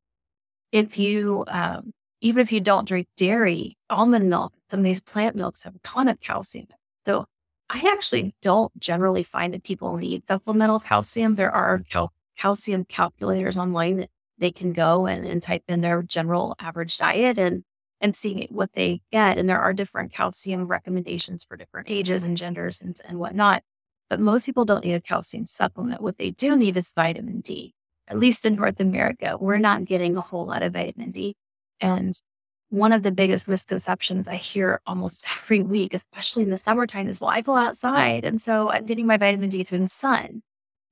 If 0.72 0.98
you, 0.98 1.44
um, 1.48 1.92
even 2.20 2.42
if 2.42 2.52
you 2.52 2.60
don't 2.60 2.88
drink 2.88 3.06
dairy, 3.16 3.76
almond 3.88 4.28
milk, 4.28 4.52
some 4.70 4.80
of 4.80 4.84
these 4.84 5.00
plant 5.00 5.36
milks 5.36 5.62
have 5.62 5.74
a 5.74 5.80
ton 5.80 6.08
of 6.08 6.20
calcium. 6.20 6.66
So 7.06 7.26
I 7.68 7.90
actually 7.92 8.34
don't 8.42 8.76
generally 8.78 9.22
find 9.22 9.54
that 9.54 9.64
people 9.64 9.96
need 9.96 10.26
supplemental 10.26 10.80
calcium. 10.80 11.34
There 11.34 11.50
are 11.52 11.80
cal- 11.90 12.12
calcium 12.36 12.84
calculators 12.84 13.56
online 13.56 13.98
that 13.98 14.10
they 14.38 14.50
can 14.50 14.72
go 14.72 15.06
and, 15.06 15.24
and 15.26 15.42
type 15.42 15.62
in 15.68 15.80
their 15.80 16.02
general 16.02 16.54
average 16.58 16.96
diet 16.96 17.38
and 17.38 17.64
and 18.00 18.14
seeing 18.14 18.46
what 18.50 18.72
they 18.74 19.00
get. 19.10 19.38
And 19.38 19.48
there 19.48 19.60
are 19.60 19.72
different 19.72 20.12
calcium 20.12 20.66
recommendations 20.66 21.44
for 21.44 21.56
different 21.56 21.88
ages 21.90 22.24
and 22.24 22.36
genders 22.36 22.82
and, 22.82 23.00
and 23.06 23.18
whatnot. 23.18 23.62
But 24.10 24.20
most 24.20 24.44
people 24.46 24.64
don't 24.64 24.84
need 24.84 24.92
a 24.94 25.00
calcium 25.00 25.46
supplement. 25.46 26.02
What 26.02 26.18
they 26.18 26.30
do 26.30 26.54
need 26.56 26.76
is 26.76 26.92
vitamin 26.92 27.40
D. 27.40 27.74
At 28.08 28.18
least 28.18 28.44
in 28.46 28.54
North 28.56 28.80
America, 28.80 29.36
we're 29.40 29.58
not 29.58 29.84
getting 29.84 30.16
a 30.16 30.20
whole 30.20 30.46
lot 30.46 30.62
of 30.62 30.72
vitamin 30.72 31.10
D. 31.10 31.34
And 31.80 32.18
one 32.70 32.92
of 32.92 33.02
the 33.02 33.12
biggest 33.12 33.48
misconceptions 33.48 34.28
I 34.28 34.36
hear 34.36 34.80
almost 34.86 35.24
every 35.42 35.62
week, 35.62 35.94
especially 35.94 36.44
in 36.44 36.50
the 36.50 36.58
summertime, 36.58 37.08
is 37.08 37.20
well, 37.20 37.30
I 37.30 37.40
go 37.40 37.56
outside. 37.56 38.24
And 38.24 38.40
so 38.40 38.70
I'm 38.70 38.86
getting 38.86 39.06
my 39.06 39.16
vitamin 39.16 39.48
D 39.48 39.64
through 39.64 39.78
the 39.78 39.88
sun. 39.88 40.42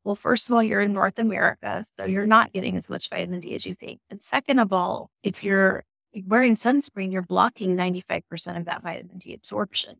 Well, 0.04 0.14
first 0.14 0.48
of 0.48 0.54
all, 0.54 0.62
you're 0.62 0.82
in 0.82 0.92
North 0.92 1.18
America, 1.18 1.82
so 1.96 2.04
you're 2.04 2.26
not 2.26 2.52
getting 2.52 2.76
as 2.76 2.90
much 2.90 3.08
vitamin 3.08 3.40
D 3.40 3.54
as 3.54 3.64
you 3.64 3.72
think. 3.72 4.00
And 4.10 4.20
second 4.22 4.58
of 4.58 4.72
all, 4.72 5.08
if 5.22 5.42
you're 5.42 5.82
wearing 6.26 6.54
sunscreen, 6.54 7.10
you're 7.10 7.22
blocking 7.22 7.74
95% 7.76 8.58
of 8.58 8.66
that 8.66 8.82
vitamin 8.82 9.18
D 9.18 9.32
absorption. 9.34 9.96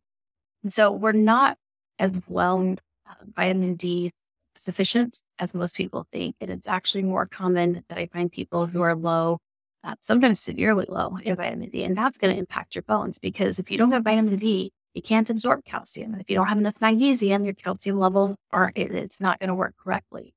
And 0.62 0.72
so 0.72 0.92
we're 0.92 1.12
not 1.12 1.56
as 1.98 2.20
well 2.28 2.76
uh, 3.08 3.14
vitamin 3.34 3.76
D 3.76 4.10
sufficient 4.56 5.22
as 5.38 5.54
most 5.54 5.76
people 5.76 6.06
think. 6.12 6.36
And 6.40 6.50
it's 6.50 6.66
actually 6.66 7.02
more 7.02 7.26
common 7.26 7.84
that 7.88 7.98
I 7.98 8.06
find 8.06 8.30
people 8.30 8.66
who 8.66 8.82
are 8.82 8.94
low, 8.94 9.38
uh, 9.82 9.94
sometimes 10.02 10.40
severely 10.40 10.86
low 10.88 11.16
in 11.22 11.36
vitamin 11.36 11.70
D. 11.70 11.84
And 11.84 11.96
that's 11.96 12.18
going 12.18 12.32
to 12.32 12.38
impact 12.38 12.74
your 12.74 12.82
bones 12.82 13.18
because 13.18 13.58
if 13.58 13.70
you 13.70 13.78
don't 13.78 13.92
have 13.92 14.04
vitamin 14.04 14.36
D, 14.36 14.72
you 14.94 15.02
can't 15.02 15.28
absorb 15.28 15.64
calcium. 15.64 16.12
And 16.12 16.22
if 16.22 16.30
you 16.30 16.36
don't 16.36 16.46
have 16.46 16.58
enough 16.58 16.80
magnesium, 16.80 17.44
your 17.44 17.54
calcium 17.54 17.98
levels 17.98 18.36
are, 18.52 18.72
it, 18.74 18.92
it's 18.92 19.20
not 19.20 19.40
going 19.40 19.48
to 19.48 19.54
work 19.54 19.74
correctly. 19.76 20.34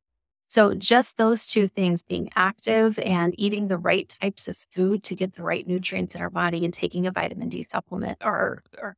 So, 0.49 0.73
just 0.73 1.17
those 1.17 1.45
two 1.45 1.67
things 1.67 2.01
being 2.01 2.29
active 2.35 2.97
and 2.99 3.35
eating 3.37 3.67
the 3.67 3.77
right 3.77 4.07
types 4.07 4.47
of 4.47 4.57
food 4.71 5.03
to 5.03 5.15
get 5.15 5.33
the 5.33 5.43
right 5.43 5.67
nutrients 5.67 6.15
in 6.15 6.21
our 6.21 6.29
body 6.29 6.63
and 6.63 6.73
taking 6.73 7.05
a 7.05 7.11
vitamin 7.11 7.49
D 7.49 7.67
supplement 7.69 8.17
are, 8.21 8.63
are 8.81 8.95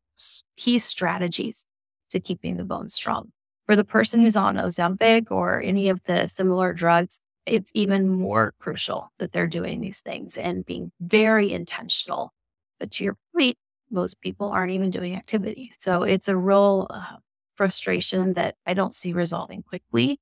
key 0.57 0.77
strategies 0.77 1.65
to 2.09 2.19
keeping 2.19 2.57
the 2.57 2.65
bones 2.65 2.93
strong. 2.93 3.31
For 3.69 3.75
the 3.75 3.83
person 3.83 4.19
who's 4.19 4.35
on 4.35 4.55
Ozempic 4.55 5.29
or 5.29 5.61
any 5.61 5.89
of 5.89 6.01
the 6.05 6.25
similar 6.25 6.73
drugs, 6.73 7.19
it's 7.45 7.71
even 7.75 8.09
more 8.09 8.55
crucial 8.57 9.11
that 9.19 9.31
they're 9.31 9.45
doing 9.45 9.79
these 9.79 9.99
things 9.99 10.37
and 10.39 10.65
being 10.65 10.91
very 10.99 11.51
intentional. 11.51 12.33
But 12.79 12.89
to 12.93 13.03
your 13.03 13.15
point, 13.31 13.57
most 13.91 14.19
people 14.21 14.49
aren't 14.49 14.71
even 14.71 14.89
doing 14.89 15.15
activity. 15.15 15.71
So 15.77 16.01
it's 16.01 16.27
a 16.27 16.35
real 16.35 16.87
uh, 16.89 17.17
frustration 17.57 18.33
that 18.33 18.55
I 18.65 18.73
don't 18.73 18.95
see 18.95 19.13
resolving 19.13 19.61
quickly. 19.61 20.19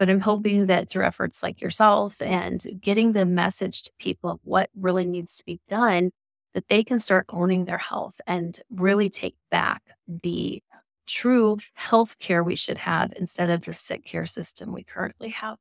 But 0.00 0.10
I'm 0.10 0.18
hoping 0.18 0.66
that 0.66 0.90
through 0.90 1.06
efforts 1.06 1.40
like 1.40 1.60
yourself 1.60 2.20
and 2.20 2.66
getting 2.80 3.12
the 3.12 3.26
message 3.26 3.84
to 3.84 3.92
people 4.00 4.30
of 4.30 4.40
what 4.42 4.70
really 4.76 5.06
needs 5.06 5.36
to 5.36 5.44
be 5.44 5.60
done, 5.68 6.10
that 6.52 6.66
they 6.68 6.82
can 6.82 6.98
start 6.98 7.26
owning 7.28 7.64
their 7.66 7.78
health 7.78 8.20
and 8.26 8.60
really 8.72 9.08
take 9.08 9.36
back 9.52 9.82
the 10.08 10.60
true 11.08 11.58
health 11.74 12.18
care 12.18 12.44
we 12.44 12.54
should 12.54 12.78
have 12.78 13.12
instead 13.16 13.50
of 13.50 13.62
the 13.62 13.72
sick 13.72 14.04
care 14.04 14.26
system 14.26 14.72
we 14.72 14.84
currently 14.84 15.30
have. 15.30 15.58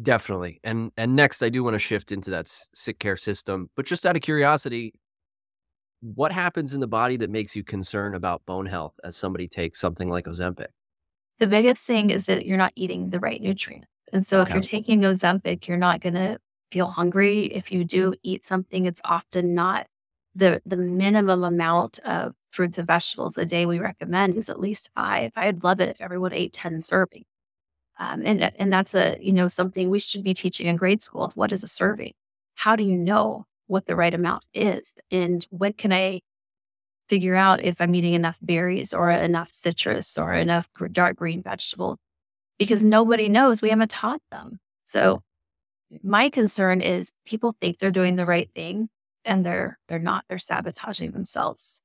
Definitely. 0.00 0.60
And 0.64 0.92
and 0.96 1.16
next 1.16 1.42
I 1.42 1.48
do 1.48 1.62
want 1.62 1.74
to 1.74 1.78
shift 1.78 2.12
into 2.12 2.30
that 2.30 2.48
sick 2.48 2.98
care 2.98 3.16
system, 3.16 3.70
but 3.76 3.86
just 3.86 4.04
out 4.06 4.16
of 4.16 4.22
curiosity, 4.22 4.92
what 6.00 6.32
happens 6.32 6.74
in 6.74 6.80
the 6.80 6.86
body 6.86 7.16
that 7.16 7.30
makes 7.30 7.56
you 7.56 7.64
concerned 7.64 8.14
about 8.14 8.44
bone 8.44 8.66
health 8.66 8.94
as 9.04 9.16
somebody 9.16 9.48
takes 9.48 9.80
something 9.80 10.08
like 10.08 10.26
Ozempic? 10.26 10.66
The 11.38 11.46
biggest 11.46 11.82
thing 11.82 12.10
is 12.10 12.26
that 12.26 12.46
you're 12.46 12.58
not 12.58 12.72
eating 12.76 13.10
the 13.10 13.20
right 13.20 13.40
nutrient. 13.40 13.86
And 14.12 14.26
so 14.26 14.40
if 14.40 14.50
you're 14.50 14.60
taking 14.60 15.00
Ozempic, 15.00 15.66
you're 15.66 15.76
not 15.76 16.00
going 16.00 16.14
to 16.14 16.38
feel 16.70 16.86
hungry. 16.86 17.46
If 17.46 17.72
you 17.72 17.84
do 17.84 18.14
eat 18.22 18.44
something, 18.44 18.86
it's 18.86 19.00
often 19.04 19.54
not 19.54 19.86
the 20.34 20.60
the 20.66 20.76
minimum 20.76 21.44
amount 21.44 21.98
of 22.00 22.34
fruits 22.54 22.78
and 22.78 22.86
vegetables 22.86 23.36
a 23.38 23.44
day 23.44 23.66
we 23.66 23.78
recommend 23.78 24.36
is 24.36 24.48
at 24.48 24.60
least 24.60 24.90
five. 24.94 25.32
I'd 25.36 25.64
love 25.64 25.80
it 25.80 25.88
if 25.88 26.00
everyone 26.00 26.32
ate 26.32 26.52
10 26.52 26.82
servings. 26.82 27.24
Um, 27.98 28.22
and, 28.24 28.52
and 28.56 28.72
that's 28.72 28.94
a, 28.94 29.16
you 29.20 29.32
know, 29.32 29.48
something 29.48 29.88
we 29.90 29.98
should 30.00 30.24
be 30.24 30.34
teaching 30.34 30.66
in 30.66 30.76
grade 30.76 31.02
school. 31.02 31.32
What 31.34 31.52
is 31.52 31.62
a 31.62 31.68
serving? 31.68 32.12
How 32.54 32.76
do 32.76 32.82
you 32.82 32.96
know 32.96 33.46
what 33.66 33.86
the 33.86 33.96
right 33.96 34.14
amount 34.14 34.44
is. 34.52 34.92
And 35.10 35.44
when 35.50 35.72
can 35.72 35.92
I 35.92 36.20
figure 37.08 37.34
out 37.34 37.62
if 37.62 37.80
I'm 37.80 37.94
eating 37.94 38.14
enough 38.14 38.38
berries 38.40 38.92
or 38.92 39.10
enough 39.10 39.52
citrus 39.52 40.18
or 40.18 40.32
enough 40.32 40.68
dark 40.92 41.16
green 41.16 41.42
vegetables? 41.42 41.98
Because 42.58 42.84
nobody 42.84 43.28
knows. 43.28 43.62
We 43.62 43.70
haven't 43.70 43.90
taught 43.90 44.22
them. 44.30 44.58
So 44.84 45.22
my 46.02 46.28
concern 46.28 46.80
is 46.80 47.12
people 47.26 47.56
think 47.60 47.78
they're 47.78 47.90
doing 47.90 48.16
the 48.16 48.26
right 48.26 48.50
thing 48.54 48.88
and 49.24 49.44
they're 49.44 49.78
they're 49.88 49.98
not. 49.98 50.24
They're 50.28 50.38
sabotaging 50.38 51.12
themselves. 51.12 51.80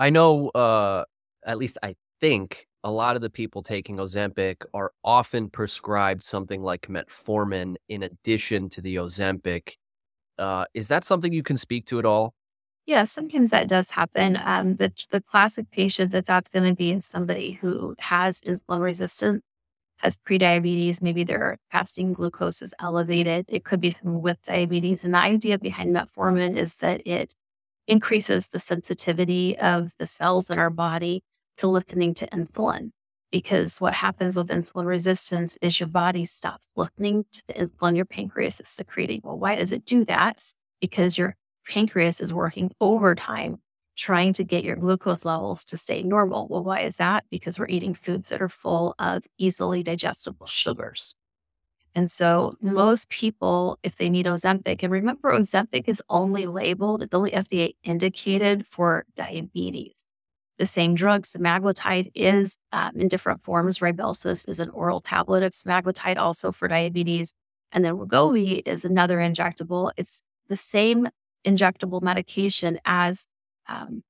I 0.00 0.10
know 0.10 0.48
uh 0.50 1.04
at 1.46 1.58
least 1.58 1.78
I 1.82 1.94
think 2.20 2.66
a 2.84 2.90
lot 2.90 3.16
of 3.16 3.22
the 3.22 3.30
people 3.30 3.62
taking 3.62 3.98
Ozempic 3.98 4.56
are 4.74 4.92
often 5.04 5.50
prescribed 5.50 6.24
something 6.24 6.62
like 6.62 6.88
metformin 6.88 7.76
in 7.88 8.02
addition 8.02 8.68
to 8.70 8.82
the 8.82 8.96
Ozempic 8.96 9.74
uh, 10.38 10.64
is 10.74 10.88
that 10.88 11.04
something 11.04 11.32
you 11.32 11.42
can 11.42 11.58
speak 11.58 11.86
to 11.86 11.98
at 11.98 12.06
all? 12.06 12.34
Yeah, 12.86 13.04
sometimes 13.04 13.50
that 13.52 13.68
does 13.68 13.90
happen. 13.90 14.38
Um, 14.42 14.76
the 14.76 14.92
the 15.10 15.20
classic 15.20 15.70
patient 15.70 16.12
that 16.12 16.26
that's 16.26 16.50
going 16.50 16.68
to 16.68 16.74
be 16.74 16.92
is 16.92 17.06
somebody 17.06 17.52
who 17.52 17.94
has 17.98 18.40
insulin 18.42 18.80
resistance, 18.80 19.42
has 19.98 20.18
prediabetes. 20.18 21.02
Maybe 21.02 21.24
their 21.24 21.58
fasting 21.72 22.14
glucose 22.14 22.62
is 22.62 22.74
elevated. 22.80 23.46
It 23.48 23.64
could 23.64 23.80
be 23.80 23.94
with 24.04 24.42
diabetes. 24.42 25.04
And 25.04 25.14
the 25.14 25.18
idea 25.18 25.58
behind 25.58 25.94
metformin 25.94 26.56
is 26.56 26.76
that 26.78 27.02
it 27.06 27.34
increases 27.90 28.48
the 28.48 28.60
sensitivity 28.60 29.58
of 29.58 29.92
the 29.98 30.06
cells 30.06 30.50
in 30.50 30.58
our 30.58 30.70
body 30.70 31.22
to 31.58 31.68
listening 31.68 32.14
to 32.14 32.26
insulin 32.28 32.90
because 33.32 33.80
what 33.80 33.94
happens 33.94 34.36
with 34.36 34.48
insulin 34.48 34.86
resistance 34.86 35.56
is 35.62 35.78
your 35.80 35.88
body 35.88 36.24
stops 36.24 36.68
listening 36.76 37.24
to 37.32 37.42
the 37.48 37.54
insulin 37.54 37.96
your 37.96 38.04
pancreas 38.04 38.60
is 38.60 38.68
secreting. 38.68 39.20
Well, 39.24 39.38
why 39.38 39.56
does 39.56 39.72
it 39.72 39.84
do 39.84 40.04
that? 40.06 40.42
Because 40.80 41.18
your 41.18 41.36
pancreas 41.68 42.20
is 42.20 42.32
working 42.34 42.72
overtime 42.80 43.58
trying 43.96 44.32
to 44.32 44.44
get 44.44 44.64
your 44.64 44.76
glucose 44.76 45.24
levels 45.26 45.64
to 45.66 45.76
stay 45.76 46.02
normal. 46.02 46.48
Well, 46.48 46.64
why 46.64 46.80
is 46.80 46.96
that? 46.96 47.24
Because 47.30 47.58
we're 47.58 47.68
eating 47.68 47.92
foods 47.94 48.30
that 48.30 48.40
are 48.40 48.48
full 48.48 48.94
of 48.98 49.24
easily 49.38 49.82
digestible 49.82 50.46
sugars. 50.46 51.14
And 51.94 52.10
so 52.10 52.56
most 52.60 53.08
people, 53.08 53.78
if 53.82 53.96
they 53.96 54.08
need 54.08 54.26
Ozempic, 54.26 54.82
and 54.82 54.92
remember, 54.92 55.32
Ozempic 55.32 55.88
is 55.88 56.02
only 56.08 56.46
labeled, 56.46 57.02
it's 57.02 57.14
only 57.14 57.32
FDA 57.32 57.74
indicated 57.82 58.66
for 58.66 59.04
diabetes 59.16 60.04
the 60.60 60.66
same 60.66 60.94
drugs. 60.94 61.32
Semaglutide 61.32 62.12
is 62.14 62.58
um, 62.70 62.92
in 62.94 63.08
different 63.08 63.42
forms. 63.42 63.78
Rybelsus 63.78 64.46
is 64.46 64.60
an 64.60 64.68
oral 64.70 65.00
tablet 65.00 65.42
of 65.42 65.52
semaglutide 65.52 66.18
also 66.18 66.52
for 66.52 66.68
diabetes. 66.68 67.32
And 67.72 67.82
then 67.82 67.94
Wegovy 67.94 68.60
is 68.66 68.84
another 68.84 69.16
injectable. 69.16 69.90
It's 69.96 70.20
the 70.48 70.58
same 70.58 71.08
injectable 71.46 72.02
medication 72.02 72.78
as 72.84 73.26
um, 73.68 74.02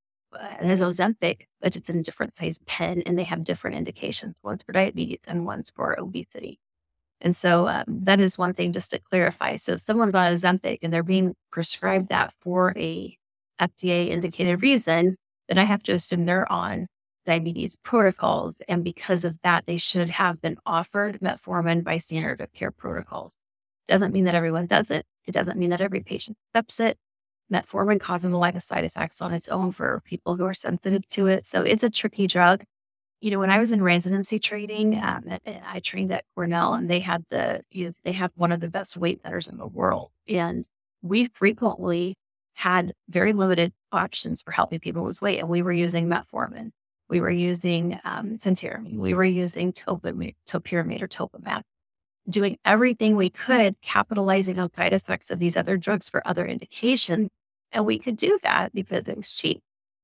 as 0.60 0.80
Ozempic, 0.80 1.42
but 1.60 1.76
it's 1.76 1.88
in 1.88 1.98
a 1.98 2.02
different 2.02 2.36
size 2.36 2.58
pen 2.66 3.02
and 3.06 3.16
they 3.16 3.24
have 3.24 3.44
different 3.44 3.76
indications. 3.76 4.34
One's 4.42 4.64
for 4.64 4.72
diabetes 4.72 5.20
and 5.28 5.46
one's 5.46 5.70
for 5.70 5.98
obesity. 5.98 6.58
And 7.20 7.36
so 7.36 7.68
um, 7.68 7.84
that 7.86 8.20
is 8.20 8.38
one 8.38 8.54
thing 8.54 8.72
just 8.72 8.90
to 8.92 8.98
clarify. 8.98 9.56
So 9.56 9.72
if 9.72 9.80
someone's 9.80 10.14
on 10.14 10.32
Ozempic 10.32 10.78
and 10.82 10.92
they're 10.92 11.02
being 11.02 11.34
prescribed 11.52 12.08
that 12.08 12.32
for 12.40 12.72
a 12.76 13.16
FDA 13.60 14.08
indicated 14.08 14.62
reason, 14.62 15.16
then 15.48 15.58
I 15.58 15.64
have 15.64 15.82
to 15.84 15.92
assume 15.92 16.24
they're 16.24 16.50
on 16.50 16.86
diabetes 17.26 17.76
protocols. 17.82 18.56
And 18.68 18.82
because 18.82 19.24
of 19.24 19.36
that, 19.42 19.66
they 19.66 19.76
should 19.76 20.08
have 20.08 20.40
been 20.40 20.56
offered 20.64 21.20
metformin 21.20 21.84
by 21.84 21.98
standard 21.98 22.40
of 22.40 22.52
care 22.52 22.70
protocols. 22.70 23.36
Doesn't 23.86 24.12
mean 24.12 24.24
that 24.24 24.34
everyone 24.34 24.66
does 24.66 24.90
it. 24.90 25.04
It 25.26 25.32
doesn't 25.32 25.58
mean 25.58 25.70
that 25.70 25.80
every 25.80 26.00
patient 26.00 26.38
accepts 26.54 26.80
it. 26.80 26.96
Metformin 27.52 28.00
causes 28.00 28.32
a 28.32 28.36
lot 28.36 28.54
of 28.56 28.62
side 28.62 28.84
effects 28.84 29.20
on 29.20 29.34
its 29.34 29.48
own 29.48 29.72
for 29.72 30.00
people 30.04 30.36
who 30.36 30.44
are 30.44 30.54
sensitive 30.54 31.06
to 31.08 31.26
it. 31.26 31.46
So 31.46 31.62
it's 31.62 31.82
a 31.82 31.90
tricky 31.90 32.26
drug. 32.26 32.64
You 33.20 33.30
know, 33.30 33.38
when 33.38 33.50
I 33.50 33.58
was 33.58 33.72
in 33.72 33.82
residency 33.82 34.38
training, 34.38 34.98
um, 35.02 35.24
I 35.46 35.80
trained 35.80 36.10
at 36.10 36.24
Cornell, 36.34 36.74
and 36.74 36.88
they 36.88 37.00
had 37.00 37.24
the 37.30 37.62
you 37.70 37.86
know, 37.86 37.92
they 38.02 38.12
have 38.12 38.32
one 38.34 38.52
of 38.52 38.60
the 38.60 38.68
best 38.70 38.96
weight 38.96 39.22
centers 39.22 39.46
in 39.46 39.58
the 39.58 39.66
world, 39.66 40.10
and 40.28 40.66
we 41.02 41.26
frequently 41.26 42.16
had 42.54 42.92
very 43.08 43.32
limited 43.32 43.72
options 43.92 44.42
for 44.42 44.52
helping 44.52 44.80
people 44.80 45.04
lose 45.04 45.20
weight. 45.20 45.38
And 45.38 45.48
we 45.48 45.62
were 45.62 45.72
using 45.72 46.08
metformin. 46.08 46.70
We 47.08 47.20
were 47.20 47.30
using 47.30 47.98
um, 48.04 48.38
phentermine. 48.38 48.98
We 48.98 49.14
were 49.14 49.24
using 49.24 49.72
topiramate, 49.72 50.36
topiramate 50.46 51.02
or 51.02 51.08
Topamax, 51.08 51.62
doing 52.28 52.58
everything 52.64 53.16
we 53.16 53.30
could, 53.30 53.80
capitalizing 53.82 54.58
on 54.58 54.70
side 54.74 54.92
effects 54.92 55.30
of 55.30 55.38
these 55.38 55.56
other 55.56 55.76
drugs 55.76 56.08
for 56.08 56.26
other 56.26 56.46
indications. 56.46 57.28
And 57.72 57.86
we 57.86 57.98
could 57.98 58.16
do 58.16 58.38
that 58.42 58.72
because 58.74 59.08
it 59.08 59.16
was 59.16 59.34
cheap. 59.34 59.62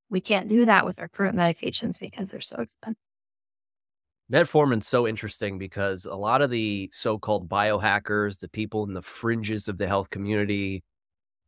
We 0.09 0.21
can't 0.21 0.47
do 0.47 0.65
that 0.65 0.85
with 0.85 0.99
our 0.99 1.07
current 1.07 1.37
medications 1.37 1.99
because 1.99 2.31
they're 2.31 2.41
so 2.41 2.57
expensive. 2.57 2.97
Metformin's 4.31 4.87
so 4.87 5.07
interesting 5.07 5.57
because 5.57 6.05
a 6.05 6.15
lot 6.15 6.41
of 6.41 6.49
the 6.49 6.89
so-called 6.91 7.47
biohackers, 7.47 8.39
the 8.39 8.49
people 8.49 8.83
in 8.83 8.93
the 8.93 9.01
fringes 9.01 9.69
of 9.69 9.77
the 9.77 9.87
health 9.87 10.09
community, 10.09 10.83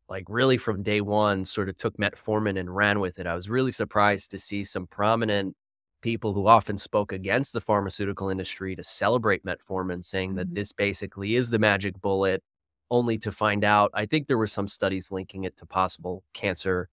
like 0.08 0.24
really 0.30 0.58
from 0.58 0.82
day 0.82 1.02
one 1.02 1.44
sort 1.44 1.68
of 1.68 1.78
took 1.78 1.98
metformin 1.98 2.58
and 2.58 2.74
ran 2.74 3.00
with 3.02 3.20
it. 3.20 3.28
I 3.28 3.36
was 3.36 3.50
really 3.50 3.74
surprised 3.74 4.32
to 4.32 4.40
see 4.40 4.64
some 4.64 4.88
prominent 4.88 5.56
people 6.02 6.34
who 6.34 6.48
often 6.48 6.78
spoke 6.78 7.12
against 7.12 7.52
the 7.52 7.62
pharmaceutical 7.62 8.30
industry 8.30 8.76
to 8.76 8.84
celebrate 8.84 9.44
metformin, 9.44 10.04
saying 10.04 10.36
that 10.36 10.48
mm-hmm. 10.48 10.56
this 10.56 10.72
basically 10.72 11.36
is 11.36 11.50
the 11.50 11.60
magic 11.60 12.00
bullet, 12.02 12.42
only 12.90 13.18
to 13.18 13.32
find 13.32 13.64
out. 13.66 13.92
I 13.94 14.06
think 14.06 14.28
there 14.28 14.38
were 14.38 14.48
some 14.48 14.70
studies 14.70 15.12
linking 15.12 15.44
it 15.44 15.58
to 15.58 15.66
possible 15.66 16.24
cancer. 16.34 16.90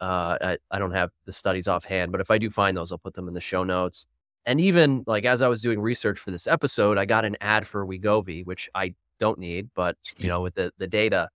Uh, 0.00 0.36
I, 0.40 0.58
I 0.70 0.78
don't 0.78 0.92
have 0.92 1.10
the 1.26 1.32
studies 1.32 1.68
offhand, 1.68 2.12
but 2.12 2.20
if 2.20 2.30
I 2.30 2.38
do 2.38 2.50
find 2.50 2.76
those, 2.76 2.90
I'll 2.90 2.98
put 2.98 3.14
them 3.14 3.28
in 3.28 3.34
the 3.34 3.40
show 3.40 3.62
notes. 3.62 4.06
And 4.46 4.60
even 4.60 5.04
like 5.06 5.24
as 5.24 5.42
I 5.42 5.48
was 5.48 5.60
doing 5.60 5.80
research 5.80 6.18
for 6.18 6.30
this 6.30 6.46
episode, 6.46 6.98
I 6.98 7.04
got 7.04 7.24
an 7.24 7.36
ad 7.40 7.66
for 7.66 7.86
Wegovy, 7.86 8.44
which 8.46 8.70
I 8.74 8.94
don't 9.20 9.38
need, 9.38 9.68
but 9.74 9.96
you 10.16 10.28
know, 10.28 10.40
with 10.40 10.54
the 10.54 10.72
the 10.78 10.86
data, 10.86 11.28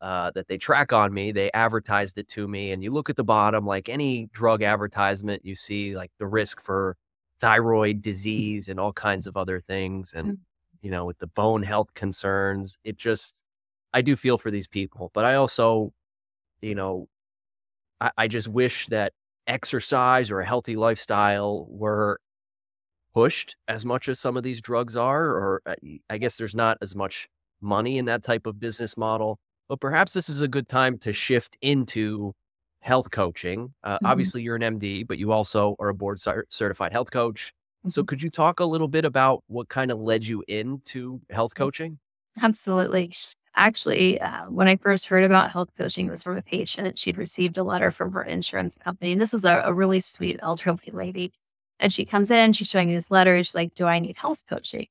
uh, 0.00 0.30
that 0.34 0.48
they 0.48 0.58
track 0.58 0.92
on 0.92 1.12
me. 1.12 1.32
They 1.32 1.50
advertised 1.52 2.18
it 2.18 2.28
to 2.28 2.46
me. 2.46 2.72
And 2.72 2.82
you 2.82 2.90
look 2.90 3.10
at 3.10 3.16
the 3.16 3.24
bottom, 3.24 3.66
like 3.66 3.88
any 3.88 4.28
drug 4.32 4.62
advertisement, 4.62 5.44
you 5.44 5.54
see 5.54 5.96
like 5.96 6.10
the 6.18 6.26
risk 6.26 6.62
for 6.62 6.96
thyroid 7.40 7.96
mm. 7.96 8.02
disease 8.02 8.68
and 8.68 8.78
all 8.78 8.92
kinds 8.92 9.26
of 9.26 9.36
other 9.36 9.60
things. 9.60 10.12
And, 10.14 10.32
mm. 10.32 10.38
you 10.82 10.90
know, 10.90 11.04
with 11.04 11.18
the 11.18 11.26
bone 11.26 11.62
health 11.62 11.94
concerns, 11.94 12.78
it 12.84 12.96
just, 12.96 13.42
I 13.92 14.02
do 14.02 14.16
feel 14.16 14.38
for 14.38 14.50
these 14.50 14.68
people. 14.68 15.10
But 15.14 15.24
I 15.24 15.34
also, 15.34 15.92
you 16.60 16.74
know, 16.74 17.08
I, 18.00 18.10
I 18.16 18.28
just 18.28 18.48
wish 18.48 18.86
that 18.88 19.12
exercise 19.46 20.30
or 20.30 20.40
a 20.40 20.46
healthy 20.46 20.76
lifestyle 20.76 21.66
were 21.68 22.20
pushed 23.14 23.56
as 23.66 23.84
much 23.84 24.08
as 24.08 24.18
some 24.20 24.36
of 24.36 24.42
these 24.42 24.60
drugs 24.60 24.96
are, 24.96 25.26
or 25.26 25.62
uh, 25.66 25.74
I 26.10 26.18
guess 26.18 26.36
there's 26.36 26.54
not 26.54 26.78
as 26.82 26.94
much 26.94 27.28
money 27.60 27.98
in 27.98 28.04
that 28.06 28.22
type 28.22 28.46
of 28.46 28.60
business 28.60 28.96
model. 28.96 29.38
But 29.68 29.80
perhaps 29.80 30.12
this 30.12 30.28
is 30.28 30.40
a 30.40 30.48
good 30.48 30.68
time 30.68 30.98
to 30.98 31.12
shift 31.12 31.56
into 31.60 32.32
health 32.80 33.10
coaching. 33.10 33.74
Uh, 33.82 33.96
mm-hmm. 33.96 34.06
Obviously, 34.06 34.42
you're 34.42 34.56
an 34.56 34.78
MD, 34.78 35.06
but 35.06 35.18
you 35.18 35.32
also 35.32 35.76
are 35.78 35.88
a 35.88 35.94
board 35.94 36.20
certified 36.48 36.92
health 36.92 37.10
coach. 37.10 37.52
Mm-hmm. 37.80 37.90
So, 37.90 38.04
could 38.04 38.22
you 38.22 38.30
talk 38.30 38.60
a 38.60 38.64
little 38.64 38.88
bit 38.88 39.04
about 39.04 39.44
what 39.46 39.68
kind 39.68 39.90
of 39.90 40.00
led 40.00 40.26
you 40.26 40.42
into 40.48 41.20
health 41.30 41.54
coaching? 41.54 41.98
Absolutely. 42.40 43.12
Actually, 43.54 44.20
uh, 44.20 44.44
when 44.48 44.68
I 44.68 44.76
first 44.76 45.06
heard 45.06 45.24
about 45.24 45.50
health 45.50 45.70
coaching, 45.76 46.06
it 46.06 46.10
was 46.10 46.22
from 46.22 46.36
a 46.36 46.42
patient. 46.42 46.96
She'd 46.98 47.18
received 47.18 47.58
a 47.58 47.64
letter 47.64 47.90
from 47.90 48.12
her 48.12 48.22
insurance 48.22 48.76
company. 48.76 49.12
And 49.12 49.20
this 49.20 49.32
was 49.32 49.44
a, 49.44 49.62
a 49.64 49.74
really 49.74 50.00
sweet 50.00 50.38
elderly 50.40 50.90
lady. 50.92 51.32
And 51.80 51.92
she 51.92 52.04
comes 52.04 52.30
in, 52.30 52.52
she's 52.52 52.70
showing 52.70 52.88
me 52.88 52.94
this 52.94 53.10
letter. 53.10 53.36
She's 53.38 53.54
like, 53.54 53.74
Do 53.74 53.86
I 53.86 53.98
need 53.98 54.16
health 54.16 54.44
coaching? 54.48 54.86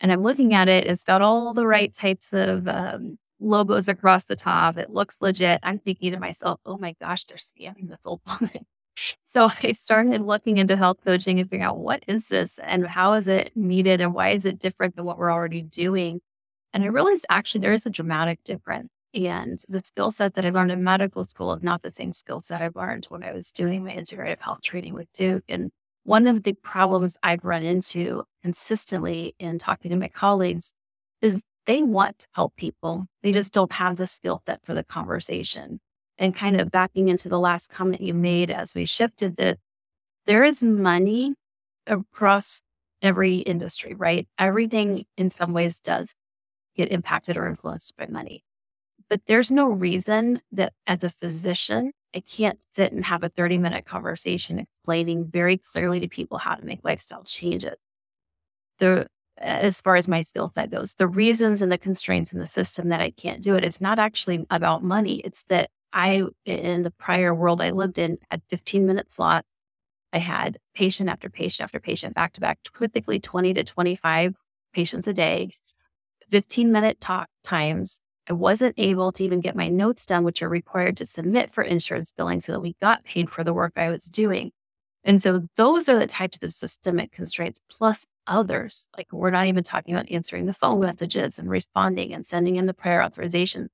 And 0.00 0.12
I'm 0.12 0.22
looking 0.22 0.54
at 0.54 0.68
it. 0.68 0.86
It's 0.86 1.04
got 1.04 1.22
all 1.22 1.52
the 1.54 1.66
right 1.66 1.92
types 1.92 2.32
of 2.32 2.68
um, 2.68 3.18
logos 3.40 3.88
across 3.88 4.24
the 4.24 4.36
top. 4.36 4.78
It 4.78 4.90
looks 4.90 5.20
legit. 5.20 5.60
I'm 5.62 5.78
thinking 5.78 6.12
to 6.12 6.20
myself, 6.20 6.60
Oh 6.64 6.78
my 6.78 6.94
gosh, 7.00 7.24
they're 7.24 7.36
scamming 7.38 7.88
this 7.88 8.06
old 8.06 8.20
woman. 8.26 8.66
So 9.24 9.48
I 9.62 9.72
started 9.72 10.22
looking 10.22 10.56
into 10.56 10.76
health 10.76 10.98
coaching 11.04 11.38
and 11.38 11.48
figuring 11.48 11.62
out 11.62 11.78
what 11.78 12.04
is 12.08 12.28
this 12.28 12.58
and 12.58 12.84
how 12.84 13.12
is 13.12 13.28
it 13.28 13.52
needed 13.54 14.00
and 14.00 14.12
why 14.12 14.30
is 14.30 14.44
it 14.44 14.58
different 14.58 14.96
than 14.96 15.04
what 15.04 15.18
we're 15.18 15.32
already 15.32 15.62
doing? 15.62 16.20
And 16.72 16.82
I 16.82 16.88
realized 16.88 17.24
actually 17.30 17.60
there 17.60 17.72
is 17.72 17.86
a 17.86 17.90
dramatic 17.90 18.42
difference. 18.44 18.88
And 19.14 19.58
the 19.68 19.80
skill 19.84 20.10
set 20.10 20.34
that 20.34 20.44
I 20.44 20.50
learned 20.50 20.70
in 20.70 20.84
medical 20.84 21.24
school 21.24 21.52
is 21.54 21.62
not 21.62 21.82
the 21.82 21.90
same 21.90 22.12
skill 22.12 22.42
set 22.42 22.60
I 22.60 22.70
learned 22.74 23.06
when 23.06 23.22
I 23.22 23.32
was 23.32 23.52
doing 23.52 23.84
my 23.84 23.92
integrative 23.92 24.40
health 24.40 24.62
training 24.62 24.94
with 24.94 25.12
Duke. 25.12 25.44
And 25.48 25.70
one 26.08 26.26
of 26.26 26.42
the 26.42 26.54
problems 26.54 27.18
I've 27.22 27.44
run 27.44 27.62
into 27.62 28.24
consistently 28.42 29.34
in 29.38 29.58
talking 29.58 29.90
to 29.90 29.96
my 29.98 30.08
colleagues 30.08 30.72
is 31.20 31.42
they 31.66 31.82
want 31.82 32.20
to 32.20 32.26
help 32.32 32.56
people. 32.56 33.04
They 33.22 33.30
just 33.30 33.52
don't 33.52 33.72
have 33.72 33.98
the 33.98 34.06
skill 34.06 34.40
set 34.46 34.64
for 34.64 34.72
the 34.72 34.82
conversation. 34.82 35.80
And 36.16 36.34
kind 36.34 36.58
of 36.58 36.70
backing 36.70 37.08
into 37.08 37.28
the 37.28 37.38
last 37.38 37.70
comment 37.70 38.00
you 38.00 38.14
made 38.14 38.50
as 38.50 38.74
we 38.74 38.86
shifted 38.86 39.36
that 39.36 39.58
there 40.24 40.44
is 40.44 40.62
money 40.62 41.34
across 41.86 42.62
every 43.02 43.36
industry, 43.40 43.92
right? 43.94 44.26
Everything 44.38 45.04
in 45.18 45.28
some 45.28 45.52
ways 45.52 45.78
does 45.78 46.14
get 46.74 46.90
impacted 46.90 47.36
or 47.36 47.46
influenced 47.46 47.94
by 47.98 48.06
money. 48.06 48.42
But 49.10 49.20
there's 49.26 49.50
no 49.50 49.68
reason 49.68 50.40
that 50.52 50.72
as 50.86 51.04
a 51.04 51.10
physician, 51.10 51.92
I 52.14 52.20
can't 52.20 52.58
sit 52.72 52.92
and 52.92 53.04
have 53.04 53.22
a 53.22 53.28
30 53.28 53.58
minute 53.58 53.84
conversation 53.84 54.58
explaining 54.58 55.26
very 55.26 55.58
clearly 55.58 56.00
to 56.00 56.08
people 56.08 56.38
how 56.38 56.54
to 56.54 56.64
make 56.64 56.80
lifestyle 56.82 57.24
changes. 57.24 57.76
The, 58.78 59.06
as 59.36 59.80
far 59.80 59.96
as 59.96 60.08
my 60.08 60.22
skill 60.22 60.50
set 60.54 60.70
goes, 60.70 60.94
the 60.94 61.06
reasons 61.06 61.62
and 61.62 61.70
the 61.70 61.78
constraints 61.78 62.32
in 62.32 62.38
the 62.38 62.48
system 62.48 62.88
that 62.88 63.00
I 63.00 63.10
can't 63.10 63.42
do 63.42 63.54
it, 63.54 63.64
it's 63.64 63.80
not 63.80 63.98
actually 63.98 64.46
about 64.50 64.82
money. 64.82 65.16
It's 65.20 65.44
that 65.44 65.70
I, 65.92 66.24
in 66.44 66.82
the 66.82 66.90
prior 66.90 67.34
world 67.34 67.60
I 67.60 67.70
lived 67.70 67.98
in, 67.98 68.18
had 68.30 68.42
15 68.48 68.86
minute 68.86 69.08
slots. 69.14 69.54
I 70.12 70.18
had 70.18 70.58
patient 70.74 71.10
after 71.10 71.28
patient 71.28 71.64
after 71.64 71.80
patient 71.80 72.14
back 72.14 72.32
to 72.34 72.40
back, 72.40 72.60
typically 72.78 73.20
20 73.20 73.52
to 73.54 73.64
25 73.64 74.34
patients 74.72 75.06
a 75.06 75.12
day. 75.12 75.50
15 76.30 76.72
minute 76.72 77.00
talk 77.00 77.28
times. 77.42 78.00
I 78.28 78.32
wasn't 78.34 78.74
able 78.76 79.10
to 79.12 79.24
even 79.24 79.40
get 79.40 79.56
my 79.56 79.68
notes 79.68 80.04
done, 80.04 80.24
which 80.24 80.42
are 80.42 80.48
required 80.48 80.96
to 80.98 81.06
submit 81.06 81.52
for 81.54 81.62
insurance 81.62 82.12
billing 82.12 82.40
so 82.40 82.52
that 82.52 82.60
we 82.60 82.76
got 82.80 83.04
paid 83.04 83.30
for 83.30 83.42
the 83.42 83.54
work 83.54 83.72
I 83.76 83.88
was 83.88 84.04
doing. 84.04 84.52
And 85.04 85.22
so 85.22 85.48
those 85.56 85.88
are 85.88 85.98
the 85.98 86.06
types 86.06 86.36
of 86.36 86.40
the 86.40 86.50
systemic 86.50 87.12
constraints, 87.12 87.60
plus 87.70 88.04
others. 88.26 88.88
Like 88.96 89.10
we're 89.12 89.30
not 89.30 89.46
even 89.46 89.64
talking 89.64 89.94
about 89.94 90.10
answering 90.10 90.46
the 90.46 90.52
phone 90.52 90.80
messages 90.80 91.38
and 91.38 91.48
responding 91.48 92.12
and 92.12 92.26
sending 92.26 92.56
in 92.56 92.66
the 92.66 92.74
prior 92.74 93.02
authorization. 93.02 93.70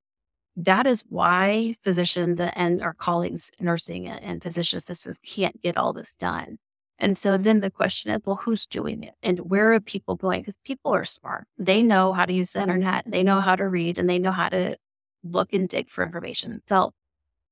That 0.55 0.87
is 0.87 1.03
why 1.09 1.75
physicians 1.81 2.39
and 2.39 2.81
our 2.81 2.93
colleagues, 2.93 3.51
nursing 3.59 4.07
and 4.07 4.41
physician 4.41 4.77
assistants 4.77 5.19
can't 5.25 5.61
get 5.61 5.75
all 5.75 5.91
this 5.91 6.15
done. 6.15 6.57
And 6.97 7.17
so 7.17 7.37
then 7.37 7.59
the 7.59 7.71
question 7.71 8.11
is, 8.11 8.21
well, 8.25 8.37
who's 8.37 8.65
doing 8.65 9.03
it 9.03 9.15
and 9.21 9.39
where 9.39 9.73
are 9.73 9.79
people 9.79 10.15
going? 10.15 10.41
Because 10.41 10.57
people 10.63 10.93
are 10.93 11.05
smart. 11.05 11.45
They 11.57 11.83
know 11.83 12.13
how 12.13 12.25
to 12.25 12.33
use 12.33 12.51
the 12.53 12.61
internet, 12.61 13.03
they 13.07 13.23
know 13.23 13.41
how 13.41 13.55
to 13.55 13.67
read, 13.67 13.97
and 13.97 14.09
they 14.09 14.19
know 14.19 14.31
how 14.31 14.49
to 14.49 14.77
look 15.23 15.53
and 15.53 15.67
dig 15.67 15.89
for 15.89 16.03
information 16.05 16.61
So, 16.69 16.93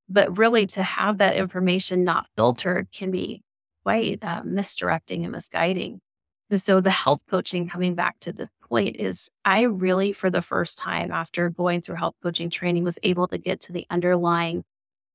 But 0.10 0.38
really, 0.38 0.66
to 0.68 0.84
have 0.84 1.18
that 1.20 1.36
information 1.36 2.04
not 2.04 2.28
filtered 2.38 2.90
can 2.92 3.12
be 3.12 3.44
quite 3.84 4.20
uh, 4.24 4.44
misdirecting 4.46 5.24
and 5.26 5.32
misguiding. 5.34 6.02
And 6.50 6.62
so, 6.62 6.82
the 6.82 6.92
health 6.92 7.24
coaching, 7.28 7.68
coming 7.70 7.96
back 7.96 8.20
to 8.22 8.34
this 8.34 8.50
point, 8.70 8.98
is 8.98 9.30
I 9.46 9.64
really, 9.64 10.14
for 10.14 10.30
the 10.30 10.42
first 10.42 10.78
time 10.80 11.12
after 11.12 11.50
going 11.50 11.82
through 11.82 11.96
health 11.98 12.16
coaching 12.24 12.50
training, 12.50 12.84
was 12.84 13.00
able 13.04 13.28
to 13.30 13.38
get 13.38 13.60
to 13.62 13.74
the 13.74 13.88
underlying 13.90 14.64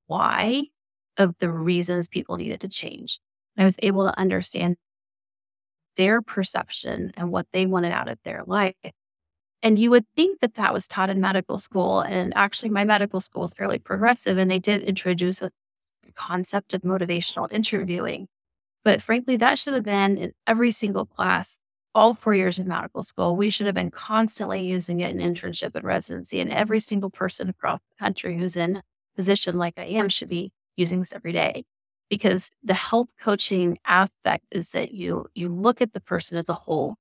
why 0.06 0.64
of 1.16 1.36
the 1.38 1.50
reasons 1.50 2.08
people 2.08 2.36
needed 2.36 2.60
to 2.62 2.68
change. 2.68 3.20
I 3.59 3.64
was 3.64 3.76
able 3.82 4.04
to 4.06 4.18
understand 4.18 4.76
their 5.96 6.22
perception 6.22 7.12
and 7.16 7.30
what 7.30 7.46
they 7.52 7.66
wanted 7.66 7.92
out 7.92 8.09
of 8.09 8.18
their 8.24 8.44
life. 8.46 8.76
And 9.62 9.78
you 9.78 9.90
would 9.90 10.06
think 10.14 10.40
that 10.40 10.54
that 10.54 10.72
was 10.72 10.86
taught 10.86 11.11
in 11.11 11.20
medical 11.20 11.59
school. 11.59 12.00
And 12.00 12.32
actually, 12.36 12.70
my 12.70 12.84
medical 12.84 13.20
school 13.20 13.44
is 13.44 13.52
fairly 13.52 13.80
progressive, 13.80 14.38
and 14.38 14.48
they 14.48 14.61
did 14.61 14.82
introduce 14.82 15.42
a 15.42 15.50
concept 16.14 16.72
of 16.72 16.82
motivational 16.82 17.52
interviewing. 17.52 18.28
But 18.84 19.02
frankly, 19.02 19.36
that 19.36 19.59
should 19.59 19.74
have 19.74 19.82
been 19.82 20.16
in 20.16 20.32
every 20.46 20.70
single 20.70 21.04
class, 21.04 21.59
all 21.94 22.14
four 22.14 22.34
years 22.34 22.61
of 22.61 22.66
medical 22.66 23.02
school. 23.02 23.34
We 23.36 23.50
should 23.50 23.66
have 23.66 23.74
been 23.74 23.90
constantly 23.90 24.64
using 24.64 25.00
it 25.00 25.14
in 25.14 25.18
internship 25.18 25.74
and 25.74 25.84
residency. 25.84 26.40
And 26.40 26.52
every 26.52 26.78
single 26.78 27.11
person 27.11 27.48
across 27.48 27.80
the 27.90 28.04
country 28.04 28.38
who's 28.38 28.54
in 28.54 28.76
a 28.76 28.82
position 29.16 29.59
like 29.59 29.74
I 29.76 29.84
am 29.84 30.09
should 30.09 30.28
be 30.28 30.52
using 30.76 31.00
this 31.00 31.12
every 31.12 31.32
day 31.32 31.64
because 32.11 32.50
the 32.62 32.74
health 32.74 33.09
coaching 33.20 33.78
aspect 33.86 34.46
is 34.50 34.70
that 34.70 34.92
you 34.92 35.26
you 35.34 35.48
look 35.48 35.80
at 35.80 35.92
the 35.92 36.00
person 36.00 36.38
as 36.38 36.48
a 36.48 36.54
whole. 36.54 36.96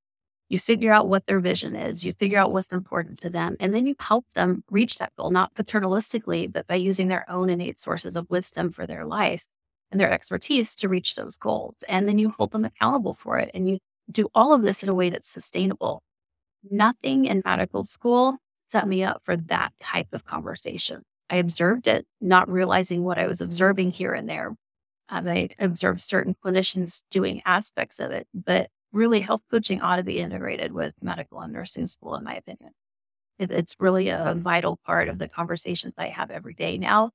You 0.50 0.60
figure 0.60 0.94
out 0.94 1.10
what 1.10 1.26
their 1.28 1.42
vision 1.42 1.76
is 1.76 2.06
you 2.06 2.14
figure 2.14 2.40
out 2.40 2.54
what's 2.54 2.70
important 2.70 3.20
to 3.20 3.30
them 3.30 3.58
and 3.60 3.74
then 3.76 3.86
you 3.86 3.96
help 4.00 4.26
them 4.34 4.64
reach 4.72 4.98
that 4.98 5.14
goal 5.18 5.30
not 5.30 5.54
paternalistically 5.56 6.52
but 6.52 6.68
by 6.68 6.76
using 6.76 7.10
their 7.10 7.30
own 7.30 7.50
innate 7.50 7.80
sources 7.82 8.16
of 8.16 8.30
wisdom 8.30 8.72
for 8.72 8.88
their 8.88 9.06
life 9.06 9.46
and 9.92 10.00
their 10.00 10.12
expertise 10.12 10.76
to 10.76 10.90
reach 10.90 11.16
those 11.16 11.38
goals. 11.38 11.76
And 11.88 12.08
then 12.08 12.20
you 12.20 12.30
hold 12.30 12.52
them 12.52 12.66
accountable 12.66 13.14
for 13.14 13.38
it 13.38 13.52
and 13.54 13.70
you 13.70 13.80
do 14.12 14.28
all 14.34 14.54
of 14.54 14.62
this 14.62 14.84
in 14.84 14.90
a 14.90 14.94
way 14.94 15.10
that's 15.10 15.30
sustainable. 15.30 16.02
Nothing 16.70 17.26
in 17.26 17.42
medical 17.46 17.84
school 17.84 18.38
set 18.70 18.88
me 18.88 19.04
up 19.04 19.22
for 19.24 19.38
that 19.38 19.72
type 19.80 20.08
of 20.14 20.26
conversation. 20.26 21.02
I 21.30 21.38
observed 21.38 21.88
it, 21.88 22.06
not 22.22 22.50
realizing 22.50 23.04
what 23.04 23.18
I 23.18 23.28
was 23.28 23.42
observing 23.42 23.92
here 23.92 24.14
and 24.14 24.30
there. 24.30 24.56
Um, 25.10 25.28
I 25.28 25.50
observe 25.60 26.02
certain 26.02 26.36
clinicians 26.44 27.04
doing 27.10 27.42
aspects 27.46 28.00
of 28.00 28.12
it, 28.12 28.28
but 28.34 28.70
really 28.92 29.22
health 29.22 29.42
coaching 29.50 29.82
ought 29.82 29.98
to 29.98 30.04
be 30.04 30.20
integrated 30.20 30.72
with 30.74 31.02
medical 31.02 31.40
and 31.40 31.54
nursing 31.54 31.88
school, 31.88 32.16
in 32.16 32.24
my 32.24 32.36
opinion. 32.36 32.72
It, 33.40 33.52
it's 33.52 33.76
really 33.80 34.10
a 34.10 34.36
vital 34.38 34.78
part 34.86 35.08
of 35.10 35.20
the 35.20 35.28
conversations 35.28 35.94
I 35.98 36.08
have 36.08 36.32
every 36.32 36.54
day 36.54 36.78
now. 36.78 37.12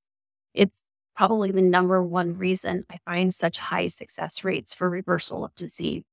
It's 0.55 0.83
probably 1.17 1.51
the 1.51 1.63
number 1.63 2.03
one 2.03 2.39
reason 2.39 2.85
I 2.91 2.99
find 3.05 3.35
such 3.35 3.59
high 3.59 3.89
success 3.89 4.45
rates 4.45 4.73
for 4.75 4.89
reversal 4.89 5.45
of 5.45 5.55
disease. 5.55 6.05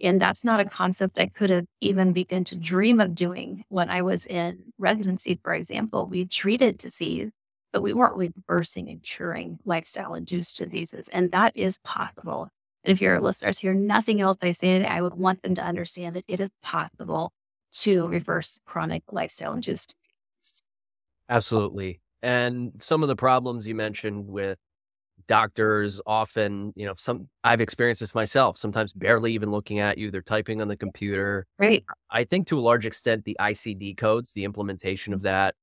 And 0.00 0.20
that's 0.20 0.44
not 0.44 0.60
a 0.60 0.64
concept 0.64 1.18
I 1.18 1.26
could 1.26 1.50
have 1.50 1.66
even 1.80 2.12
begun 2.12 2.44
to 2.44 2.56
dream 2.56 3.00
of 3.00 3.14
doing 3.14 3.64
when 3.68 3.88
I 3.88 4.02
was 4.02 4.26
in 4.26 4.72
residency, 4.76 5.38
for 5.42 5.54
example. 5.54 6.06
We 6.06 6.26
treated 6.26 6.78
disease 6.78 7.30
but 7.74 7.82
we 7.82 7.92
weren't 7.92 8.16
reversing 8.16 8.88
and 8.88 9.02
curing 9.02 9.58
lifestyle 9.64 10.14
induced 10.14 10.56
diseases. 10.56 11.08
And 11.08 11.32
that 11.32 11.50
is 11.56 11.78
possible. 11.78 12.48
And 12.84 12.92
if 12.92 13.02
your 13.02 13.20
listeners 13.20 13.58
hear 13.58 13.74
nothing 13.74 14.20
else 14.20 14.36
I 14.40 14.52
say 14.52 14.78
today, 14.78 14.88
I 14.88 15.02
would 15.02 15.14
want 15.14 15.42
them 15.42 15.56
to 15.56 15.60
understand 15.60 16.14
that 16.14 16.24
it 16.28 16.38
is 16.38 16.50
possible 16.62 17.32
to 17.80 18.06
reverse 18.06 18.60
chronic 18.64 19.02
lifestyle 19.10 19.54
induced 19.54 19.96
disease. 20.40 20.62
Absolutely. 21.28 22.00
And 22.22 22.74
some 22.78 23.02
of 23.02 23.08
the 23.08 23.16
problems 23.16 23.66
you 23.66 23.74
mentioned 23.74 24.28
with 24.28 24.56
doctors 25.26 26.00
often, 26.06 26.72
you 26.76 26.86
know, 26.86 26.94
some 26.96 27.28
I've 27.42 27.60
experienced 27.60 28.02
this 28.02 28.14
myself, 28.14 28.56
sometimes 28.56 28.92
barely 28.92 29.32
even 29.32 29.50
looking 29.50 29.80
at 29.80 29.98
you, 29.98 30.12
they're 30.12 30.22
typing 30.22 30.62
on 30.62 30.68
the 30.68 30.76
computer. 30.76 31.44
Right. 31.58 31.84
I 32.08 32.22
think 32.22 32.46
to 32.48 32.58
a 32.58 32.60
large 32.60 32.86
extent 32.86 33.24
the 33.24 33.36
ICD 33.40 33.96
codes, 33.96 34.32
the 34.32 34.44
implementation 34.44 35.12
of 35.12 35.20
mm-hmm. 35.20 35.24
that 35.24 35.56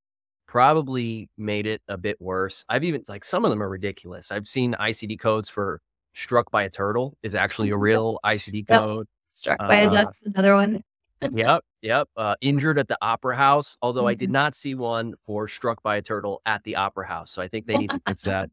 probably 0.52 1.30
made 1.38 1.66
it 1.66 1.82
a 1.88 1.98
bit 1.98 2.20
worse. 2.20 2.66
I've 2.68 2.84
even 2.84 3.02
like 3.08 3.24
some 3.24 3.46
of 3.46 3.52
them 3.52 3.64
are 3.64 3.70
ridiculous. 3.70 4.34
I've 4.34 4.46
seen 4.46 4.74
ICD 4.74 5.18
codes 5.18 5.48
for 5.48 5.80
struck 6.14 6.52
by 6.52 6.64
a 6.64 6.70
turtle 6.70 7.18
is 7.24 7.36
actually 7.36 7.70
a 7.70 7.78
real 7.78 8.20
ICD 8.26 8.68
code. 8.68 9.08
Yep. 9.08 9.08
Struck 9.28 9.60
by 9.60 9.76
a 9.76 9.90
duck's 9.90 10.20
uh, 10.26 10.32
another 10.34 10.56
one. 10.56 10.84
yep, 11.32 11.64
yep. 11.82 12.10
Uh, 12.18 12.36
injured 12.42 12.78
at 12.80 12.90
the 12.90 12.98
opera 13.02 13.38
house, 13.38 13.78
although 13.82 14.02
mm-hmm. 14.02 14.10
I 14.10 14.14
did 14.16 14.26
mm-hmm. 14.26 14.34
not 14.34 14.54
see 14.54 14.76
one 14.76 15.14
for 15.26 15.48
struck 15.48 15.82
by 15.84 15.96
a 15.96 16.02
turtle 16.02 16.42
at 16.46 16.66
the 16.66 16.76
opera 16.76 17.08
house. 17.08 17.32
So 17.32 17.42
I 17.42 17.48
think 17.48 17.66
they 17.66 17.78
need 17.78 17.92
to 17.92 18.02
fix 18.06 18.22
that. 18.24 18.50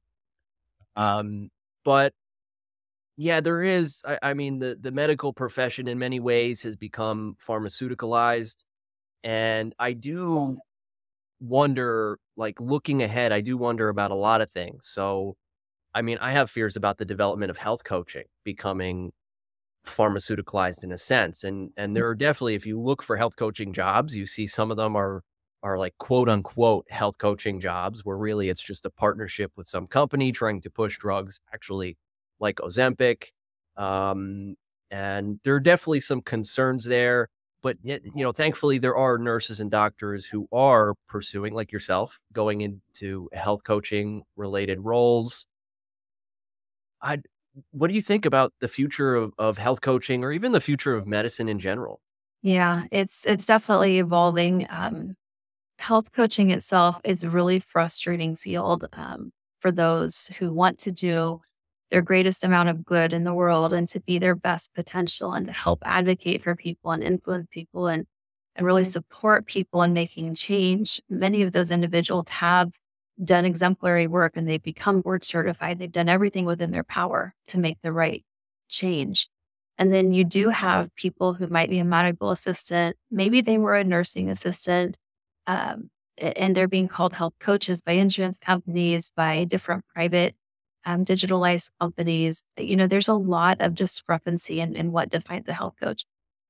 Um, 0.95 1.51
but 1.85 2.13
Yeah, 3.17 3.41
there 3.41 3.61
is. 3.61 4.05
I, 4.07 4.19
I 4.23 4.35
mean, 4.35 4.61
the 4.61 4.79
the 4.81 4.93
medical 4.93 5.33
profession 5.33 5.89
in 5.89 5.99
many 5.99 6.21
ways 6.21 6.63
has 6.63 6.77
become 6.77 7.37
pharmaceuticalized, 7.45 8.63
and 9.25 9.75
I 9.81 9.95
do 9.95 10.59
wonder, 11.41 12.19
like 12.37 12.61
looking 12.61 13.03
ahead, 13.03 13.33
I 13.33 13.41
do 13.41 13.57
wonder 13.57 13.89
about 13.89 14.11
a 14.11 14.15
lot 14.17 14.41
of 14.41 14.51
things. 14.51 14.89
So, 14.91 15.37
I 15.95 16.03
mean, 16.03 16.19
I 16.21 16.33
have 16.33 16.51
fears 16.51 16.77
about 16.77 16.99
the 16.99 17.05
development 17.07 17.51
of 17.51 17.59
health 17.59 17.85
coaching 17.85 18.25
becoming 18.45 19.13
pharmaceuticalized 19.87 20.85
in 20.85 20.93
a 20.93 20.99
sense. 20.99 21.45
And 21.45 21.71
and 21.77 21.97
there 21.97 22.07
are 22.09 22.15
definitely, 22.15 22.55
if 22.55 22.67
you 22.67 22.81
look 22.81 23.03
for 23.03 23.17
health 23.17 23.37
coaching 23.37 23.73
jobs, 23.73 24.17
you 24.17 24.27
see 24.27 24.47
some 24.47 24.71
of 24.71 24.77
them 24.77 24.97
are 24.97 25.23
are 25.63 25.79
like 25.79 25.95
quote 25.99 26.29
unquote 26.29 26.87
health 26.91 27.19
coaching 27.19 27.61
jobs 27.61 28.05
where 28.05 28.17
really 28.17 28.49
it's 28.49 28.63
just 28.63 28.87
a 28.87 28.91
partnership 28.91 29.53
with 29.57 29.67
some 29.67 29.87
company 29.87 30.31
trying 30.33 30.61
to 30.63 30.71
push 30.71 30.99
drugs 30.99 31.41
actually 31.53 31.97
like 32.41 32.57
Ozempic. 32.57 33.27
Um, 33.77 34.55
and 34.91 35.41
there 35.45 35.55
are 35.55 35.61
definitely 35.61 36.01
some 36.01 36.23
concerns 36.23 36.85
there. 36.85 37.29
But 37.63 37.77
yet, 37.83 38.03
you 38.05 38.23
know, 38.23 38.33
thankfully 38.33 38.79
there 38.79 38.97
are 38.97 39.19
nurses 39.19 39.61
and 39.61 39.71
doctors 39.71 40.27
who 40.27 40.47
are 40.53 40.95
pursuing, 41.09 41.55
like 41.55 41.73
yourself, 41.73 42.21
going 42.33 42.61
into 42.61 43.29
health 43.33 43.65
coaching 43.65 44.23
related 44.37 44.81
roles. 44.81 45.47
I 47.03 47.19
what 47.73 47.89
do 47.89 47.95
you 47.95 48.03
think 48.03 48.25
about 48.25 48.53
the 48.61 48.69
future 48.69 49.17
of, 49.17 49.33
of 49.39 49.59
health 49.59 49.81
coaching 49.81 50.23
or 50.23 50.33
even 50.33 50.53
the 50.53 50.61
future 50.61 50.95
of 50.95 51.07
medicine 51.07 51.49
in 51.49 51.59
general? 51.59 52.01
Yeah, 52.43 52.85
it's 52.93 53.25
it's 53.27 53.47
definitely 53.47 53.99
evolving. 53.99 54.67
Um, 54.71 55.17
health 55.79 56.13
coaching 56.13 56.51
itself 56.51 57.01
is 57.05 57.25
a 57.25 57.31
really 57.31 57.61
frustrating 57.61 58.37
field 58.37 58.87
um, 58.93 59.33
for 59.61 59.73
those 59.73 60.29
who 60.39 60.53
want 60.53 60.79
to 60.81 60.93
do 60.93 61.41
their 61.91 62.03
greatest 62.03 62.45
amount 62.45 62.69
of 62.69 62.85
good 62.85 63.13
in 63.13 63.25
the 63.25 63.35
world 63.35 63.73
and 63.73 63.89
to 63.89 64.01
be 64.01 64.19
their 64.19 64.35
best 64.35 64.75
potential 64.75 65.33
and 65.33 65.47
to 65.47 65.53
help 65.53 65.81
advocate 65.85 66.43
for 66.43 66.55
people 66.55 66.91
and 66.91 67.03
influence 67.03 67.49
people 67.51 67.87
and 67.87 68.07
and 68.57 68.67
really 68.67 68.85
support 68.85 69.47
people 69.47 69.83
in 69.83 69.93
making 69.93 70.35
change. 70.35 71.01
Many 71.09 71.43
of 71.43 71.53
those 71.53 71.71
individuals 71.71 72.29
have 72.29 72.73
done 73.23 73.45
exemplary 73.45 74.09
work 74.09 74.37
and 74.37 74.49
they've 74.49 74.63
become 74.63 75.01
board 75.01 75.25
certified. 75.25 75.79
They've 75.79 75.91
done 75.91 76.09
everything 76.09 76.45
within 76.45 76.73
their 76.73 76.83
power 76.83 77.35
to 77.49 77.59
make 77.59 77.79
the 77.83 77.93
right 77.93 78.25
change. 78.69 79.29
And 79.79 79.93
then 79.93 80.13
you 80.13 80.25
do 80.25 80.49
have 80.49 80.95
people 80.97 81.35
who 81.35 81.47
might 81.47 81.71
be 81.71 81.79
a 81.79 81.85
medical 81.85 82.33
assistant. 82.33 82.97
Maybe 83.13 83.41
they 83.41 83.59
were 83.59 83.77
a 83.77 83.85
nursing 83.85 84.29
assistant, 84.29 84.99
um, 85.47 85.89
and 86.19 86.55
they're 86.55 86.67
being 86.67 86.89
called 86.89 87.13
health 87.13 87.35
coaches 87.39 87.81
by 87.81 87.93
insurance 87.93 88.41
companies, 88.41 89.13
by 89.15 89.45
different 89.45 89.85
private 89.95 90.35
um, 90.89 91.05
digitalized 91.05 91.71
companies. 91.81 92.43
You 92.57 92.75
know, 92.75 92.87
there's 92.87 93.09
a 93.09 93.15
lot 93.15 93.59
of 93.61 93.75
discrepancy 93.75 94.61
in, 94.61 94.75
in 94.75 94.91
what 94.91 95.11
defines 95.11 95.47
a 95.47 95.53
health 95.53 95.75
coach. 95.81 96.05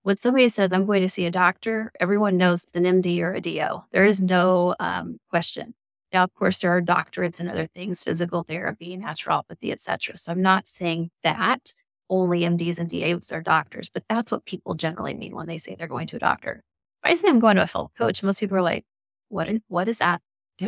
When 0.05 0.17
somebody 0.17 0.49
says, 0.49 0.73
I'm 0.73 0.87
going 0.87 1.03
to 1.03 1.09
see 1.09 1.27
a 1.27 1.31
doctor, 1.31 1.91
everyone 1.99 2.37
knows 2.37 2.63
it's 2.63 2.77
an 2.77 2.85
MD 2.85 3.21
or 3.21 3.35
a 3.35 3.41
DO. 3.41 3.85
There 3.91 4.05
is 4.05 4.23
no 4.23 4.77
um, 4.79 5.19
question. 5.29 5.75
Now, 6.13 6.23
of 6.23 6.33
course, 6.35 6.61
there 6.61 6.75
are 6.75 6.81
doctorates 6.81 7.41
and 7.41 7.51
other 7.51 7.67
things, 7.67 8.05
physical 8.05 8.45
therapy, 8.45 8.97
naturopathy, 8.97 9.73
etc. 9.73 10.17
So 10.17 10.31
I'm 10.31 10.41
not 10.41 10.69
saying 10.69 11.11
that 11.25 11.73
only 12.09 12.43
MDs 12.43 12.79
and 12.79 12.89
DOs 12.89 13.33
are 13.33 13.43
doctors, 13.43 13.91
but 13.93 14.05
that's 14.09 14.31
what 14.31 14.47
people 14.47 14.75
generally 14.75 15.15
mean 15.15 15.35
when 15.35 15.49
they 15.49 15.59
say 15.59 15.75
they're 15.75 15.89
going 15.89 16.07
to 16.07 16.17
a 16.17 16.21
doctor. 16.21 16.63
If 17.05 17.11
I 17.11 17.15
say 17.17 17.29
I'm 17.29 17.41
going 17.41 17.57
to 17.57 17.63
a 17.63 17.67
health 17.67 17.91
coach, 17.99 18.23
most 18.23 18.41
people 18.41 18.57
are 18.57 18.63
like, 18.63 18.85
"What? 19.29 19.49
What 19.67 19.89
is 19.89 19.99
that? 19.99 20.23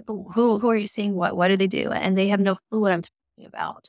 Who 0.08 0.28
who 0.58 0.68
are 0.68 0.76
you 0.76 0.86
seeing? 0.86 1.14
What 1.14 1.36
what 1.36 1.48
do 1.48 1.56
they 1.56 1.66
do?" 1.66 1.90
And 1.90 2.18
they 2.18 2.28
have 2.28 2.40
no 2.40 2.56
clue 2.68 2.80
what 2.80 2.92
I'm 2.92 3.02
about. 3.44 3.88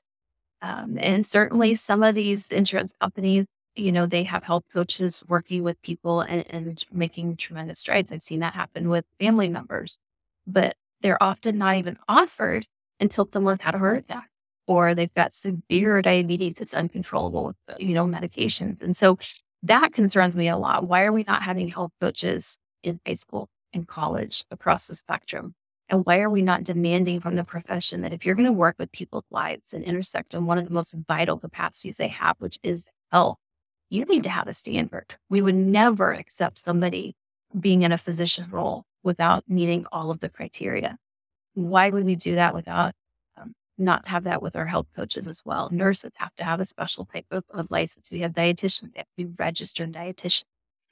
Um, 0.62 0.98
and 1.00 1.26
certainly, 1.26 1.74
some 1.76 2.04
of 2.04 2.16
these 2.16 2.52
insurance 2.52 2.94
companies, 3.00 3.46
you 3.76 3.92
know, 3.92 4.06
they 4.06 4.24
have 4.24 4.44
health 4.44 4.64
coaches 4.72 5.24
working 5.28 5.64
with 5.64 5.82
people 5.82 6.22
and, 6.22 6.46
and 6.50 6.84
making 6.92 7.38
tremendous 7.38 7.80
strides. 7.80 8.12
I've 8.12 8.22
seen 8.22 8.42
that 8.42 8.54
happen 8.54 8.90
with 8.90 9.06
family 9.20 9.50
members, 9.50 9.98
but 10.46 10.76
they're 11.02 11.22
often 11.22 11.58
not 11.58 11.78
even 11.78 11.98
offered 12.08 12.68
until 13.00 13.28
someone's 13.32 13.62
had 13.62 13.76
a 13.76 13.80
heart 13.80 14.00
attack 14.00 14.30
or 14.68 14.94
they've 14.94 15.14
got 15.14 15.34
severe 15.34 16.02
diabetes 16.02 16.56
that's 16.56 16.74
uncontrollable 16.74 17.48
with, 17.48 17.56
you 17.80 17.94
know, 17.94 18.06
medications. 18.06 18.82
And 18.82 18.96
so 18.96 19.18
that 19.64 19.94
concerns 19.94 20.36
me 20.36 20.48
a 20.48 20.58
lot. 20.58 20.88
Why 20.88 21.04
are 21.04 21.12
we 21.12 21.24
not 21.28 21.44
having 21.44 21.68
health 21.68 21.92
coaches 22.00 22.58
in 22.84 23.00
high 23.06 23.14
school, 23.14 23.50
in 23.74 23.86
college, 23.86 24.46
across 24.52 24.88
the 24.88 24.96
spectrum? 24.96 25.56
And 25.92 26.06
why 26.06 26.22
are 26.22 26.30
we 26.30 26.42
not 26.42 26.64
demanding 26.64 27.20
from 27.20 27.36
the 27.36 27.44
profession 27.44 28.00
that 28.02 28.14
if 28.14 28.26
you're 28.26 28.36
going 28.36 28.46
to 28.46 28.52
work 28.54 28.78
with 28.80 28.94
people's 28.94 29.26
lives 29.30 29.74
and 29.74 29.84
intersect 29.84 30.34
in 30.34 30.46
one 30.46 30.58
of 30.58 30.66
the 30.66 30.74
most 30.74 30.96
vital 31.06 31.38
capacities 31.38 31.98
they 31.98 32.08
have, 32.08 32.38
which 32.40 32.58
is 32.64 32.88
health, 33.12 33.38
you 33.90 34.06
need 34.06 34.24
to 34.24 34.30
have 34.30 34.48
a 34.48 34.54
standard. 34.54 35.16
We 35.30 35.42
would 35.42 35.54
never 35.54 36.14
accept 36.14 36.64
somebody 36.64 37.18
being 37.60 37.82
in 37.82 37.92
a 37.92 37.98
physician 37.98 38.48
role 38.50 38.86
without 39.04 39.44
meeting 39.50 39.86
all 39.92 40.12
of 40.12 40.22
the 40.22 40.30
criteria. 40.30 40.98
Why 41.56 41.90
would 41.90 42.06
we 42.06 42.16
do 42.16 42.36
that 42.36 42.54
without 42.54 42.94
um, 43.36 43.54
not 43.78 44.08
have 44.08 44.24
that 44.24 44.42
with 44.42 44.56
our 44.56 44.68
health 44.68 44.88
coaches 44.96 45.28
as 45.28 45.42
well? 45.44 45.68
Nurses 45.74 46.14
have 46.16 46.34
to 46.38 46.46
have 46.46 46.62
a 46.62 46.66
special 46.66 47.04
type 47.04 47.26
of, 47.32 47.44
of 47.50 47.70
license. 47.70 48.10
We 48.10 48.22
have 48.22 48.32
dietitians, 48.32 48.94
they 48.94 49.00
have 49.00 49.08
to 49.18 49.26
be 49.26 49.34
registered 49.38 49.92
dietitian. 49.92 50.44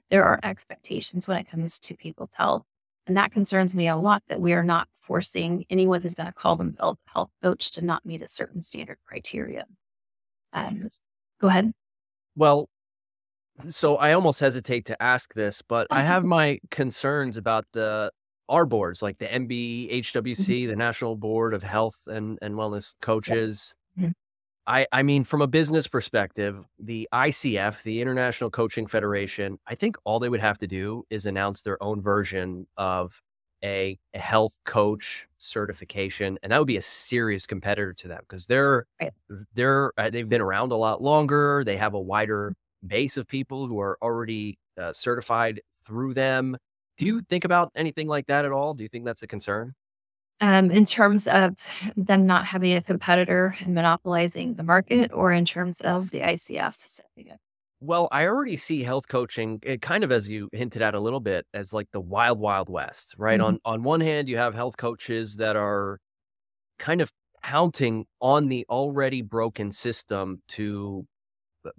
There 0.09 0.25
are 0.25 0.41
expectations 0.43 1.25
when 1.25 1.37
it 1.37 1.49
comes 1.49 1.79
to 1.79 1.95
people's 1.95 2.33
health. 2.35 2.65
And 3.09 3.17
that 3.17 3.31
concerns 3.31 3.73
me 3.73 3.87
a 3.87 3.95
lot 3.95 4.21
that 4.27 4.39
we 4.39 4.53
are 4.53 4.63
not 4.63 4.87
forcing 5.01 5.65
anyone 5.71 5.99
who's 5.99 6.13
going 6.13 6.27
to 6.27 6.31
call 6.31 6.55
themselves 6.55 6.99
a 7.07 7.11
health 7.11 7.31
coach 7.41 7.71
to 7.71 7.83
not 7.83 8.05
meet 8.05 8.21
a 8.21 8.27
certain 8.27 8.61
standard 8.61 8.99
criteria. 9.03 9.65
Um, 10.53 10.87
go 11.41 11.47
ahead. 11.47 11.71
Well, 12.35 12.69
so 13.67 13.95
I 13.97 14.13
almost 14.13 14.39
hesitate 14.39 14.85
to 14.85 15.01
ask 15.01 15.33
this, 15.33 15.63
but 15.63 15.87
I 15.89 16.01
have 16.01 16.23
my 16.23 16.59
concerns 16.69 17.35
about 17.35 17.65
the 17.73 18.11
our 18.47 18.67
boards, 18.67 19.01
like 19.01 19.17
the 19.17 19.25
NB, 19.25 19.89
HWC, 19.91 20.65
Mhm. 20.65 20.67
the 20.67 20.75
National 20.75 21.15
Board 21.15 21.55
of 21.55 21.63
Health 21.63 22.01
and, 22.05 22.37
and 22.43 22.53
Wellness 22.53 22.95
Coaches. 23.01 23.75
I, 24.69 24.85
I 24.91 25.01
mean, 25.01 25.23
from 25.23 25.41
a 25.41 25.47
business 25.47 25.87
perspective, 25.87 26.63
the 26.77 27.09
ICF, 27.11 27.81
the 27.81 28.01
International 28.01 28.51
Coaching 28.51 28.85
Federation, 28.85 29.57
I 29.67 29.73
think 29.73 29.97
all 30.03 30.19
they 30.19 30.29
would 30.29 30.41
have 30.41 30.59
to 30.59 30.67
do 30.67 31.05
is 31.09 31.25
announce 31.25 31.63
their 31.63 31.81
own 31.81 32.03
version 32.03 32.67
of 32.77 33.19
a, 33.63 33.97
a 34.13 34.19
health 34.19 34.59
coach 34.65 35.27
certification, 35.39 36.37
and 36.43 36.51
that 36.51 36.59
would 36.59 36.67
be 36.67 36.77
a 36.77 36.83
serious 36.83 37.47
competitor 37.47 37.93
to 37.93 38.07
them 38.07 38.19
because 38.29 38.45
they're 38.45 38.85
Right. 39.01 39.11
they're 39.55 39.91
uh, 39.97 40.09
they've 40.11 40.29
been 40.29 40.41
around 40.41 40.71
a 40.71 40.77
lot 40.77 41.01
longer. 41.01 41.63
They 41.65 41.77
have 41.77 41.95
a 41.95 41.99
wider 41.99 42.53
base 42.85 43.17
of 43.17 43.27
people 43.27 43.67
who 43.67 43.79
are 43.79 43.97
already 44.03 44.59
uh, 44.79 44.93
certified 44.93 45.61
through 45.83 46.13
them. 46.13 46.57
Do 46.97 47.05
you 47.05 47.21
think 47.29 47.43
about 47.43 47.71
anything 47.75 48.07
like 48.07 48.27
that 48.27 48.45
at 48.45 48.51
all? 48.51 48.75
Do 48.75 48.83
you 48.83 48.89
think 48.89 49.05
that's 49.05 49.23
a 49.23 49.27
concern? 49.27 49.73
Um, 50.41 50.71
in 50.71 50.85
terms 50.85 51.27
of 51.27 51.55
them 51.97 52.25
not 52.25 52.45
having 52.45 52.73
a 52.73 52.81
competitor 52.81 53.55
and 53.59 53.75
monopolizing 53.75 54.53
the 54.55 54.63
market, 54.63 55.11
or 55.13 55.33
in 55.33 55.43
terms 55.43 55.81
of 55.81 56.11
the 56.11 56.23
ICF? 56.23 56.77
setting 56.85 57.27
it? 57.27 57.39
Well, 57.81 58.09
I 58.11 58.25
already 58.27 58.57
see 58.57 58.83
health 58.83 59.07
coaching, 59.07 59.59
it 59.63 59.81
kind 59.81 60.03
of 60.03 60.11
as 60.11 60.29
you 60.29 60.49
hinted 60.51 60.81
at 60.81 60.95
a 60.95 60.99
little 60.99 61.21
bit, 61.21 61.45
as 61.53 61.71
like 61.73 61.87
the 61.91 62.01
wild, 62.01 62.37
wild 62.39 62.67
west, 62.69 63.15
right? 63.17 63.39
Mhm. 63.39 63.39
On 63.39 63.59
on 63.63 63.83
one 63.83 64.01
hand, 64.01 64.27
you 64.27 64.35
have 64.37 64.53
health 64.53 64.75
coaches 64.77 65.37
that 65.37 65.55
are 65.55 65.99
kind 66.79 67.01
of 67.01 67.11
counting 67.43 68.05
on 68.21 68.49
the 68.49 68.65
already 68.69 69.21
broken 69.23 69.71
system 69.71 70.41
to 70.49 71.05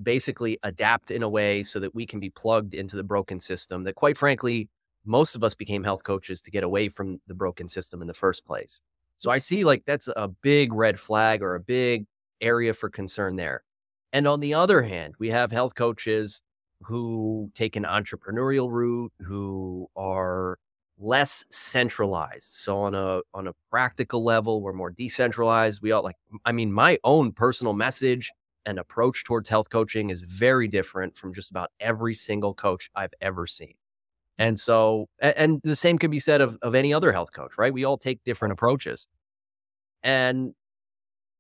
basically 0.03 0.59
adapt 0.65 1.11
in 1.11 1.23
a 1.23 1.29
way 1.29 1.63
so 1.65 1.81
that 1.81 1.95
we 1.95 2.07
can 2.07 2.21
be 2.21 2.31
plugged 2.31 2.75
into 2.75 2.97
the 2.97 3.05
broken 3.05 3.41
system 3.41 3.85
that 3.85 3.95
quite 3.97 4.17
frankly 4.17 4.69
most 5.05 5.34
of 5.34 5.42
us 5.44 5.55
became 5.55 5.84
health 5.84 6.05
coaches 6.05 6.42
to 6.42 6.51
get 6.51 6.64
away 6.64 6.88
from 6.88 7.20
the 7.26 7.34
broken 7.34 7.68
system 7.68 8.01
in 8.03 8.09
the 8.09 8.14
first 8.14 8.44
place. 8.44 8.82
So 9.16 9.30
i 9.30 9.38
see 9.38 9.64
like 9.64 9.84
that's 9.86 10.09
a 10.09 10.28
big 10.42 10.72
red 10.72 10.98
flag 10.98 11.42
or 11.42 11.55
a 11.55 11.61
big 11.61 12.07
area 12.40 12.72
for 12.72 12.88
concern 12.88 13.36
there. 13.36 13.62
And 14.12 14.26
on 14.26 14.40
the 14.40 14.55
other 14.55 14.82
hand 14.82 15.14
we 15.18 15.30
have 15.30 15.53
health 15.53 15.74
coaches 15.74 16.42
who 16.82 17.51
take 17.55 17.76
an 17.76 17.84
entrepreneurial 17.84 18.70
route 18.70 19.12
who 19.20 19.88
are 19.96 20.59
less 20.98 21.44
centralized. 21.51 22.55
So 22.55 22.78
on 22.78 22.94
a 22.94 23.20
on 23.34 23.48
a 23.48 23.55
practical 23.70 24.24
level 24.24 24.62
we're 24.62 24.72
more 24.72 24.90
decentralized. 24.90 25.82
We 25.82 25.92
all 25.92 26.03
like 26.03 26.16
i 26.44 26.53
mean 26.53 26.72
my 26.72 26.98
own 27.05 27.32
personal 27.32 27.72
message 27.74 28.32
and 28.66 28.78
approach 28.78 29.24
towards 29.24 29.48
health 29.48 29.70
coaching 29.70 30.11
is 30.11 30.20
very 30.22 30.68
different 30.68 31.16
from 31.16 31.32
just 31.34 31.51
about 31.51 31.70
every 31.80 32.14
single 32.14 32.55
coach 32.55 32.90
I've 32.94 33.14
ever 33.20 33.46
seen. 33.46 33.74
And 34.41 34.59
so, 34.59 35.07
and 35.20 35.61
the 35.64 35.76
same 35.76 35.99
can 35.99 36.11
be 36.11 36.18
said 36.18 36.41
of, 36.41 36.57
of 36.62 36.74
any 36.74 36.95
other 36.95 37.12
health 37.12 37.30
coach, 37.30 37.59
right? 37.59 37.74
We 37.74 37.84
all 37.84 37.99
take 37.99 38.24
different 38.24 38.53
approaches. 38.53 39.07
And 40.03 40.55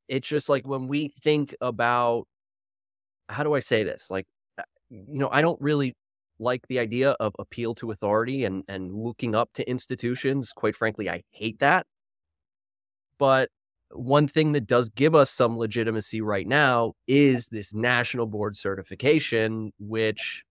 it's 0.06 0.28
just 0.28 0.50
like 0.50 0.68
when 0.68 0.86
we 0.86 1.14
think 1.22 1.54
about, 1.62 2.24
how 3.30 3.42
do 3.42 3.54
I 3.54 3.60
say 3.60 3.84
this? 3.84 4.10
Like, 4.10 4.26
uh, 4.58 4.64
you 4.90 5.18
know, 5.18 5.30
I 5.32 5.40
don't 5.40 5.58
really 5.62 5.94
like 6.38 6.68
the 6.68 6.78
idea 6.78 7.12
of 7.12 7.32
appeal 7.38 7.74
to 7.76 7.90
authority 7.90 8.44
and, 8.44 8.64
and 8.68 8.94
looking 8.94 9.34
up 9.34 9.48
to 9.54 9.66
institutions. 9.66 10.52
Quite 10.52 10.76
frankly, 10.76 11.08
I 11.08 11.22
hate 11.30 11.58
that. 11.60 11.86
But 13.18 13.48
one 13.92 14.28
thing 14.28 14.52
that 14.52 14.66
does 14.66 14.90
give 14.90 15.14
us 15.14 15.30
some 15.30 15.56
legitimacy 15.56 16.20
right 16.20 16.46
now 16.46 16.92
is 17.08 17.48
this 17.48 17.72
national 17.72 18.26
board 18.26 18.58
certification, 18.58 19.72
which 19.78 20.44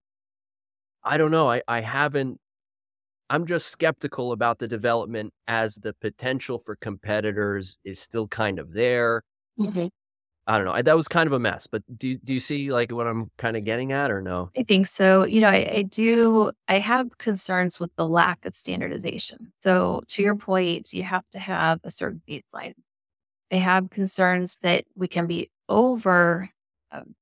I 1.04 1.18
don't 1.18 1.32
know. 1.32 1.50
I, 1.50 1.62
I 1.68 1.82
haven't, 1.82 2.39
I'm 3.30 3.45
just 3.45 3.68
skeptical 3.68 4.32
about 4.32 4.60
the 4.60 4.68
development 4.68 5.34
as 5.47 5.76
the 5.76 5.93
potential 5.93 6.60
for 6.60 6.76
competitors 6.76 7.78
is 7.84 8.00
still 8.00 8.28
kind 8.28 8.60
of 8.60 8.74
there. 8.74 9.24
Mm-hmm. 9.60 9.88
I 10.47 10.58
don't 10.58 10.66
know. 10.66 10.74
I, 10.74 10.82
that 10.82 10.97
was 10.97 11.08
kind 11.08 11.28
of 11.28 11.34
a 11.34 11.39
mess, 11.39 11.68
but 11.68 11.84
do, 11.95 12.18
do 12.18 12.34
you 12.34 12.39
see 12.39 12.72
like 12.72 12.91
what 12.91 13.06
I'm 13.06 13.30
kind 13.38 13.56
of 13.56 13.66
getting 13.66 13.91
at 13.91 14.10
or 14.10 14.20
no? 14.20 14.50
I 14.58 14.64
think 14.64 14.88
so. 14.88 15.24
You 15.24 15.41
know, 15.41 15.47
I, 15.47 15.72
I 15.76 15.82
do, 15.84 16.52
I 16.68 16.80
have 16.80 17.20
concerns 17.20 17.80
with 17.80 17.95
the 17.97 18.08
lack 18.08 18.45
of 18.45 18.56
standardization. 18.56 19.54
So 19.62 20.02
to 20.08 20.24
your 20.24 20.36
point, 20.36 20.91
you 20.91 21.04
have 21.04 21.30
to 21.34 21.39
have 21.39 21.82
a 21.84 21.91
certain 21.91 22.24
baseline. 22.28 22.74
I 23.52 23.58
have 23.58 23.91
concerns 23.91 24.58
that 24.64 24.86
we 24.95 25.08
can 25.08 25.28
be 25.28 25.52
over, 25.68 26.50
um, 26.91 27.14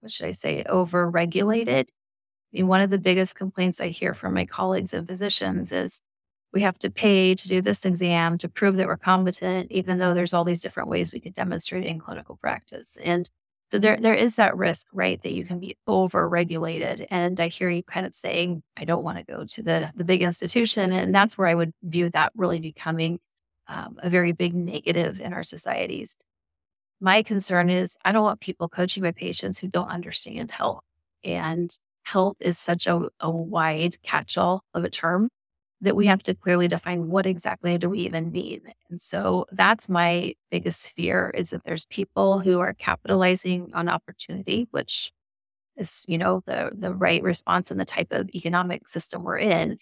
what 0.00 0.10
should 0.10 0.26
I 0.26 0.32
say, 0.32 0.62
over 0.64 1.10
regulated. 1.10 1.90
Mean, 2.54 2.68
one 2.68 2.80
of 2.80 2.90
the 2.90 2.98
biggest 2.98 3.34
complaints 3.34 3.80
I 3.80 3.88
hear 3.88 4.14
from 4.14 4.32
my 4.32 4.46
colleagues 4.46 4.94
and 4.94 5.08
physicians 5.08 5.72
is 5.72 6.00
we 6.52 6.62
have 6.62 6.78
to 6.78 6.90
pay 6.90 7.34
to 7.34 7.48
do 7.48 7.60
this 7.60 7.84
exam 7.84 8.38
to 8.38 8.48
prove 8.48 8.76
that 8.76 8.86
we're 8.86 8.96
competent, 8.96 9.72
even 9.72 9.98
though 9.98 10.14
there's 10.14 10.32
all 10.32 10.44
these 10.44 10.62
different 10.62 10.88
ways 10.88 11.12
we 11.12 11.18
could 11.18 11.34
demonstrate 11.34 11.84
in 11.84 11.98
clinical 11.98 12.36
practice. 12.36 12.96
And 13.02 13.28
so 13.72 13.78
there, 13.80 13.96
there 13.96 14.14
is 14.14 14.36
that 14.36 14.56
risk, 14.56 14.86
right, 14.92 15.20
that 15.22 15.32
you 15.32 15.44
can 15.44 15.58
be 15.58 15.76
over 15.88 16.28
regulated. 16.28 17.08
And 17.10 17.40
I 17.40 17.48
hear 17.48 17.68
you 17.68 17.82
kind 17.82 18.06
of 18.06 18.14
saying, 18.14 18.62
I 18.76 18.84
don't 18.84 19.02
want 19.02 19.18
to 19.18 19.24
go 19.24 19.44
to 19.44 19.62
the, 19.64 19.90
the 19.96 20.04
big 20.04 20.22
institution. 20.22 20.92
And 20.92 21.12
that's 21.12 21.36
where 21.36 21.48
I 21.48 21.56
would 21.56 21.72
view 21.82 22.08
that 22.10 22.30
really 22.36 22.60
becoming 22.60 23.18
um, 23.66 23.98
a 23.98 24.08
very 24.08 24.30
big 24.30 24.54
negative 24.54 25.20
in 25.20 25.32
our 25.32 25.42
societies. 25.42 26.16
My 27.00 27.24
concern 27.24 27.68
is 27.68 27.96
I 28.04 28.12
don't 28.12 28.22
want 28.22 28.40
people 28.40 28.68
coaching 28.68 29.02
my 29.02 29.10
patients 29.10 29.58
who 29.58 29.66
don't 29.66 29.88
understand 29.88 30.52
health. 30.52 30.84
And 31.24 31.76
health 32.04 32.36
is 32.40 32.58
such 32.58 32.86
a, 32.86 33.08
a 33.20 33.30
wide 33.30 34.00
catch 34.02 34.38
all 34.38 34.62
of 34.74 34.84
a 34.84 34.90
term 34.90 35.28
that 35.80 35.96
we 35.96 36.04
mm-hmm. 36.04 36.10
have 36.10 36.22
to 36.24 36.34
clearly 36.34 36.68
define 36.68 37.08
what 37.08 37.26
exactly 37.26 37.76
do 37.78 37.90
we 37.90 38.00
even 38.00 38.30
mean. 38.30 38.60
And 38.90 39.00
so 39.00 39.46
that's 39.52 39.88
my 39.88 40.34
biggest 40.50 40.92
fear 40.92 41.30
is 41.34 41.50
that 41.50 41.62
there's 41.64 41.86
people 41.86 42.40
who 42.40 42.60
are 42.60 42.72
capitalizing 42.72 43.70
on 43.74 43.88
opportunity, 43.88 44.66
which 44.70 45.12
is, 45.76 46.04
you 46.08 46.18
know, 46.18 46.42
the 46.46 46.70
the 46.72 46.94
right 46.94 47.22
response 47.22 47.70
in 47.70 47.78
the 47.78 47.84
type 47.84 48.12
of 48.12 48.28
economic 48.30 48.86
system 48.86 49.24
we're 49.24 49.38
in, 49.38 49.78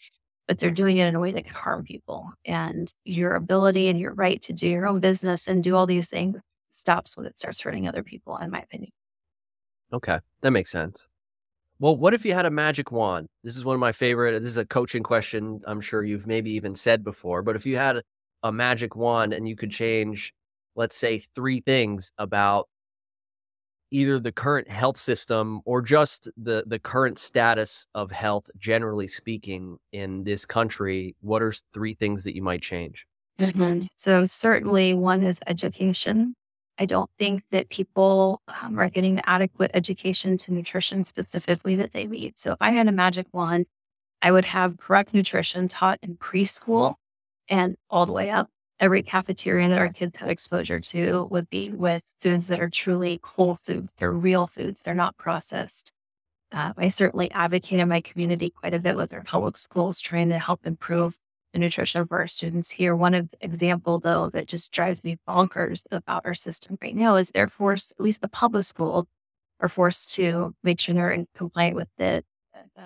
but 0.49 0.59
they're 0.59 0.70
doing 0.70 0.97
it 0.97 1.07
in 1.07 1.14
a 1.14 1.20
way 1.20 1.33
that 1.33 1.45
could 1.45 1.57
harm 1.57 1.85
people. 1.85 2.31
And 2.45 2.93
your 3.05 3.35
ability 3.35 3.89
and 3.89 4.01
your 4.01 4.14
right 4.14 4.41
to 4.43 4.53
do 4.53 4.68
your 4.68 4.87
own 4.87 5.01
business 5.01 5.47
and 5.47 5.62
do 5.62 5.77
all 5.77 5.87
these 5.87 6.09
things 6.09 6.41
stops 6.70 7.16
when 7.16 7.27
it 7.27 7.39
starts 7.39 7.61
hurting 7.61 7.87
other 7.87 8.03
people, 8.03 8.37
in 8.39 8.51
my 8.51 8.61
opinion. 8.61 8.91
Okay. 9.93 10.18
That 10.41 10.53
makes 10.53 10.70
sense. 10.70 11.07
Well, 11.83 11.97
what 11.97 12.14
if 12.14 12.24
you 12.24 12.33
had 12.33 12.47
a 12.47 12.51
magic 12.51 12.93
wand? 12.93 13.26
This 13.43 13.57
is 13.57 13.64
one 13.64 13.74
of 13.74 13.80
my 13.80 13.91
favorite. 13.91 14.39
This 14.39 14.51
is 14.53 14.57
a 14.57 14.64
coaching 14.64 15.03
question. 15.03 15.61
I'm 15.66 15.80
sure 15.80 16.05
you've 16.05 16.28
maybe 16.28 16.53
even 16.53 16.76
said 16.76 17.03
before, 17.03 17.43
but 17.43 17.57
if 17.57 17.66
you 17.66 17.76
had 17.76 18.03
a 18.45 18.53
magic 18.53 18.95
wand 18.95 19.33
and 19.33 19.49
you 19.49 19.57
could 19.57 19.72
change, 19.72 20.33
let's 20.76 20.97
say, 20.97 21.24
three 21.35 21.59
things 21.59 22.12
about 22.18 22.68
either 23.91 24.20
the 24.20 24.30
current 24.30 24.70
health 24.70 24.97
system 24.97 25.61
or 25.64 25.83
just 25.83 26.30
the 26.37 26.62
the 26.68 26.78
current 26.78 27.18
status 27.18 27.89
of 27.97 28.12
health, 28.12 28.49
generally 28.57 29.09
speaking, 29.09 29.76
in 29.91 30.22
this 30.22 30.47
country, 30.47 31.16
what 31.20 31.43
are 31.43 31.53
three 31.74 31.95
things 31.95 32.22
that 32.22 32.37
you 32.37 32.43
might 32.43 32.62
change? 32.62 33.09
So 33.97 34.24
certainly, 34.24 34.95
one 34.95 35.24
is 35.24 35.41
education. 35.49 36.37
I 36.79 36.87
don't 36.87 37.11
think 37.18 37.43
that 37.51 37.68
people 37.68 38.41
um, 38.62 38.79
are 38.79 38.89
getting 38.89 39.16
the 39.16 39.29
adequate 39.29 39.70
education 39.75 40.37
to 40.39 40.53
nutrition 40.53 41.05
specifically 41.05 41.77
that 41.77 41.93
they 41.93 42.07
need. 42.07 42.39
So 42.39 42.53
if 42.53 42.59
I 42.61 42.70
had 42.70 42.89
a 42.89 42.93
magic 42.93 43.27
wand, 43.33 43.66
I 44.23 44.33
would 44.33 44.45
have 44.47 44.79
correct 44.79 45.12
nutrition 45.12 45.68
taught 45.68 45.99
in 46.03 46.16
preschool 46.16 46.95
and 47.49 47.77
all 47.91 48.07
the 48.07 48.12
way 48.12 48.31
up. 48.31 48.49
Every 48.81 49.03
cafeteria 49.03 49.68
that 49.68 49.79
our 49.79 49.91
kids 49.91 50.16
have 50.18 50.29
exposure 50.29 50.81
to 50.81 51.25
would 51.31 51.49
be 51.51 51.70
with 51.70 52.14
foods 52.20 52.49
that 52.49 52.61
are 52.61 52.70
truly 52.70 53.20
whole 53.23 53.55
foods. 53.55 53.93
They're 53.97 54.12
real 54.12 54.47
foods. 54.47 54.83
They're 54.83 54.95
not 54.95 55.16
processed. 55.16 55.93
Uh, 56.51 56.73
I 56.77 56.89
certainly 56.89 57.31
advocate 57.31 57.81
in 57.81 57.89
my 57.89 58.01
community 58.01 58.51
quite 58.51 58.75
a 58.75 58.79
bit 58.79 58.97
with 58.97 59.14
our 59.14 59.23
public 59.23 59.57
schools, 59.57 60.01
trying 60.01 60.29
to 60.31 60.39
help 60.39 60.66
improve 60.66 61.16
the 61.53 61.59
nutrition 61.59 62.07
for 62.07 62.19
our 62.19 62.29
students 62.29 62.71
here. 62.71 62.97
One 62.97 63.15
of 63.15 63.35
example 63.41 63.99
though 63.99 64.31
that 64.31 64.49
just 64.49 64.73
drives 64.73 65.05
me 65.05 65.19
bonkers 65.29 65.85
about 65.91 66.25
our 66.25 66.35
system 66.35 66.79
right 66.83 66.97
now 66.97 67.17
is 67.17 67.31
they're 67.31 67.49
forced, 67.49 67.93
at 67.93 68.01
least 68.01 68.21
the 68.21 68.29
public 68.29 68.65
school, 68.65 69.09
are 69.61 69.69
forced 69.69 70.15
to 70.15 70.55
make 70.63 70.81
sure 70.81 70.95
they're 70.95 71.11
in 71.11 71.27
compliant 71.35 71.77
with 71.77 71.89
the 71.97 72.25
uh, 72.77 72.83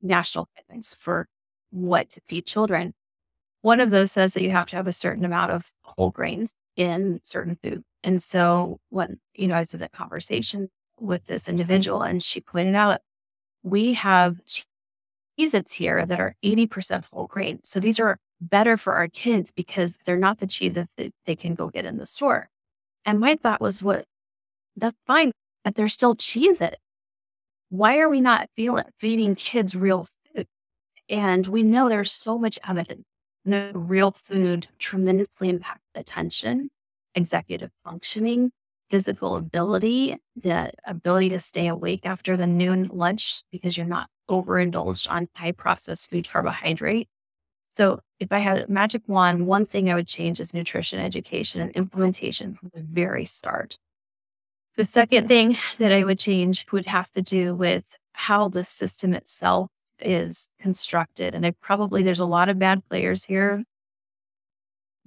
national 0.00 0.48
guidelines 0.56 0.96
for 0.96 1.26
what 1.70 2.10
to 2.10 2.20
feed 2.28 2.46
children. 2.46 2.94
One 3.62 3.80
of 3.80 3.90
those 3.90 4.12
says 4.12 4.34
that 4.34 4.42
you 4.42 4.50
have 4.50 4.66
to 4.66 4.76
have 4.76 4.86
a 4.86 4.92
certain 4.92 5.24
amount 5.24 5.52
of 5.52 5.72
whole 5.82 6.10
grains 6.10 6.54
in 6.76 7.20
certain 7.22 7.56
food. 7.62 7.82
And 8.02 8.22
so 8.22 8.78
when, 8.90 9.18
you 9.34 9.46
know, 9.46 9.54
I 9.54 9.60
was 9.60 9.74
in 9.74 9.82
a 9.82 9.88
conversation 9.88 10.68
with 10.98 11.26
this 11.26 11.48
individual 11.48 12.02
and 12.02 12.22
she 12.22 12.40
pointed 12.40 12.74
out, 12.74 13.00
we 13.62 13.94
have 13.94 14.36
Cheez-Its 15.38 15.74
here 15.74 16.04
that 16.06 16.20
are 16.20 16.34
80% 16.44 17.10
whole 17.12 17.26
grain. 17.26 17.60
So 17.64 17.80
these 17.80 17.98
are 18.00 18.18
better 18.40 18.76
for 18.76 18.94
our 18.94 19.08
kids 19.08 19.50
because 19.50 19.98
they're 20.04 20.16
not 20.16 20.38
the 20.38 20.46
Cheez-Its 20.46 20.92
that 20.96 21.12
they 21.26 21.36
can 21.36 21.54
go 21.54 21.68
get 21.68 21.84
in 21.84 21.96
the 21.96 22.06
store. 22.06 22.48
And 23.04 23.20
my 23.20 23.36
thought 23.36 23.60
was, 23.60 23.82
what? 23.82 24.04
That's 24.76 24.96
fine, 25.06 25.32
but 25.64 25.74
they're 25.74 25.88
still 25.88 26.14
Cheez-It. 26.16 26.78
Why 27.70 27.98
are 27.98 28.08
we 28.08 28.20
not 28.20 28.48
feeling, 28.54 28.84
feeding 28.98 29.34
kids 29.34 29.74
real 29.74 30.06
food? 30.34 30.46
And 31.08 31.46
we 31.46 31.62
know 31.62 31.88
there's 31.88 32.12
so 32.12 32.38
much 32.38 32.58
evidence 32.66 33.04
that 33.44 33.72
real 33.74 34.12
food 34.12 34.68
tremendously 34.78 35.48
impacts 35.48 35.82
attention, 35.94 36.70
executive 37.14 37.70
functioning, 37.84 38.50
physical 38.90 39.36
ability, 39.36 40.16
the 40.36 40.70
ability 40.84 41.30
to 41.30 41.40
stay 41.40 41.66
awake 41.66 42.02
after 42.04 42.36
the 42.36 42.46
noon 42.46 42.90
lunch 42.92 43.42
because 43.50 43.76
you're 43.76 43.86
not 43.86 44.08
overindulged 44.32 45.08
on 45.08 45.28
high 45.34 45.52
processed 45.52 46.10
food 46.10 46.28
carbohydrate. 46.28 47.08
So 47.70 48.00
if 48.20 48.32
I 48.32 48.38
had 48.38 48.58
a 48.58 48.70
magic 48.70 49.02
wand, 49.06 49.46
one 49.46 49.66
thing 49.66 49.90
I 49.90 49.94
would 49.94 50.08
change 50.08 50.40
is 50.40 50.52
nutrition 50.52 51.00
education 51.00 51.60
and 51.60 51.70
implementation 51.72 52.54
from 52.54 52.70
the 52.74 52.82
very 52.82 53.24
start. 53.24 53.78
The 54.76 54.84
second 54.84 55.28
thing 55.28 55.56
that 55.78 55.92
I 55.92 56.04
would 56.04 56.18
change 56.18 56.66
would 56.72 56.86
have 56.86 57.10
to 57.12 57.22
do 57.22 57.54
with 57.54 57.96
how 58.12 58.48
the 58.48 58.64
system 58.64 59.14
itself 59.14 59.70
is 59.98 60.48
constructed. 60.60 61.34
And 61.34 61.46
I 61.46 61.52
probably, 61.60 62.02
there's 62.02 62.20
a 62.20 62.26
lot 62.26 62.48
of 62.48 62.58
bad 62.58 62.82
players 62.88 63.24
here. 63.24 63.64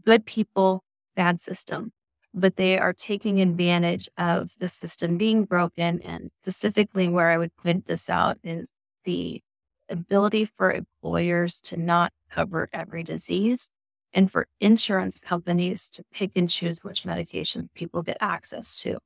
Good 0.06 0.26
people, 0.26 0.84
bad 1.16 1.40
system 1.40 1.92
but 2.36 2.58
they 2.58 2.78
are 2.78 2.94
taking 2.94 3.42
advantage 3.42 4.10
of 4.18 4.52
the 4.60 4.68
system 4.68 5.18
being 5.18 5.46
broken. 5.46 6.02
And 6.02 6.30
specifically, 6.42 7.08
where 7.08 7.32
I 7.32 7.38
would 7.38 7.56
point 7.56 7.88
this 7.88 8.10
out 8.10 8.38
is 8.44 8.72
the 9.06 9.42
ability 9.90 10.46
for 10.46 10.72
employers 10.72 11.62
to 11.62 11.78
not 11.78 12.12
cover 12.30 12.70
every 12.74 13.04
disease 13.04 13.70
and 14.14 14.32
for 14.32 14.48
insurance 14.60 15.20
companies 15.20 15.90
to 15.90 16.04
pick 16.14 16.32
and 16.36 16.50
choose 16.50 16.84
which 16.84 17.06
medication 17.06 17.70
people 17.76 18.02
get 18.02 18.18
access 18.20 18.78
to. 18.78 18.98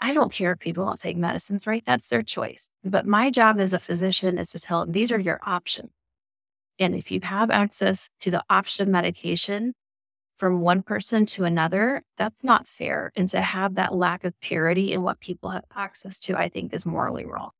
I 0.00 0.12
don't 0.14 0.32
care 0.32 0.52
if 0.52 0.58
people 0.58 0.84
don't 0.84 1.00
take 1.00 1.16
medicines, 1.16 1.66
right? 1.66 1.82
That's 1.86 2.08
their 2.08 2.22
choice. 2.22 2.68
But 2.84 3.06
my 3.06 3.30
job 3.30 3.58
as 3.58 3.72
a 3.72 3.78
physician 3.78 4.38
is 4.38 4.50
to 4.50 4.60
tell 4.60 4.80
them 4.80 4.92
these 4.92 5.10
are 5.10 5.18
your 5.18 5.40
options. 5.44 5.90
And 6.78 6.94
if 6.94 7.10
you 7.10 7.20
have 7.22 7.50
access 7.50 8.10
to 8.20 8.30
the 8.30 8.44
option 8.50 8.82
of 8.86 8.92
medication, 8.92 9.72
from 10.36 10.60
one 10.60 10.82
person 10.82 11.24
to 11.24 11.44
another, 11.44 12.02
that's 12.18 12.44
not 12.44 12.68
fair. 12.68 13.10
And 13.16 13.28
to 13.30 13.40
have 13.40 13.76
that 13.76 13.94
lack 13.94 14.24
of 14.24 14.38
parity 14.40 14.92
in 14.92 15.02
what 15.02 15.18
people 15.20 15.50
have 15.50 15.64
access 15.74 16.18
to, 16.20 16.36
I 16.36 16.50
think 16.50 16.74
is 16.74 16.84
morally 16.84 17.24
wrong. 17.24 17.50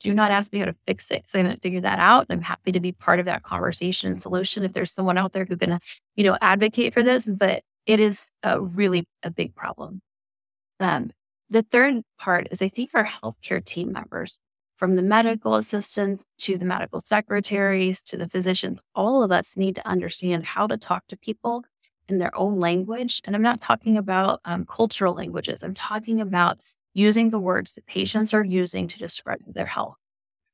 Do 0.00 0.12
not 0.12 0.30
ask 0.30 0.52
me 0.52 0.58
how 0.58 0.66
to 0.66 0.74
fix 0.86 1.10
it 1.10 1.22
because 1.22 1.34
I 1.34 1.38
haven't 1.38 1.62
figured 1.62 1.84
that 1.84 1.98
out. 1.98 2.26
I'm 2.28 2.42
happy 2.42 2.72
to 2.72 2.80
be 2.80 2.92
part 2.92 3.18
of 3.18 3.26
that 3.26 3.42
conversation 3.42 4.10
and 4.10 4.20
solution 4.20 4.62
if 4.62 4.72
there's 4.72 4.92
someone 4.92 5.18
out 5.18 5.32
there 5.32 5.44
going 5.44 5.70
to, 5.70 5.80
you 6.16 6.24
know, 6.24 6.36
advocate 6.40 6.92
for 6.92 7.02
this, 7.02 7.28
but 7.28 7.62
it 7.86 8.00
is 8.00 8.20
a 8.42 8.60
really 8.60 9.06
a 9.22 9.30
big 9.30 9.54
problem. 9.54 10.02
Um, 10.80 11.10
the 11.48 11.62
third 11.62 12.02
part 12.18 12.48
is 12.50 12.60
I 12.60 12.68
think 12.68 12.90
our 12.94 13.06
healthcare 13.06 13.64
team 13.64 13.92
members, 13.92 14.38
from 14.76 14.96
the 14.96 15.02
medical 15.02 15.54
assistant 15.54 16.20
to 16.38 16.58
the 16.58 16.66
medical 16.66 17.00
secretaries 17.00 18.02
to 18.02 18.16
the 18.16 18.28
physicians, 18.28 18.78
all 18.94 19.22
of 19.22 19.32
us 19.32 19.56
need 19.56 19.76
to 19.76 19.88
understand 19.88 20.44
how 20.44 20.66
to 20.66 20.76
talk 20.76 21.06
to 21.08 21.16
people 21.16 21.64
in 22.08 22.18
their 22.18 22.36
own 22.36 22.60
language. 22.60 23.22
And 23.24 23.34
I'm 23.34 23.42
not 23.42 23.60
talking 23.60 23.96
about 23.96 24.40
um, 24.44 24.66
cultural 24.66 25.14
languages, 25.14 25.62
I'm 25.62 25.74
talking 25.74 26.20
about 26.20 26.58
using 26.96 27.28
the 27.28 27.38
words 27.38 27.74
that 27.74 27.86
mm-hmm. 27.86 27.98
patients 28.00 28.34
are 28.34 28.44
using 28.44 28.88
to 28.88 28.98
describe 28.98 29.38
their 29.46 29.66
health. 29.66 29.96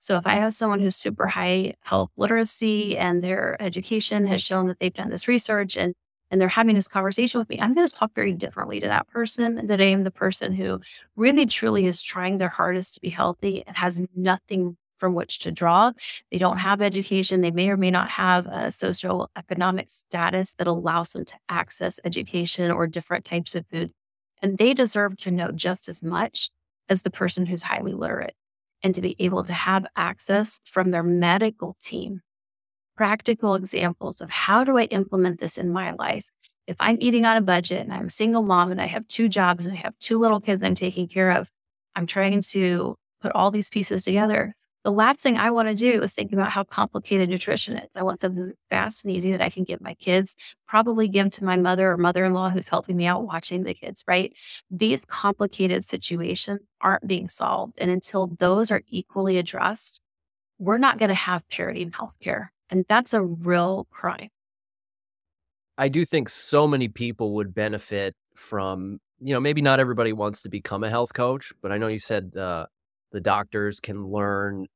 So 0.00 0.16
if 0.16 0.26
I 0.26 0.34
have 0.34 0.54
someone 0.54 0.80
who's 0.80 0.96
super 0.96 1.28
high 1.28 1.74
health 1.82 2.10
literacy 2.16 2.98
and 2.98 3.22
their 3.22 3.56
education 3.62 4.26
has 4.26 4.42
shown 4.42 4.66
that 4.66 4.80
they've 4.80 4.92
done 4.92 5.10
this 5.10 5.28
research 5.28 5.76
and 5.76 5.94
and 6.30 6.40
they're 6.40 6.48
having 6.48 6.74
this 6.74 6.88
conversation 6.88 7.38
with 7.38 7.50
me, 7.50 7.60
I'm 7.60 7.74
going 7.74 7.86
to 7.86 7.94
talk 7.94 8.14
very 8.14 8.32
differently 8.32 8.80
to 8.80 8.86
that 8.86 9.06
person 9.06 9.66
than 9.66 9.80
I 9.82 9.84
am 9.84 10.02
the 10.02 10.10
person 10.10 10.54
who 10.54 10.80
really 11.14 11.44
truly 11.44 11.84
is 11.84 12.00
trying 12.02 12.38
their 12.38 12.48
hardest 12.48 12.94
to 12.94 13.00
be 13.02 13.10
healthy 13.10 13.62
and 13.66 13.76
has 13.76 14.02
nothing 14.16 14.78
from 14.96 15.14
which 15.14 15.40
to 15.40 15.52
draw. 15.52 15.92
They 16.30 16.38
don't 16.38 16.56
have 16.56 16.80
education. 16.80 17.42
They 17.42 17.50
may 17.50 17.68
or 17.68 17.76
may 17.76 17.90
not 17.90 18.08
have 18.08 18.46
a 18.46 18.68
socioeconomic 18.68 19.90
status 19.90 20.54
that 20.54 20.66
allows 20.66 21.12
them 21.12 21.26
to 21.26 21.34
access 21.50 22.00
education 22.02 22.70
or 22.70 22.86
different 22.86 23.26
types 23.26 23.54
of 23.54 23.66
food. 23.66 23.92
And 24.42 24.58
they 24.58 24.74
deserve 24.74 25.16
to 25.18 25.30
know 25.30 25.52
just 25.52 25.88
as 25.88 26.02
much 26.02 26.50
as 26.88 27.02
the 27.02 27.10
person 27.10 27.46
who's 27.46 27.62
highly 27.62 27.92
literate 27.92 28.34
and 28.82 28.94
to 28.94 29.00
be 29.00 29.16
able 29.18 29.44
to 29.44 29.52
have 29.52 29.86
access 29.96 30.60
from 30.64 30.90
their 30.90 31.04
medical 31.04 31.76
team 31.80 32.20
practical 32.96 33.54
examples 33.54 34.20
of 34.20 34.30
how 34.30 34.64
do 34.64 34.76
I 34.76 34.84
implement 34.84 35.40
this 35.40 35.58
in 35.58 35.72
my 35.72 35.92
life? 35.92 36.28
If 36.66 36.76
I'm 36.78 36.98
eating 37.00 37.24
on 37.24 37.36
a 37.36 37.40
budget 37.40 37.80
and 37.80 37.92
I'm 37.92 38.06
a 38.06 38.10
single 38.10 38.42
mom 38.42 38.70
and 38.70 38.80
I 38.80 38.86
have 38.86 39.08
two 39.08 39.28
jobs 39.28 39.66
and 39.66 39.76
I 39.76 39.80
have 39.80 39.98
two 39.98 40.18
little 40.18 40.40
kids 40.40 40.62
I'm 40.62 40.74
taking 40.74 41.08
care 41.08 41.30
of, 41.30 41.50
I'm 41.96 42.06
trying 42.06 42.42
to 42.42 42.96
put 43.20 43.32
all 43.32 43.50
these 43.50 43.70
pieces 43.70 44.04
together. 44.04 44.54
The 44.84 44.90
last 44.90 45.20
thing 45.20 45.36
I 45.36 45.52
want 45.52 45.68
to 45.68 45.74
do 45.76 46.02
is 46.02 46.12
think 46.12 46.32
about 46.32 46.50
how 46.50 46.64
complicated 46.64 47.28
nutrition 47.28 47.76
is. 47.76 47.88
I 47.94 48.02
want 48.02 48.20
something 48.20 48.52
fast 48.68 49.04
and 49.04 49.14
easy 49.14 49.30
that 49.30 49.40
I 49.40 49.48
can 49.48 49.62
give 49.62 49.80
my 49.80 49.94
kids, 49.94 50.36
probably 50.66 51.06
give 51.06 51.30
to 51.32 51.44
my 51.44 51.56
mother 51.56 51.92
or 51.92 51.96
mother 51.96 52.24
in 52.24 52.32
law 52.34 52.50
who's 52.50 52.68
helping 52.68 52.96
me 52.96 53.06
out 53.06 53.24
watching 53.24 53.62
the 53.62 53.74
kids, 53.74 54.02
right? 54.08 54.36
These 54.70 55.04
complicated 55.04 55.84
situations 55.84 56.60
aren't 56.80 57.06
being 57.06 57.28
solved. 57.28 57.74
And 57.78 57.92
until 57.92 58.26
those 58.26 58.72
are 58.72 58.82
equally 58.88 59.38
addressed, 59.38 60.00
we're 60.58 60.78
not 60.78 60.98
going 60.98 61.10
to 61.10 61.14
have 61.14 61.48
parity 61.48 61.82
in 61.82 61.92
healthcare. 61.92 62.48
And 62.68 62.84
that's 62.88 63.14
a 63.14 63.22
real 63.22 63.86
crime. 63.90 64.30
I 65.78 65.88
do 65.88 66.04
think 66.04 66.28
so 66.28 66.66
many 66.66 66.88
people 66.88 67.34
would 67.34 67.54
benefit 67.54 68.14
from, 68.34 68.98
you 69.20 69.32
know, 69.32 69.40
maybe 69.40 69.62
not 69.62 69.78
everybody 69.78 70.12
wants 70.12 70.42
to 70.42 70.48
become 70.48 70.82
a 70.82 70.90
health 70.90 71.12
coach, 71.14 71.52
but 71.62 71.70
I 71.70 71.78
know 71.78 71.86
you 71.86 71.98
said 71.98 72.36
uh, 72.36 72.66
the 73.12 73.20
doctors 73.20 73.80
can 73.80 74.06
learn 74.06 74.66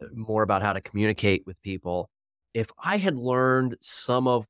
uh, 0.00 0.06
more 0.14 0.42
about 0.42 0.62
how 0.62 0.72
to 0.72 0.80
communicate 0.80 1.46
with 1.46 1.60
people. 1.62 2.10
If 2.54 2.68
I 2.82 2.96
had 2.98 3.16
learned 3.16 3.76
some 3.80 4.26
of 4.26 4.46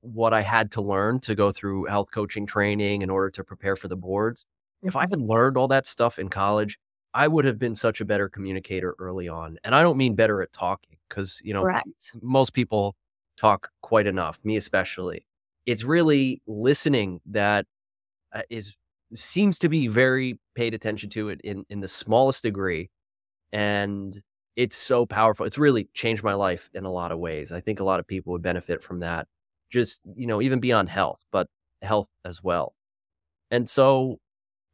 what 0.00 0.32
I 0.32 0.42
had 0.42 0.70
to 0.72 0.80
learn 0.80 1.20
to 1.20 1.34
go 1.34 1.52
through 1.52 1.84
health 1.86 2.10
coaching 2.12 2.46
training 2.46 3.02
in 3.02 3.10
order 3.10 3.30
to 3.30 3.44
prepare 3.44 3.76
for 3.76 3.88
the 3.88 3.96
boards, 3.96 4.46
if 4.82 4.96
I 4.96 5.02
had 5.02 5.20
learned 5.20 5.56
all 5.56 5.68
that 5.68 5.86
stuff 5.86 6.18
in 6.18 6.28
college, 6.28 6.78
I 7.14 7.26
would 7.26 7.44
have 7.44 7.58
been 7.58 7.74
such 7.74 8.00
a 8.00 8.04
better 8.04 8.28
communicator 8.28 8.94
early 8.98 9.28
on. 9.28 9.58
And 9.64 9.74
I 9.74 9.82
don't 9.82 9.96
mean 9.96 10.14
better 10.14 10.40
at 10.42 10.52
talking 10.52 10.98
because, 11.08 11.40
you 11.44 11.52
know, 11.52 11.62
Correct. 11.62 12.12
most 12.22 12.52
people 12.52 12.94
talk 13.36 13.70
quite 13.82 14.06
enough, 14.06 14.38
me 14.44 14.56
especially. 14.56 15.26
It's 15.66 15.84
really 15.84 16.42
listening 16.46 17.20
that 17.26 17.66
uh, 18.32 18.42
is 18.50 18.76
seems 19.14 19.58
to 19.60 19.68
be 19.68 19.88
very 19.88 20.38
paid 20.54 20.74
attention 20.74 21.10
to 21.10 21.28
it 21.30 21.40
in, 21.42 21.64
in 21.70 21.80
the 21.80 21.88
smallest 21.88 22.42
degree. 22.42 22.90
And 23.52 24.20
it's 24.56 24.76
so 24.76 25.06
powerful. 25.06 25.46
It's 25.46 25.58
really 25.58 25.88
changed 25.94 26.22
my 26.24 26.34
life 26.34 26.70
in 26.74 26.84
a 26.84 26.92
lot 26.92 27.12
of 27.12 27.18
ways. 27.18 27.52
I 27.52 27.60
think 27.60 27.80
a 27.80 27.84
lot 27.84 28.00
of 28.00 28.06
people 28.06 28.32
would 28.32 28.42
benefit 28.42 28.82
from 28.82 29.00
that, 29.00 29.28
just, 29.70 30.02
you 30.16 30.26
know, 30.26 30.42
even 30.42 30.60
beyond 30.60 30.90
health, 30.90 31.24
but 31.32 31.48
health 31.82 32.08
as 32.24 32.42
well. 32.42 32.74
And 33.50 33.68
so 33.68 34.18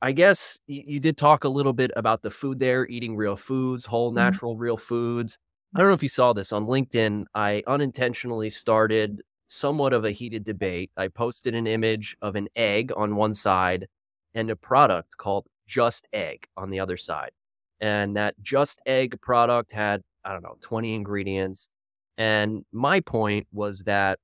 I 0.03 0.13
guess 0.13 0.61
you, 0.67 0.83
you 0.87 1.01
did 1.01 1.17
talk 1.19 1.45
a 1.45 1.49
little 1.49 1.73
bit 1.73 1.93
about 1.97 2.23
the 2.23 2.31
food 2.31 2.61
there, 2.61 2.87
eating 2.89 3.17
real 3.17 3.37
foods, 3.37 3.87
whole, 3.87 4.13
Mhm. 4.13 4.17
natural, 4.17 4.57
real 4.57 4.77
foods. 4.77 5.39
I 5.75 5.81
don't 5.81 5.89
know 5.89 5.95
if 5.95 6.03
you 6.03 6.09
saw 6.11 6.33
this 6.33 6.53
on 6.53 6.67
LinkedIn. 6.67 7.27
I 7.35 7.63
unintentionally 7.67 8.51
started 8.51 9.23
somewhat 9.49 9.93
of 9.93 10.05
a 10.05 10.13
heated 10.13 10.45
debate. 10.45 10.91
I 10.97 11.09
posted 11.09 11.55
an 11.55 11.67
image 11.67 12.17
of 12.23 12.37
an 12.37 12.49
egg 12.57 12.93
on 12.97 13.17
one 13.17 13.35
side 13.35 13.89
and 14.35 14.51
a 14.51 14.57
product 14.57 15.17
called 15.19 15.47
Just 15.67 16.09
Egg 16.13 16.49
on 16.57 16.71
the 16.71 16.81
other 16.81 16.97
side. 16.97 17.33
And 17.81 18.17
that 18.17 18.35
Just 18.43 18.81
Egg 18.87 19.21
product 19.21 19.73
had, 19.73 20.03
I 20.25 20.33
don't 20.33 20.43
know, 20.43 20.57
20 20.61 20.95
ingredients. 20.95 21.71
And 22.19 22.65
my 22.73 23.01
point 23.01 23.47
was 23.53 23.81
that, 23.85 24.21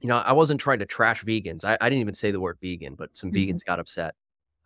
you 0.00 0.08
know, 0.08 0.18
I 0.18 0.32
wasn't 0.32 0.60
trying 0.60 0.80
to 0.80 0.86
trash 0.86 1.24
vegans. 1.24 1.64
I, 1.64 1.78
I 1.80 1.88
didn't 1.88 2.00
even 2.00 2.14
say 2.14 2.30
the 2.30 2.40
word 2.40 2.58
vegan, 2.60 2.94
but 2.96 3.16
some 3.16 3.30
Mhm. 3.30 3.32
vegans 3.32 3.64
got 3.64 3.78
upset. 3.78 4.14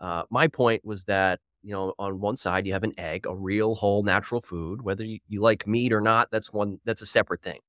Uh, 0.01 0.24
my 0.31 0.49
point 0.49 0.85
was 0.85 1.05
that, 1.07 1.41
you 1.62 1.72
know, 1.72 1.95
on 1.99 2.20
one 2.20 2.37
side, 2.37 2.66
you 2.66 2.72
have 2.72 2.85
an 2.85 2.95
egg, 2.99 3.27
a 3.27 3.35
real, 3.37 3.74
whole, 3.74 4.03
natural 4.03 4.41
food. 4.41 4.83
Whether 4.83 5.05
you, 5.05 5.18
you 5.29 5.41
like 5.41 5.66
meat 5.66 5.93
or 5.93 6.01
not, 6.01 6.31
that's 6.31 6.53
one, 6.53 6.81
that's 6.85 7.03
a 7.03 7.07
separate 7.07 7.43
thing. 7.43 7.61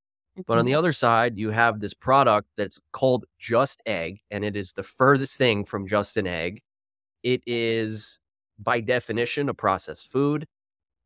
But 0.47 0.59
on 0.59 0.65
Mhm. 0.65 0.67
the 0.67 0.75
other 0.75 0.93
side, 0.93 1.37
you 1.37 1.51
have 1.51 1.79
this 1.81 1.93
product 1.93 2.49
that's 2.57 2.81
called 2.93 3.25
just 3.39 3.81
egg, 3.85 4.19
and 4.31 4.45
it 4.45 4.55
is 4.55 4.73
the 4.73 4.83
furthest 4.83 5.37
thing 5.37 5.65
from 5.65 5.87
just 5.87 6.17
an 6.17 6.27
egg. 6.27 6.61
It 7.27 7.41
is, 7.45 8.21
by 8.57 8.79
definition, 8.79 9.49
a 9.49 9.53
processed 9.53 10.09
food. 10.09 10.45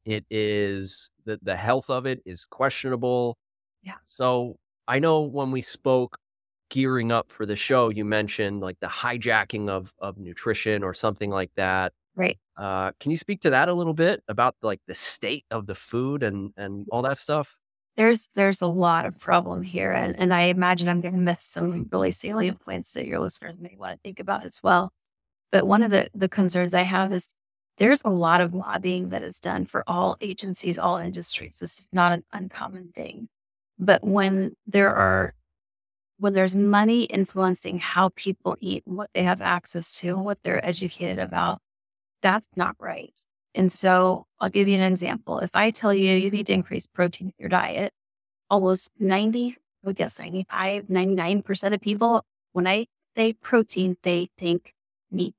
It 0.05 0.23
is 0.29 1.09
the, 1.25 1.39
the 1.41 1.55
health 1.55 1.89
of 1.89 2.05
it 2.05 2.21
is 2.27 2.45
questionable. 2.45 3.39
Yeah. 3.81 3.95
So 4.03 4.57
I 4.87 4.99
know 4.99 5.23
when 5.23 5.49
we 5.49 5.63
spoke 5.63 6.19
gearing 6.69 7.11
up 7.11 7.31
for 7.31 7.47
the 7.47 7.55
show, 7.55 7.89
you 7.89 8.05
mentioned 8.05 8.61
like 8.61 8.79
the 8.81 8.87
hijacking 8.87 9.67
of 9.67 9.95
of 9.97 10.19
nutrition 10.19 10.83
or 10.83 10.93
something 10.93 11.31
like 11.31 11.49
that. 11.55 11.91
Right. 12.15 12.37
Uh, 12.55 12.91
can 12.99 13.09
you 13.09 13.17
speak 13.17 13.41
to 13.41 13.49
that 13.49 13.67
a 13.67 13.73
little 13.73 13.95
bit 13.95 14.21
about 14.27 14.53
like 14.61 14.81
the 14.85 14.93
state 14.93 15.45
of 15.49 15.65
the 15.65 15.73
food 15.73 16.21
and 16.21 16.53
and 16.55 16.85
all 16.91 17.01
that 17.01 17.17
stuff? 17.17 17.57
There's 17.97 18.29
there's 18.35 18.61
a 18.61 18.67
lot 18.67 19.07
of 19.07 19.17
problem 19.17 19.63
here. 19.63 19.91
And 19.91 20.15
and 20.19 20.31
I 20.35 20.43
imagine 20.43 20.87
I'm 20.87 21.01
gonna 21.01 21.17
miss 21.17 21.43
some 21.45 21.89
really 21.91 22.11
salient 22.11 22.59
points 22.59 22.93
that 22.93 23.07
your 23.07 23.19
listeners 23.19 23.55
may 23.59 23.75
want 23.75 23.93
to 23.93 23.99
think 24.03 24.19
about 24.19 24.45
as 24.45 24.61
well. 24.61 24.93
But 25.51 25.67
one 25.67 25.83
of 25.83 25.91
the, 25.91 26.09
the 26.13 26.29
concerns 26.29 26.73
I 26.73 26.83
have 26.83 27.11
is 27.11 27.33
there's 27.77 28.01
a 28.05 28.09
lot 28.09 28.41
of 28.41 28.53
lobbying 28.53 29.09
that 29.09 29.23
is 29.23 29.39
done 29.39 29.65
for 29.65 29.83
all 29.87 30.17
agencies, 30.21 30.77
all 30.77 30.97
industries. 30.97 31.59
This 31.59 31.79
is 31.79 31.87
not 31.91 32.11
an 32.11 32.23
uncommon 32.31 32.91
thing. 32.95 33.27
But 33.79 34.03
when 34.03 34.55
there 34.67 34.93
are 34.93 35.33
when 36.19 36.33
there's 36.33 36.55
money 36.55 37.05
influencing 37.05 37.79
how 37.79 38.09
people 38.15 38.55
eat, 38.59 38.83
what 38.85 39.09
they 39.15 39.23
have 39.23 39.41
access 39.41 39.91
to, 39.91 40.15
what 40.15 40.37
they're 40.43 40.63
educated 40.63 41.17
about, 41.17 41.59
that's 42.21 42.47
not 42.55 42.75
right. 42.77 43.19
And 43.55 43.71
so 43.71 44.27
I'll 44.39 44.49
give 44.49 44.67
you 44.67 44.75
an 44.75 44.91
example. 44.91 45.39
If 45.39 45.49
I 45.55 45.71
tell 45.71 45.91
you 45.91 46.13
you 46.13 46.29
need 46.29 46.45
to 46.45 46.53
increase 46.53 46.85
protein 46.85 47.29
in 47.29 47.33
your 47.39 47.49
diet, 47.49 47.91
almost 48.51 48.91
90, 48.99 49.57
I 49.83 49.87
would 49.87 49.95
guess 49.95 50.19
95, 50.19 50.83
99% 50.85 51.73
of 51.73 51.81
people, 51.81 52.23
when 52.51 52.67
I 52.67 52.85
say 53.17 53.33
protein, 53.33 53.97
they 54.03 54.29
think 54.37 54.75
meat. 55.11 55.35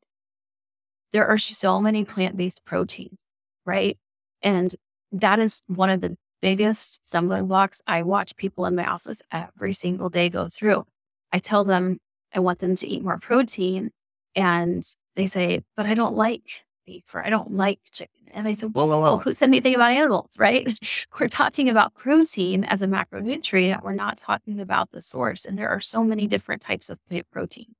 There 1.12 1.26
are 1.26 1.38
so 1.38 1.80
many 1.80 2.04
plant 2.04 2.36
based 2.36 2.64
proteins, 2.64 3.26
right? 3.66 3.98
And 4.42 4.74
that 5.12 5.38
is 5.38 5.62
one 5.66 5.90
of 5.90 6.00
the 6.00 6.16
biggest 6.40 7.06
stumbling 7.06 7.46
blocks 7.46 7.82
I 7.86 8.02
watch 8.02 8.36
people 8.36 8.66
in 8.66 8.74
my 8.74 8.86
office 8.86 9.22
every 9.30 9.72
single 9.72 10.08
day 10.08 10.28
go 10.28 10.48
through. 10.48 10.84
I 11.32 11.38
tell 11.38 11.64
them 11.64 11.98
I 12.34 12.40
want 12.40 12.58
them 12.58 12.76
to 12.76 12.86
eat 12.86 13.04
more 13.04 13.18
protein, 13.18 13.90
and 14.34 14.84
they 15.16 15.26
say, 15.26 15.62
but 15.76 15.86
I 15.86 15.94
don't 15.94 16.16
like 16.16 16.64
beef 16.86 17.14
or 17.14 17.24
I 17.24 17.30
don't 17.30 17.52
like 17.52 17.80
chicken. 17.92 18.22
And 18.32 18.48
I 18.48 18.52
said, 18.52 18.72
well, 18.74 18.88
well, 18.88 19.02
well, 19.02 19.18
who 19.18 19.32
said 19.32 19.48
anything 19.48 19.74
about 19.74 19.92
animals, 19.92 20.30
right? 20.38 20.66
We're 21.20 21.28
talking 21.28 21.68
about 21.68 21.94
protein 21.94 22.64
as 22.64 22.80
a 22.80 22.86
macronutrient. 22.86 23.82
We're 23.82 23.92
not 23.92 24.16
talking 24.16 24.58
about 24.58 24.90
the 24.90 25.02
source. 25.02 25.44
And 25.44 25.58
there 25.58 25.68
are 25.68 25.80
so 25.80 26.02
many 26.02 26.26
different 26.26 26.62
types 26.62 26.88
of 26.88 26.98
plant 27.08 27.30
protein. 27.30 27.74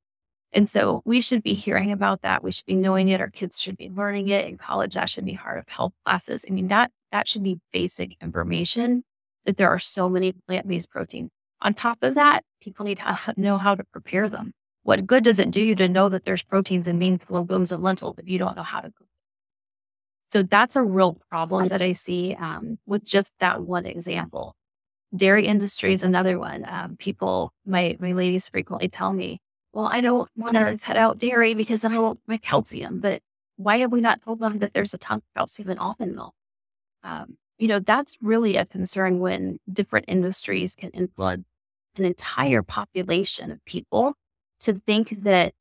And 0.52 0.68
so 0.68 1.02
we 1.04 1.20
should 1.20 1.42
be 1.42 1.54
hearing 1.54 1.92
about 1.92 2.22
that. 2.22 2.42
We 2.42 2.52
should 2.52 2.66
be 2.66 2.74
knowing 2.74 3.08
it. 3.08 3.20
Our 3.20 3.30
kids 3.30 3.60
should 3.60 3.76
be 3.76 3.88
learning 3.88 4.28
it 4.28 4.46
in 4.46 4.58
college. 4.58 4.94
That 4.94 5.08
should 5.08 5.24
be 5.24 5.36
part 5.36 5.58
of 5.58 5.68
health 5.68 5.92
classes. 6.04 6.44
I 6.48 6.52
mean, 6.52 6.68
that 6.68 6.90
that 7.10 7.26
should 7.26 7.42
be 7.42 7.60
basic 7.72 8.16
information 8.20 9.02
that 9.44 9.56
there 9.56 9.68
are 9.68 9.78
so 9.78 10.08
many 10.08 10.32
plant-based 10.46 10.90
protein. 10.90 11.30
On 11.62 11.74
top 11.74 11.98
of 12.02 12.14
that, 12.14 12.44
people 12.60 12.84
need 12.84 12.98
to 12.98 13.34
know 13.36 13.58
how 13.58 13.74
to 13.74 13.84
prepare 13.84 14.28
them. 14.28 14.52
What 14.82 15.06
good 15.06 15.24
does 15.24 15.38
it 15.38 15.50
do 15.50 15.62
you 15.62 15.74
to 15.76 15.88
know 15.88 16.08
that 16.08 16.24
there's 16.24 16.42
proteins 16.42 16.88
in 16.88 16.98
beans, 16.98 17.22
legumes, 17.28 17.70
and 17.70 17.82
lentils 17.82 18.18
if 18.18 18.28
you 18.28 18.38
don't 18.38 18.56
know 18.56 18.64
how 18.64 18.80
to 18.80 18.90
cook? 18.90 19.06
So 20.30 20.42
that's 20.42 20.76
a 20.76 20.82
real 20.82 21.18
problem 21.30 21.68
that 21.68 21.82
I 21.82 21.92
see 21.92 22.34
um, 22.34 22.78
with 22.86 23.04
just 23.04 23.32
that 23.38 23.62
one 23.62 23.86
example. 23.86 24.56
Dairy 25.14 25.46
industry 25.46 25.92
is 25.92 26.02
another 26.02 26.38
one. 26.38 26.64
Um, 26.66 26.96
people, 26.96 27.52
my 27.66 27.96
my 28.00 28.12
ladies 28.12 28.48
frequently 28.48 28.88
tell 28.88 29.12
me, 29.12 29.40
"Well, 29.72 29.86
I 29.86 30.00
don't 30.00 30.28
want 30.36 30.54
to 30.54 30.78
cut 30.78 30.96
out 30.96 31.18
dairy 31.18 31.54
because 31.54 31.82
then 31.82 31.92
I 31.92 31.98
won't 31.98 32.20
my 32.26 32.36
calcium." 32.38 33.00
But 33.00 33.22
why 33.56 33.78
have 33.78 33.92
we 33.92 34.00
not 34.00 34.22
told 34.22 34.40
them 34.40 34.58
that 34.58 34.74
there's 34.74 34.94
a 34.94 34.98
ton 34.98 35.18
of 35.18 35.24
calcium 35.36 35.70
in 35.70 35.78
almond 35.78 36.14
milk? 36.14 36.34
Um, 37.04 37.36
you 37.58 37.68
know, 37.68 37.78
that's 37.78 38.16
really 38.20 38.56
a 38.56 38.66
concern 38.66 39.20
when 39.20 39.58
different 39.72 40.06
industries 40.08 40.74
can 40.74 40.90
influence 40.90 41.44
an 41.96 42.04
entire 42.04 42.62
population 42.62 43.50
of 43.50 43.64
people 43.64 44.14
to 44.60 44.74
think 44.74 45.10
that 45.22 45.54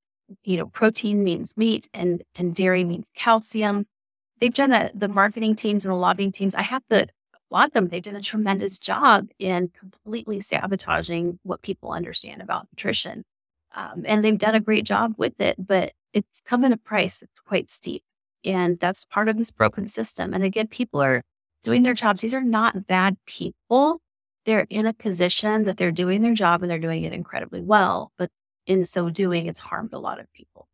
you 0.44 0.58
know 0.58 0.66
protein 0.68 1.24
means 1.24 1.58
meat 1.58 1.88
and 1.94 2.24
and 2.36 2.56
dairy 2.56 2.84
means 2.84 3.10
calcium 3.16 3.86
they've 4.40 4.54
done 4.54 4.72
a, 4.72 4.90
the 4.94 5.08
marketing 5.08 5.56
teams 5.56 5.86
and 5.86 5.94
the 5.94 5.98
lobbying 5.98 6.32
teams 6.32 6.56
i 6.56 6.62
have 6.62 6.84
to 6.90 7.06
applaud 7.36 7.74
them 7.74 7.90
they've 7.90 8.04
done 8.04 8.16
a 8.16 8.22
tremendous 8.22 8.80
job 8.80 9.28
in 9.40 9.70
completely 9.78 10.40
sabotaging 10.40 11.40
what 11.44 11.62
people 11.62 11.92
understand 11.92 12.42
about 12.42 12.68
nutrition 12.72 13.24
Um, 13.74 14.04
and 14.06 14.24
they've 14.24 14.38
done 14.38 14.56
a 14.56 14.60
great 14.60 14.86
job 14.86 15.14
with 15.18 15.40
it, 15.40 15.56
but 15.58 15.94
it's 16.14 16.42
come 16.42 16.64
at 16.66 16.72
a 16.72 16.78
price. 16.78 17.22
It's 17.22 17.40
quite 17.40 17.70
steep. 17.70 18.04
And 18.44 18.80
that's 18.80 19.06
part 19.06 19.30
of 19.30 19.38
this 19.38 19.52
broken 19.52 19.88
system. 19.88 20.34
And 20.34 20.44
again, 20.44 20.68
people 20.68 21.02
are 21.02 21.24
doing 21.64 21.84
their 21.84 21.94
jobs. 21.94 22.22
These 22.22 22.34
are 22.34 22.44
not 22.44 22.88
bad 22.88 23.18
people. 23.26 24.02
They're 24.46 24.66
in 24.70 24.86
a 24.86 24.94
position 24.94 25.64
that 25.66 25.78
they're 25.78 25.92
doing 25.92 26.22
their 26.22 26.34
job 26.34 26.62
and 26.62 26.72
they're 26.72 26.80
doing 26.80 27.04
it 27.04 27.14
incredibly 27.14 27.62
well. 27.62 28.12
But 28.18 28.32
in 28.66 28.86
so 28.86 29.10
doing, 29.10 29.46
it's 29.46 29.60
harmed 29.60 29.94
a 29.94 30.00
lot 30.00 30.20
of 30.20 30.32
people. 30.34 30.68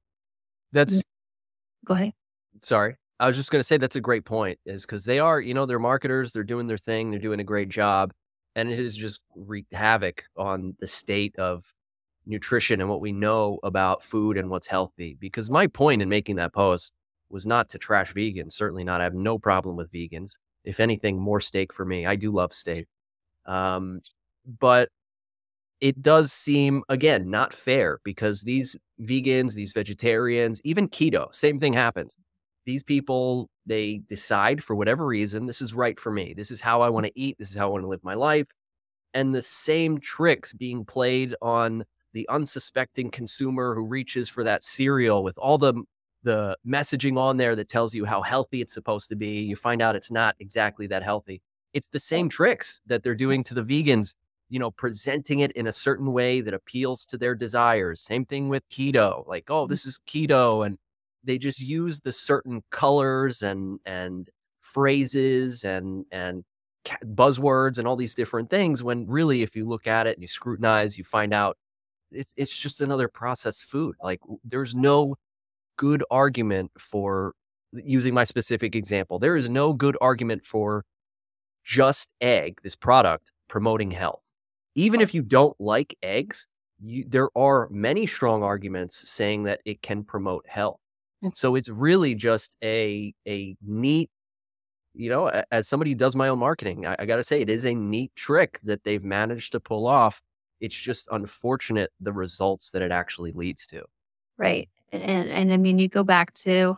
That's 0.71 1.03
go 1.85 1.93
ahead. 1.93 2.13
Sorry. 2.61 2.95
I 3.19 3.27
was 3.27 3.35
just 3.35 3.51
going 3.51 3.59
to 3.59 3.63
say 3.63 3.77
that's 3.77 3.95
a 3.95 4.01
great 4.01 4.25
point 4.25 4.59
is 4.65 4.85
because 4.85 5.05
they 5.05 5.19
are, 5.19 5.39
you 5.39 5.53
know, 5.53 5.65
they're 5.65 5.79
marketers, 5.79 6.33
they're 6.33 6.43
doing 6.43 6.67
their 6.67 6.77
thing, 6.77 7.09
they're 7.09 7.19
doing 7.19 7.39
a 7.39 7.43
great 7.43 7.69
job. 7.69 8.13
And 8.55 8.71
it 8.71 8.79
has 8.79 8.95
just 8.95 9.21
wreaked 9.35 9.73
havoc 9.73 10.23
on 10.35 10.75
the 10.79 10.87
state 10.87 11.35
of 11.37 11.63
nutrition 12.27 12.81
and 12.81 12.89
what 12.89 13.01
we 13.01 13.11
know 13.11 13.59
about 13.63 14.03
food 14.03 14.37
and 14.37 14.49
what's 14.49 14.67
healthy. 14.67 15.17
Because 15.19 15.49
my 15.49 15.67
point 15.67 16.01
in 16.01 16.09
making 16.09 16.35
that 16.37 16.53
post 16.53 16.93
was 17.29 17.45
not 17.47 17.69
to 17.69 17.77
trash 17.77 18.13
vegans, 18.13 18.53
certainly 18.53 18.83
not. 18.83 19.01
I 19.01 19.05
have 19.05 19.13
no 19.13 19.37
problem 19.37 19.75
with 19.75 19.91
vegans. 19.91 20.37
If 20.63 20.79
anything, 20.79 21.19
more 21.19 21.39
steak 21.39 21.73
for 21.73 21.85
me. 21.85 22.05
I 22.05 22.15
do 22.15 22.31
love 22.31 22.53
steak. 22.53 22.87
Um, 23.45 24.01
but 24.59 24.89
it 25.79 26.01
does 26.01 26.33
seem, 26.33 26.83
again, 26.89 27.29
not 27.29 27.53
fair 27.53 27.99
because 28.03 28.41
these 28.41 28.75
vegans, 29.01 29.53
these 29.53 29.73
vegetarians, 29.73 30.61
even 30.63 30.89
keto, 30.89 31.33
same 31.33 31.59
thing 31.59 31.73
happens. 31.73 32.17
These 32.65 32.83
people, 32.83 33.49
they 33.65 34.01
decide 34.07 34.63
for 34.63 34.75
whatever 34.75 35.05
reason, 35.05 35.45
this 35.45 35.61
is 35.61 35.73
right 35.73 35.97
for 35.99 36.11
me. 36.11 36.33
This 36.35 36.51
is 36.51 36.59
how 36.59 36.81
I 36.81 36.89
want 36.89 37.05
to 37.05 37.11
eat. 37.15 37.37
This 37.39 37.49
is 37.49 37.55
how 37.55 37.67
I 37.67 37.71
want 37.71 37.83
to 37.83 37.87
live 37.87 38.03
my 38.03 38.15
life. 38.15 38.47
And 39.13 39.33
the 39.33 39.41
same 39.41 39.99
tricks 39.99 40.53
being 40.53 40.83
played 40.83 41.35
on 41.41 41.85
the 42.17 42.27
unsuspecting 42.29 43.11
consumer 43.11 43.75
who 43.75 43.85
reaches 43.85 44.27
for 44.27 44.43
that 44.43 44.63
cereal 44.63 45.23
with 45.23 45.37
all 45.37 45.59
the 45.59 45.83
the 46.23 46.57
messaging 46.67 47.15
on 47.15 47.37
there 47.37 47.55
that 47.55 47.69
tells 47.69 47.93
you 47.93 48.05
how 48.05 48.23
healthy 48.23 48.59
it's 48.59 48.73
supposed 48.73 49.07
to 49.07 49.15
be. 49.15 49.41
You 49.41 49.55
find 49.55 49.83
out 49.83 49.95
it's 49.95 50.09
not 50.09 50.35
exactly 50.39 50.87
that 50.87 51.03
healthy. 51.03 51.43
It's 51.73 51.89
the 51.89 51.99
same 51.99 52.27
tricks 52.27 52.81
that 52.87 53.03
they're 53.03 53.13
doing 53.13 53.43
to 53.43 53.53
the 53.53 53.63
vegans, 53.63 54.15
you 54.49 54.57
know, 54.57 54.71
presenting 54.71 55.41
it 55.41 55.51
in 55.51 55.67
a 55.67 55.71
certain 55.71 56.11
way 56.11 56.41
that 56.41 56.55
appeals 56.55 57.05
to 57.05 57.19
their 57.19 57.35
desires. 57.35 58.01
Same 58.01 58.25
thing 58.25 58.49
with 58.49 58.67
keto. 58.69 59.27
Like, 59.27 59.51
oh, 59.51 59.67
mm. 59.67 59.69
this 59.69 59.85
is 59.85 59.99
keto 60.07 60.65
and 60.65 60.79
they 61.23 61.37
just 61.37 61.61
use 61.61 62.01
the 62.01 62.11
certain 62.11 62.63
colors 62.71 63.43
and 63.43 63.79
and 63.85 64.27
phrases 64.61 65.63
and 65.63 66.03
and 66.11 66.43
buzzwords 67.05 67.77
and 67.77 67.87
all 67.87 67.95
these 67.95 68.15
different 68.15 68.49
things 68.49 68.83
when 68.83 69.05
really 69.05 69.43
if 69.43 69.55
you 69.55 69.67
look 69.67 69.85
at 69.85 70.07
it 70.07 70.15
and 70.15 70.23
you 70.23 70.27
scrutinize 70.27 70.97
you 70.97 71.03
find 71.03 71.31
out 71.31 71.57
it's 72.11 72.33
it's 72.37 72.55
just 72.55 72.81
another 72.81 73.07
processed 73.07 73.65
food 73.65 73.95
like 74.01 74.19
there's 74.43 74.73
no 74.73 75.15
good 75.77 76.03
argument 76.09 76.71
for 76.77 77.33
using 77.73 78.13
my 78.13 78.23
specific 78.23 78.75
example. 78.75 79.19
There 79.19 79.35
is 79.35 79.49
no 79.49 79.73
good 79.73 79.97
argument 80.01 80.45
for 80.45 80.85
just 81.63 82.09
egg, 82.21 82.59
this 82.63 82.75
product, 82.75 83.31
promoting 83.47 83.91
health. 83.91 84.21
Even 84.75 85.01
if 85.01 85.13
you 85.13 85.21
don't 85.21 85.55
like 85.59 85.97
eggs, 86.03 86.47
you, 86.79 87.03
there 87.07 87.29
are 87.35 87.67
many 87.71 88.05
strong 88.05 88.43
arguments 88.43 89.09
saying 89.09 89.43
that 89.43 89.61
it 89.65 89.81
can 89.81 90.03
promote 90.03 90.45
health. 90.47 90.79
Mm. 91.23 91.35
So 91.35 91.55
it's 91.55 91.69
really 91.69 92.13
just 92.13 92.55
a 92.63 93.13
a 93.27 93.55
neat, 93.65 94.09
you 94.93 95.09
know, 95.09 95.31
as 95.51 95.67
somebody 95.67 95.91
who 95.91 95.97
does 95.97 96.15
my 96.15 96.27
own 96.27 96.39
marketing, 96.39 96.85
I, 96.85 96.95
I 96.99 97.05
got 97.05 97.17
to 97.17 97.23
say 97.23 97.41
it 97.41 97.49
is 97.49 97.65
a 97.65 97.73
neat 97.73 98.11
trick 98.15 98.59
that 98.63 98.83
they've 98.83 99.03
managed 99.03 99.51
to 99.53 99.59
pull 99.59 99.87
off. 99.87 100.21
It's 100.59 100.75
just 100.75 101.07
unfortunate 101.11 101.91
the 101.99 102.13
results 102.13 102.71
that 102.71 102.81
it 102.81 102.91
actually 102.91 103.31
leads 103.31 103.65
to. 103.67 103.83
Right. 104.37 104.69
And, 104.91 105.29
and 105.29 105.53
I 105.53 105.57
mean, 105.57 105.79
you 105.79 105.87
go 105.87 106.03
back 106.03 106.33
to, 106.35 106.75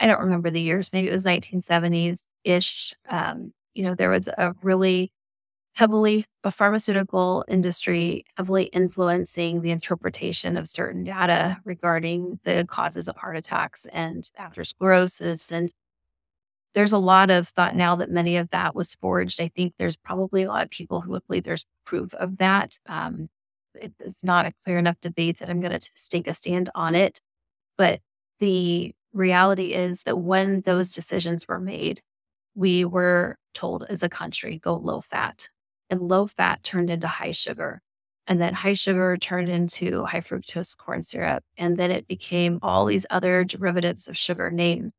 I 0.00 0.06
don't 0.06 0.20
remember 0.20 0.50
the 0.50 0.60
years, 0.60 0.90
maybe 0.92 1.08
it 1.08 1.12
was 1.12 1.24
1970s 1.24 2.26
ish. 2.44 2.94
Um, 3.08 3.52
you 3.74 3.84
know, 3.84 3.94
there 3.94 4.10
was 4.10 4.28
a 4.28 4.54
really 4.62 5.12
heavily 5.74 6.26
a 6.44 6.50
pharmaceutical 6.50 7.44
industry 7.48 8.24
heavily 8.36 8.64
influencing 8.64 9.62
the 9.62 9.70
interpretation 9.70 10.56
of 10.56 10.68
certain 10.68 11.02
data 11.04 11.56
regarding 11.64 12.38
the 12.44 12.66
causes 12.68 13.08
of 13.08 13.16
heart 13.16 13.36
attacks 13.36 13.86
and 13.92 14.30
atherosclerosis 14.38 15.50
and 15.50 15.72
there's 16.74 16.92
a 16.92 16.98
lot 16.98 17.30
of 17.30 17.48
thought 17.48 17.76
now 17.76 17.96
that 17.96 18.10
many 18.10 18.36
of 18.36 18.50
that 18.50 18.74
was 18.74 18.94
forged. 18.94 19.40
I 19.40 19.48
think 19.48 19.74
there's 19.78 19.96
probably 19.96 20.42
a 20.42 20.48
lot 20.48 20.62
of 20.64 20.70
people 20.70 21.00
who 21.00 21.12
would 21.12 21.26
believe 21.26 21.44
there's 21.44 21.66
proof 21.84 22.14
of 22.14 22.38
that. 22.38 22.78
Um, 22.86 23.28
it, 23.74 23.92
it's 24.00 24.24
not 24.24 24.46
a 24.46 24.52
clear 24.52 24.78
enough 24.78 25.00
debate 25.00 25.38
that 25.38 25.50
I'm 25.50 25.60
going 25.60 25.78
to 25.78 25.90
take 26.10 26.26
a 26.26 26.34
stand 26.34 26.70
on 26.74 26.94
it. 26.94 27.20
But 27.76 28.00
the 28.40 28.94
reality 29.12 29.72
is 29.72 30.02
that 30.04 30.18
when 30.18 30.62
those 30.62 30.92
decisions 30.92 31.46
were 31.46 31.60
made, 31.60 32.00
we 32.54 32.84
were 32.84 33.36
told 33.54 33.84
as 33.88 34.02
a 34.02 34.08
country, 34.08 34.58
go 34.58 34.74
low 34.76 35.00
fat. 35.00 35.48
And 35.90 36.00
low 36.00 36.26
fat 36.26 36.62
turned 36.62 36.88
into 36.90 37.06
high 37.06 37.32
sugar. 37.32 37.82
And 38.26 38.40
then 38.40 38.54
high 38.54 38.74
sugar 38.74 39.16
turned 39.16 39.48
into 39.50 40.04
high 40.04 40.20
fructose 40.20 40.76
corn 40.76 41.02
syrup. 41.02 41.44
And 41.58 41.76
then 41.76 41.90
it 41.90 42.06
became 42.08 42.58
all 42.62 42.86
these 42.86 43.04
other 43.10 43.44
derivatives 43.44 44.08
of 44.08 44.16
sugar 44.16 44.50
named. 44.50 44.92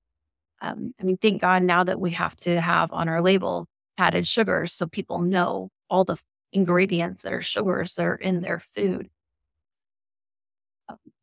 Um, 0.63 0.93
I 0.99 1.03
mean, 1.03 1.17
thank 1.17 1.41
God 1.41 1.61
now 1.61 1.83
that 1.83 1.99
we 1.99 2.11
have 2.11 2.35
to 2.37 2.59
have 2.59 2.91
on 2.91 3.07
our 3.09 3.21
label 3.21 3.67
added 3.97 4.25
sugars 4.25 4.73
so 4.73 4.87
people 4.87 5.19
know 5.19 5.69
all 5.89 6.03
the 6.03 6.17
ingredients 6.51 7.23
that 7.23 7.33
are 7.33 7.41
sugars 7.41 7.95
that 7.95 8.05
are 8.05 8.15
in 8.15 8.41
their 8.41 8.59
food 8.59 9.09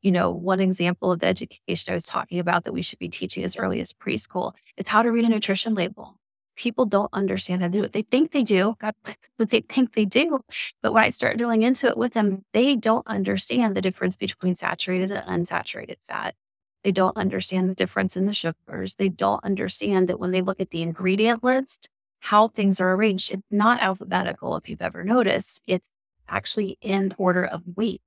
you 0.03 0.11
know, 0.11 0.30
one 0.30 0.61
example 0.61 1.12
of 1.12 1.20
the 1.20 1.26
education 1.26 1.93
I 1.93 1.95
was 1.95 2.07
talking 2.07 2.38
about 2.38 2.64
that 2.64 2.72
we 2.72 2.82
should 2.82 2.99
be 2.99 3.09
teaching 3.09 3.45
as 3.45 3.57
early 3.57 3.80
as 3.80 3.93
preschool 3.93 4.55
is 4.76 4.88
how 4.88 5.03
to 5.03 5.12
read 5.12 5.24
a 5.24 5.28
nutrition 5.28 5.74
label. 5.74 6.16
People 6.57 6.84
don't 6.84 7.11
understand 7.12 7.62
how 7.62 7.68
to 7.68 7.72
do 7.72 7.84
it. 7.84 7.93
They 7.93 8.03
think 8.03 8.32
they 8.32 8.43
do, 8.43 8.76
God, 8.78 8.95
but 9.38 9.51
they 9.51 9.61
think 9.61 9.95
they 9.95 10.05
do. 10.05 10.41
But 10.82 10.93
when 10.93 11.05
I 11.05 11.11
start 11.11 11.38
drilling 11.38 11.62
into 11.62 11.88
it 11.88 11.97
with 11.97 12.12
them, 12.12 12.45
they 12.53 12.76
don't 12.76 13.07
understand 13.07 13.76
the 13.76 13.82
difference 13.82 14.16
between 14.16 14.55
saturated 14.55 15.11
and 15.11 15.45
unsaturated 15.47 16.01
fat. 16.01 16.34
They 16.83 16.93
don't 16.93 17.16
understand 17.16 17.68
the 17.68 17.74
difference 17.74 18.16
in 18.16 18.26
the 18.26 18.35
sugars. 18.35 18.95
They 18.95 19.09
don't 19.09 19.45
understand 19.45 20.09
that 20.09 20.18
when 20.18 20.31
they 20.31 20.43
look 20.43 20.61
at 20.61 20.70
the 20.70 20.83
ingredient 20.83 21.45
list, 21.45 21.89
how 22.20 22.49
things 22.49 22.81
are 22.81 22.93
arranged. 22.95 23.33
It's 23.33 23.43
not 23.51 23.81
alphabetical, 23.81 24.57
if 24.57 24.68
you've 24.68 24.83
ever 24.83 25.05
noticed. 25.05 25.62
It's 25.66 25.89
actually 26.28 26.78
in 26.81 27.14
order 27.18 27.45
of 27.45 27.62
weight. 27.76 28.01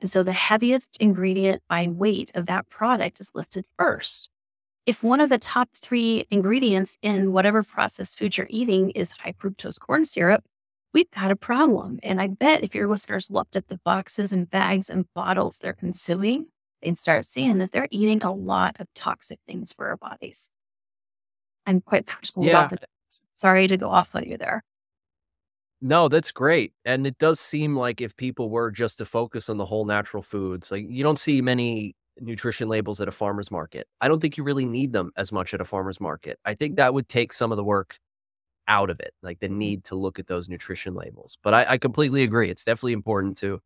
And 0.00 0.10
so 0.10 0.22
the 0.22 0.32
heaviest 0.32 0.96
ingredient 1.00 1.62
by 1.68 1.86
weight 1.88 2.32
of 2.34 2.46
that 2.46 2.68
product 2.68 3.20
is 3.20 3.30
listed 3.34 3.64
first. 3.78 4.30
If 4.84 5.04
one 5.04 5.20
of 5.20 5.28
the 5.28 5.38
top 5.38 5.68
three 5.80 6.26
ingredients 6.30 6.98
in 7.02 7.32
whatever 7.32 7.62
processed 7.62 8.18
food 8.18 8.36
you're 8.36 8.48
eating 8.50 8.90
is 8.90 9.12
high 9.12 9.32
fructose 9.32 9.78
corn 9.78 10.04
syrup, 10.04 10.44
we've 10.92 11.10
got 11.12 11.30
a 11.30 11.36
problem. 11.36 12.00
And 12.02 12.20
I 12.20 12.26
bet 12.26 12.64
if 12.64 12.74
your 12.74 12.88
listeners 12.88 13.30
looked 13.30 13.54
at 13.54 13.68
the 13.68 13.78
boxes 13.84 14.32
and 14.32 14.50
bags 14.50 14.90
and 14.90 15.06
bottles 15.14 15.60
they're 15.60 15.72
consuming, 15.72 16.46
they'd 16.82 16.98
start 16.98 17.24
seeing 17.24 17.58
that 17.58 17.72
they're 17.72 17.88
eating 17.90 18.22
a 18.22 18.32
lot 18.32 18.76
of 18.80 18.86
toxic 18.94 19.38
things 19.46 19.72
for 19.72 19.88
our 19.88 19.96
bodies. 19.96 20.50
I'm 21.66 21.80
quite 21.80 22.06
passionate 22.06 22.46
yeah. 22.46 22.66
about 22.66 22.80
that. 22.80 22.88
Sorry 23.34 23.66
to 23.66 23.76
go 23.76 23.88
off 23.88 24.14
on 24.14 24.24
you 24.24 24.36
there. 24.36 24.62
No, 25.80 26.08
that's 26.08 26.30
great. 26.30 26.72
And 26.84 27.06
it 27.06 27.18
does 27.18 27.40
seem 27.40 27.76
like 27.76 28.00
if 28.00 28.16
people 28.16 28.50
were 28.50 28.70
just 28.70 28.98
to 28.98 29.04
focus 29.04 29.48
on 29.48 29.56
the 29.56 29.64
whole 29.64 29.84
natural 29.84 30.22
foods, 30.22 30.70
like 30.70 30.84
you 30.88 31.02
don't 31.02 31.18
see 31.18 31.42
many 31.42 31.96
nutrition 32.20 32.68
labels 32.68 33.00
at 33.00 33.08
a 33.08 33.12
farmer's 33.12 33.50
market. 33.50 33.88
I 34.00 34.06
don't 34.06 34.20
think 34.20 34.36
you 34.36 34.44
really 34.44 34.64
need 34.64 34.92
them 34.92 35.10
as 35.16 35.32
much 35.32 35.54
at 35.54 35.60
a 35.60 35.64
farmer's 35.64 36.00
market. 36.00 36.38
I 36.44 36.54
think 36.54 36.76
that 36.76 36.94
would 36.94 37.08
take 37.08 37.32
some 37.32 37.50
of 37.50 37.56
the 37.56 37.64
work 37.64 37.98
out 38.68 38.90
of 38.90 39.00
it, 39.00 39.12
like 39.22 39.40
the 39.40 39.48
mm-hmm. 39.48 39.58
need 39.58 39.84
to 39.84 39.96
look 39.96 40.18
at 40.20 40.28
those 40.28 40.48
nutrition 40.48 40.94
labels. 40.94 41.36
But 41.42 41.54
I, 41.54 41.66
I 41.70 41.78
completely 41.78 42.22
agree. 42.22 42.48
It's 42.48 42.64
definitely 42.64 42.92
important 42.92 43.36
to, 43.38 43.60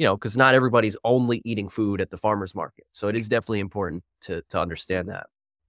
you 0.00 0.06
know, 0.06 0.16
because 0.16 0.34
not 0.34 0.54
everybody's 0.54 0.96
only 1.04 1.42
eating 1.44 1.68
food 1.68 2.00
at 2.00 2.08
the 2.08 2.16
farmer's 2.16 2.54
market. 2.54 2.86
So 2.90 3.08
it 3.08 3.16
is 3.16 3.28
definitely 3.28 3.60
important 3.60 4.02
to 4.22 4.40
to 4.48 4.58
understand 4.58 5.10
that 5.10 5.26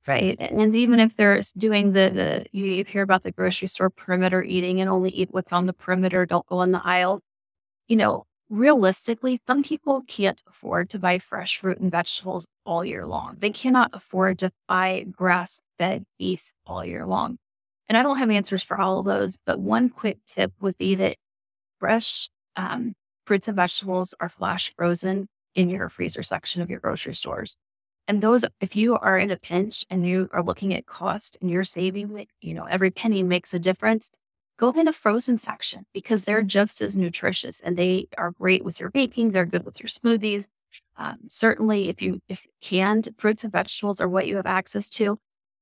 right? 0.07 0.35
And 0.39 0.75
even 0.75 0.99
if 0.99 1.15
they're 1.15 1.41
doing 1.57 1.91
the, 1.91 2.09
the 2.09 2.45
you 2.57 2.83
hear 2.85 3.03
about 3.03 3.23
the 3.23 3.31
grocery 3.31 3.67
store 3.67 3.89
perimeter 3.89 4.41
eating 4.41 4.81
and 4.81 4.89
only 4.89 5.11
eat 5.11 5.29
what's 5.31 5.51
on 5.51 5.65
the 5.65 5.73
perimeter, 5.73 6.25
don't 6.25 6.45
go 6.47 6.61
in 6.61 6.71
the 6.71 6.81
aisle. 6.83 7.21
You 7.87 7.97
know, 7.97 8.25
realistically, 8.49 9.39
some 9.45 9.63
people 9.63 10.01
can't 10.07 10.41
afford 10.47 10.89
to 10.91 10.99
buy 10.99 11.19
fresh 11.19 11.59
fruit 11.59 11.79
and 11.79 11.91
vegetables 11.91 12.47
all 12.65 12.85
year 12.85 13.05
long. 13.05 13.35
They 13.39 13.51
cannot 13.51 13.91
afford 13.93 14.39
to 14.39 14.51
buy 14.67 15.05
grass 15.11 15.61
fed 15.77 16.05
beef 16.17 16.53
all 16.65 16.85
year 16.85 17.05
long. 17.05 17.37
And 17.89 17.97
I 17.97 18.01
don't 18.01 18.17
have 18.17 18.31
answers 18.31 18.63
for 18.63 18.79
all 18.79 18.99
of 18.99 19.05
those, 19.05 19.37
but 19.45 19.59
one 19.59 19.89
quick 19.89 20.19
tip 20.25 20.53
would 20.61 20.77
be 20.77 20.95
that 20.95 21.17
fresh 21.79 22.29
um, 22.55 22.95
fruits 23.25 23.47
and 23.47 23.55
vegetables 23.55 24.13
are 24.19 24.29
flash 24.29 24.73
frozen 24.75 25.27
in 25.55 25.69
your 25.69 25.89
freezer 25.89 26.23
section 26.23 26.61
of 26.61 26.69
your 26.69 26.79
grocery 26.79 27.15
stores. 27.15 27.57
And 28.07 28.21
those, 28.21 28.43
if 28.59 28.75
you 28.75 28.97
are 28.97 29.17
in 29.17 29.31
a 29.31 29.37
pinch 29.37 29.85
and 29.89 30.05
you 30.05 30.29
are 30.33 30.43
looking 30.43 30.73
at 30.73 30.85
cost 30.85 31.37
and 31.41 31.49
you're 31.49 31.63
saving, 31.63 32.25
you 32.41 32.53
know, 32.53 32.65
every 32.65 32.91
penny 32.91 33.23
makes 33.23 33.53
a 33.53 33.59
difference, 33.59 34.09
go 34.57 34.71
in 34.71 34.85
the 34.85 34.93
frozen 34.93 35.37
section 35.37 35.85
because 35.93 36.23
they're 36.23 36.41
just 36.41 36.81
as 36.81 36.97
nutritious 36.97 37.61
and 37.61 37.77
they 37.77 38.07
are 38.17 38.31
great 38.31 38.65
with 38.65 38.79
your 38.79 38.89
baking. 38.89 39.31
They're 39.31 39.45
good 39.45 39.65
with 39.65 39.79
your 39.79 39.87
smoothies. 39.87 40.45
Um, 40.97 41.17
certainly, 41.29 41.89
if 41.89 42.01
you 42.01 42.19
if 42.29 42.47
canned 42.61 43.09
fruits 43.17 43.43
and 43.43 43.51
vegetables 43.51 43.99
are 43.99 44.07
what 44.07 44.27
you 44.27 44.37
have 44.37 44.45
access 44.45 44.89
to, 44.91 45.17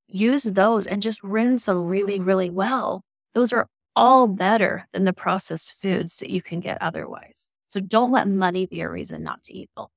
use 0.08 0.44
those 0.44 0.86
and 0.88 1.02
just 1.02 1.24
rinse 1.24 1.66
them 1.66 1.86
really, 1.86 2.20
really 2.20 2.50
well. 2.50 3.02
Those 3.34 3.54
are 3.54 3.68
all 3.96 4.28
better 4.28 4.88
than 4.92 5.06
the 5.06 5.14
processed 5.14 5.82
foods 5.82 6.18
that 6.18 6.30
you 6.30 6.42
can 6.42 6.60
get 6.60 6.82
otherwise. 6.82 7.52
So 7.68 7.80
don't 7.80 8.12
let 8.12 8.28
money 8.28 8.66
be 8.66 8.82
a 8.82 8.90
reason 8.90 9.24
not 9.24 9.44
to 9.44 9.54
eat 9.54 9.70
healthy. 9.76 9.94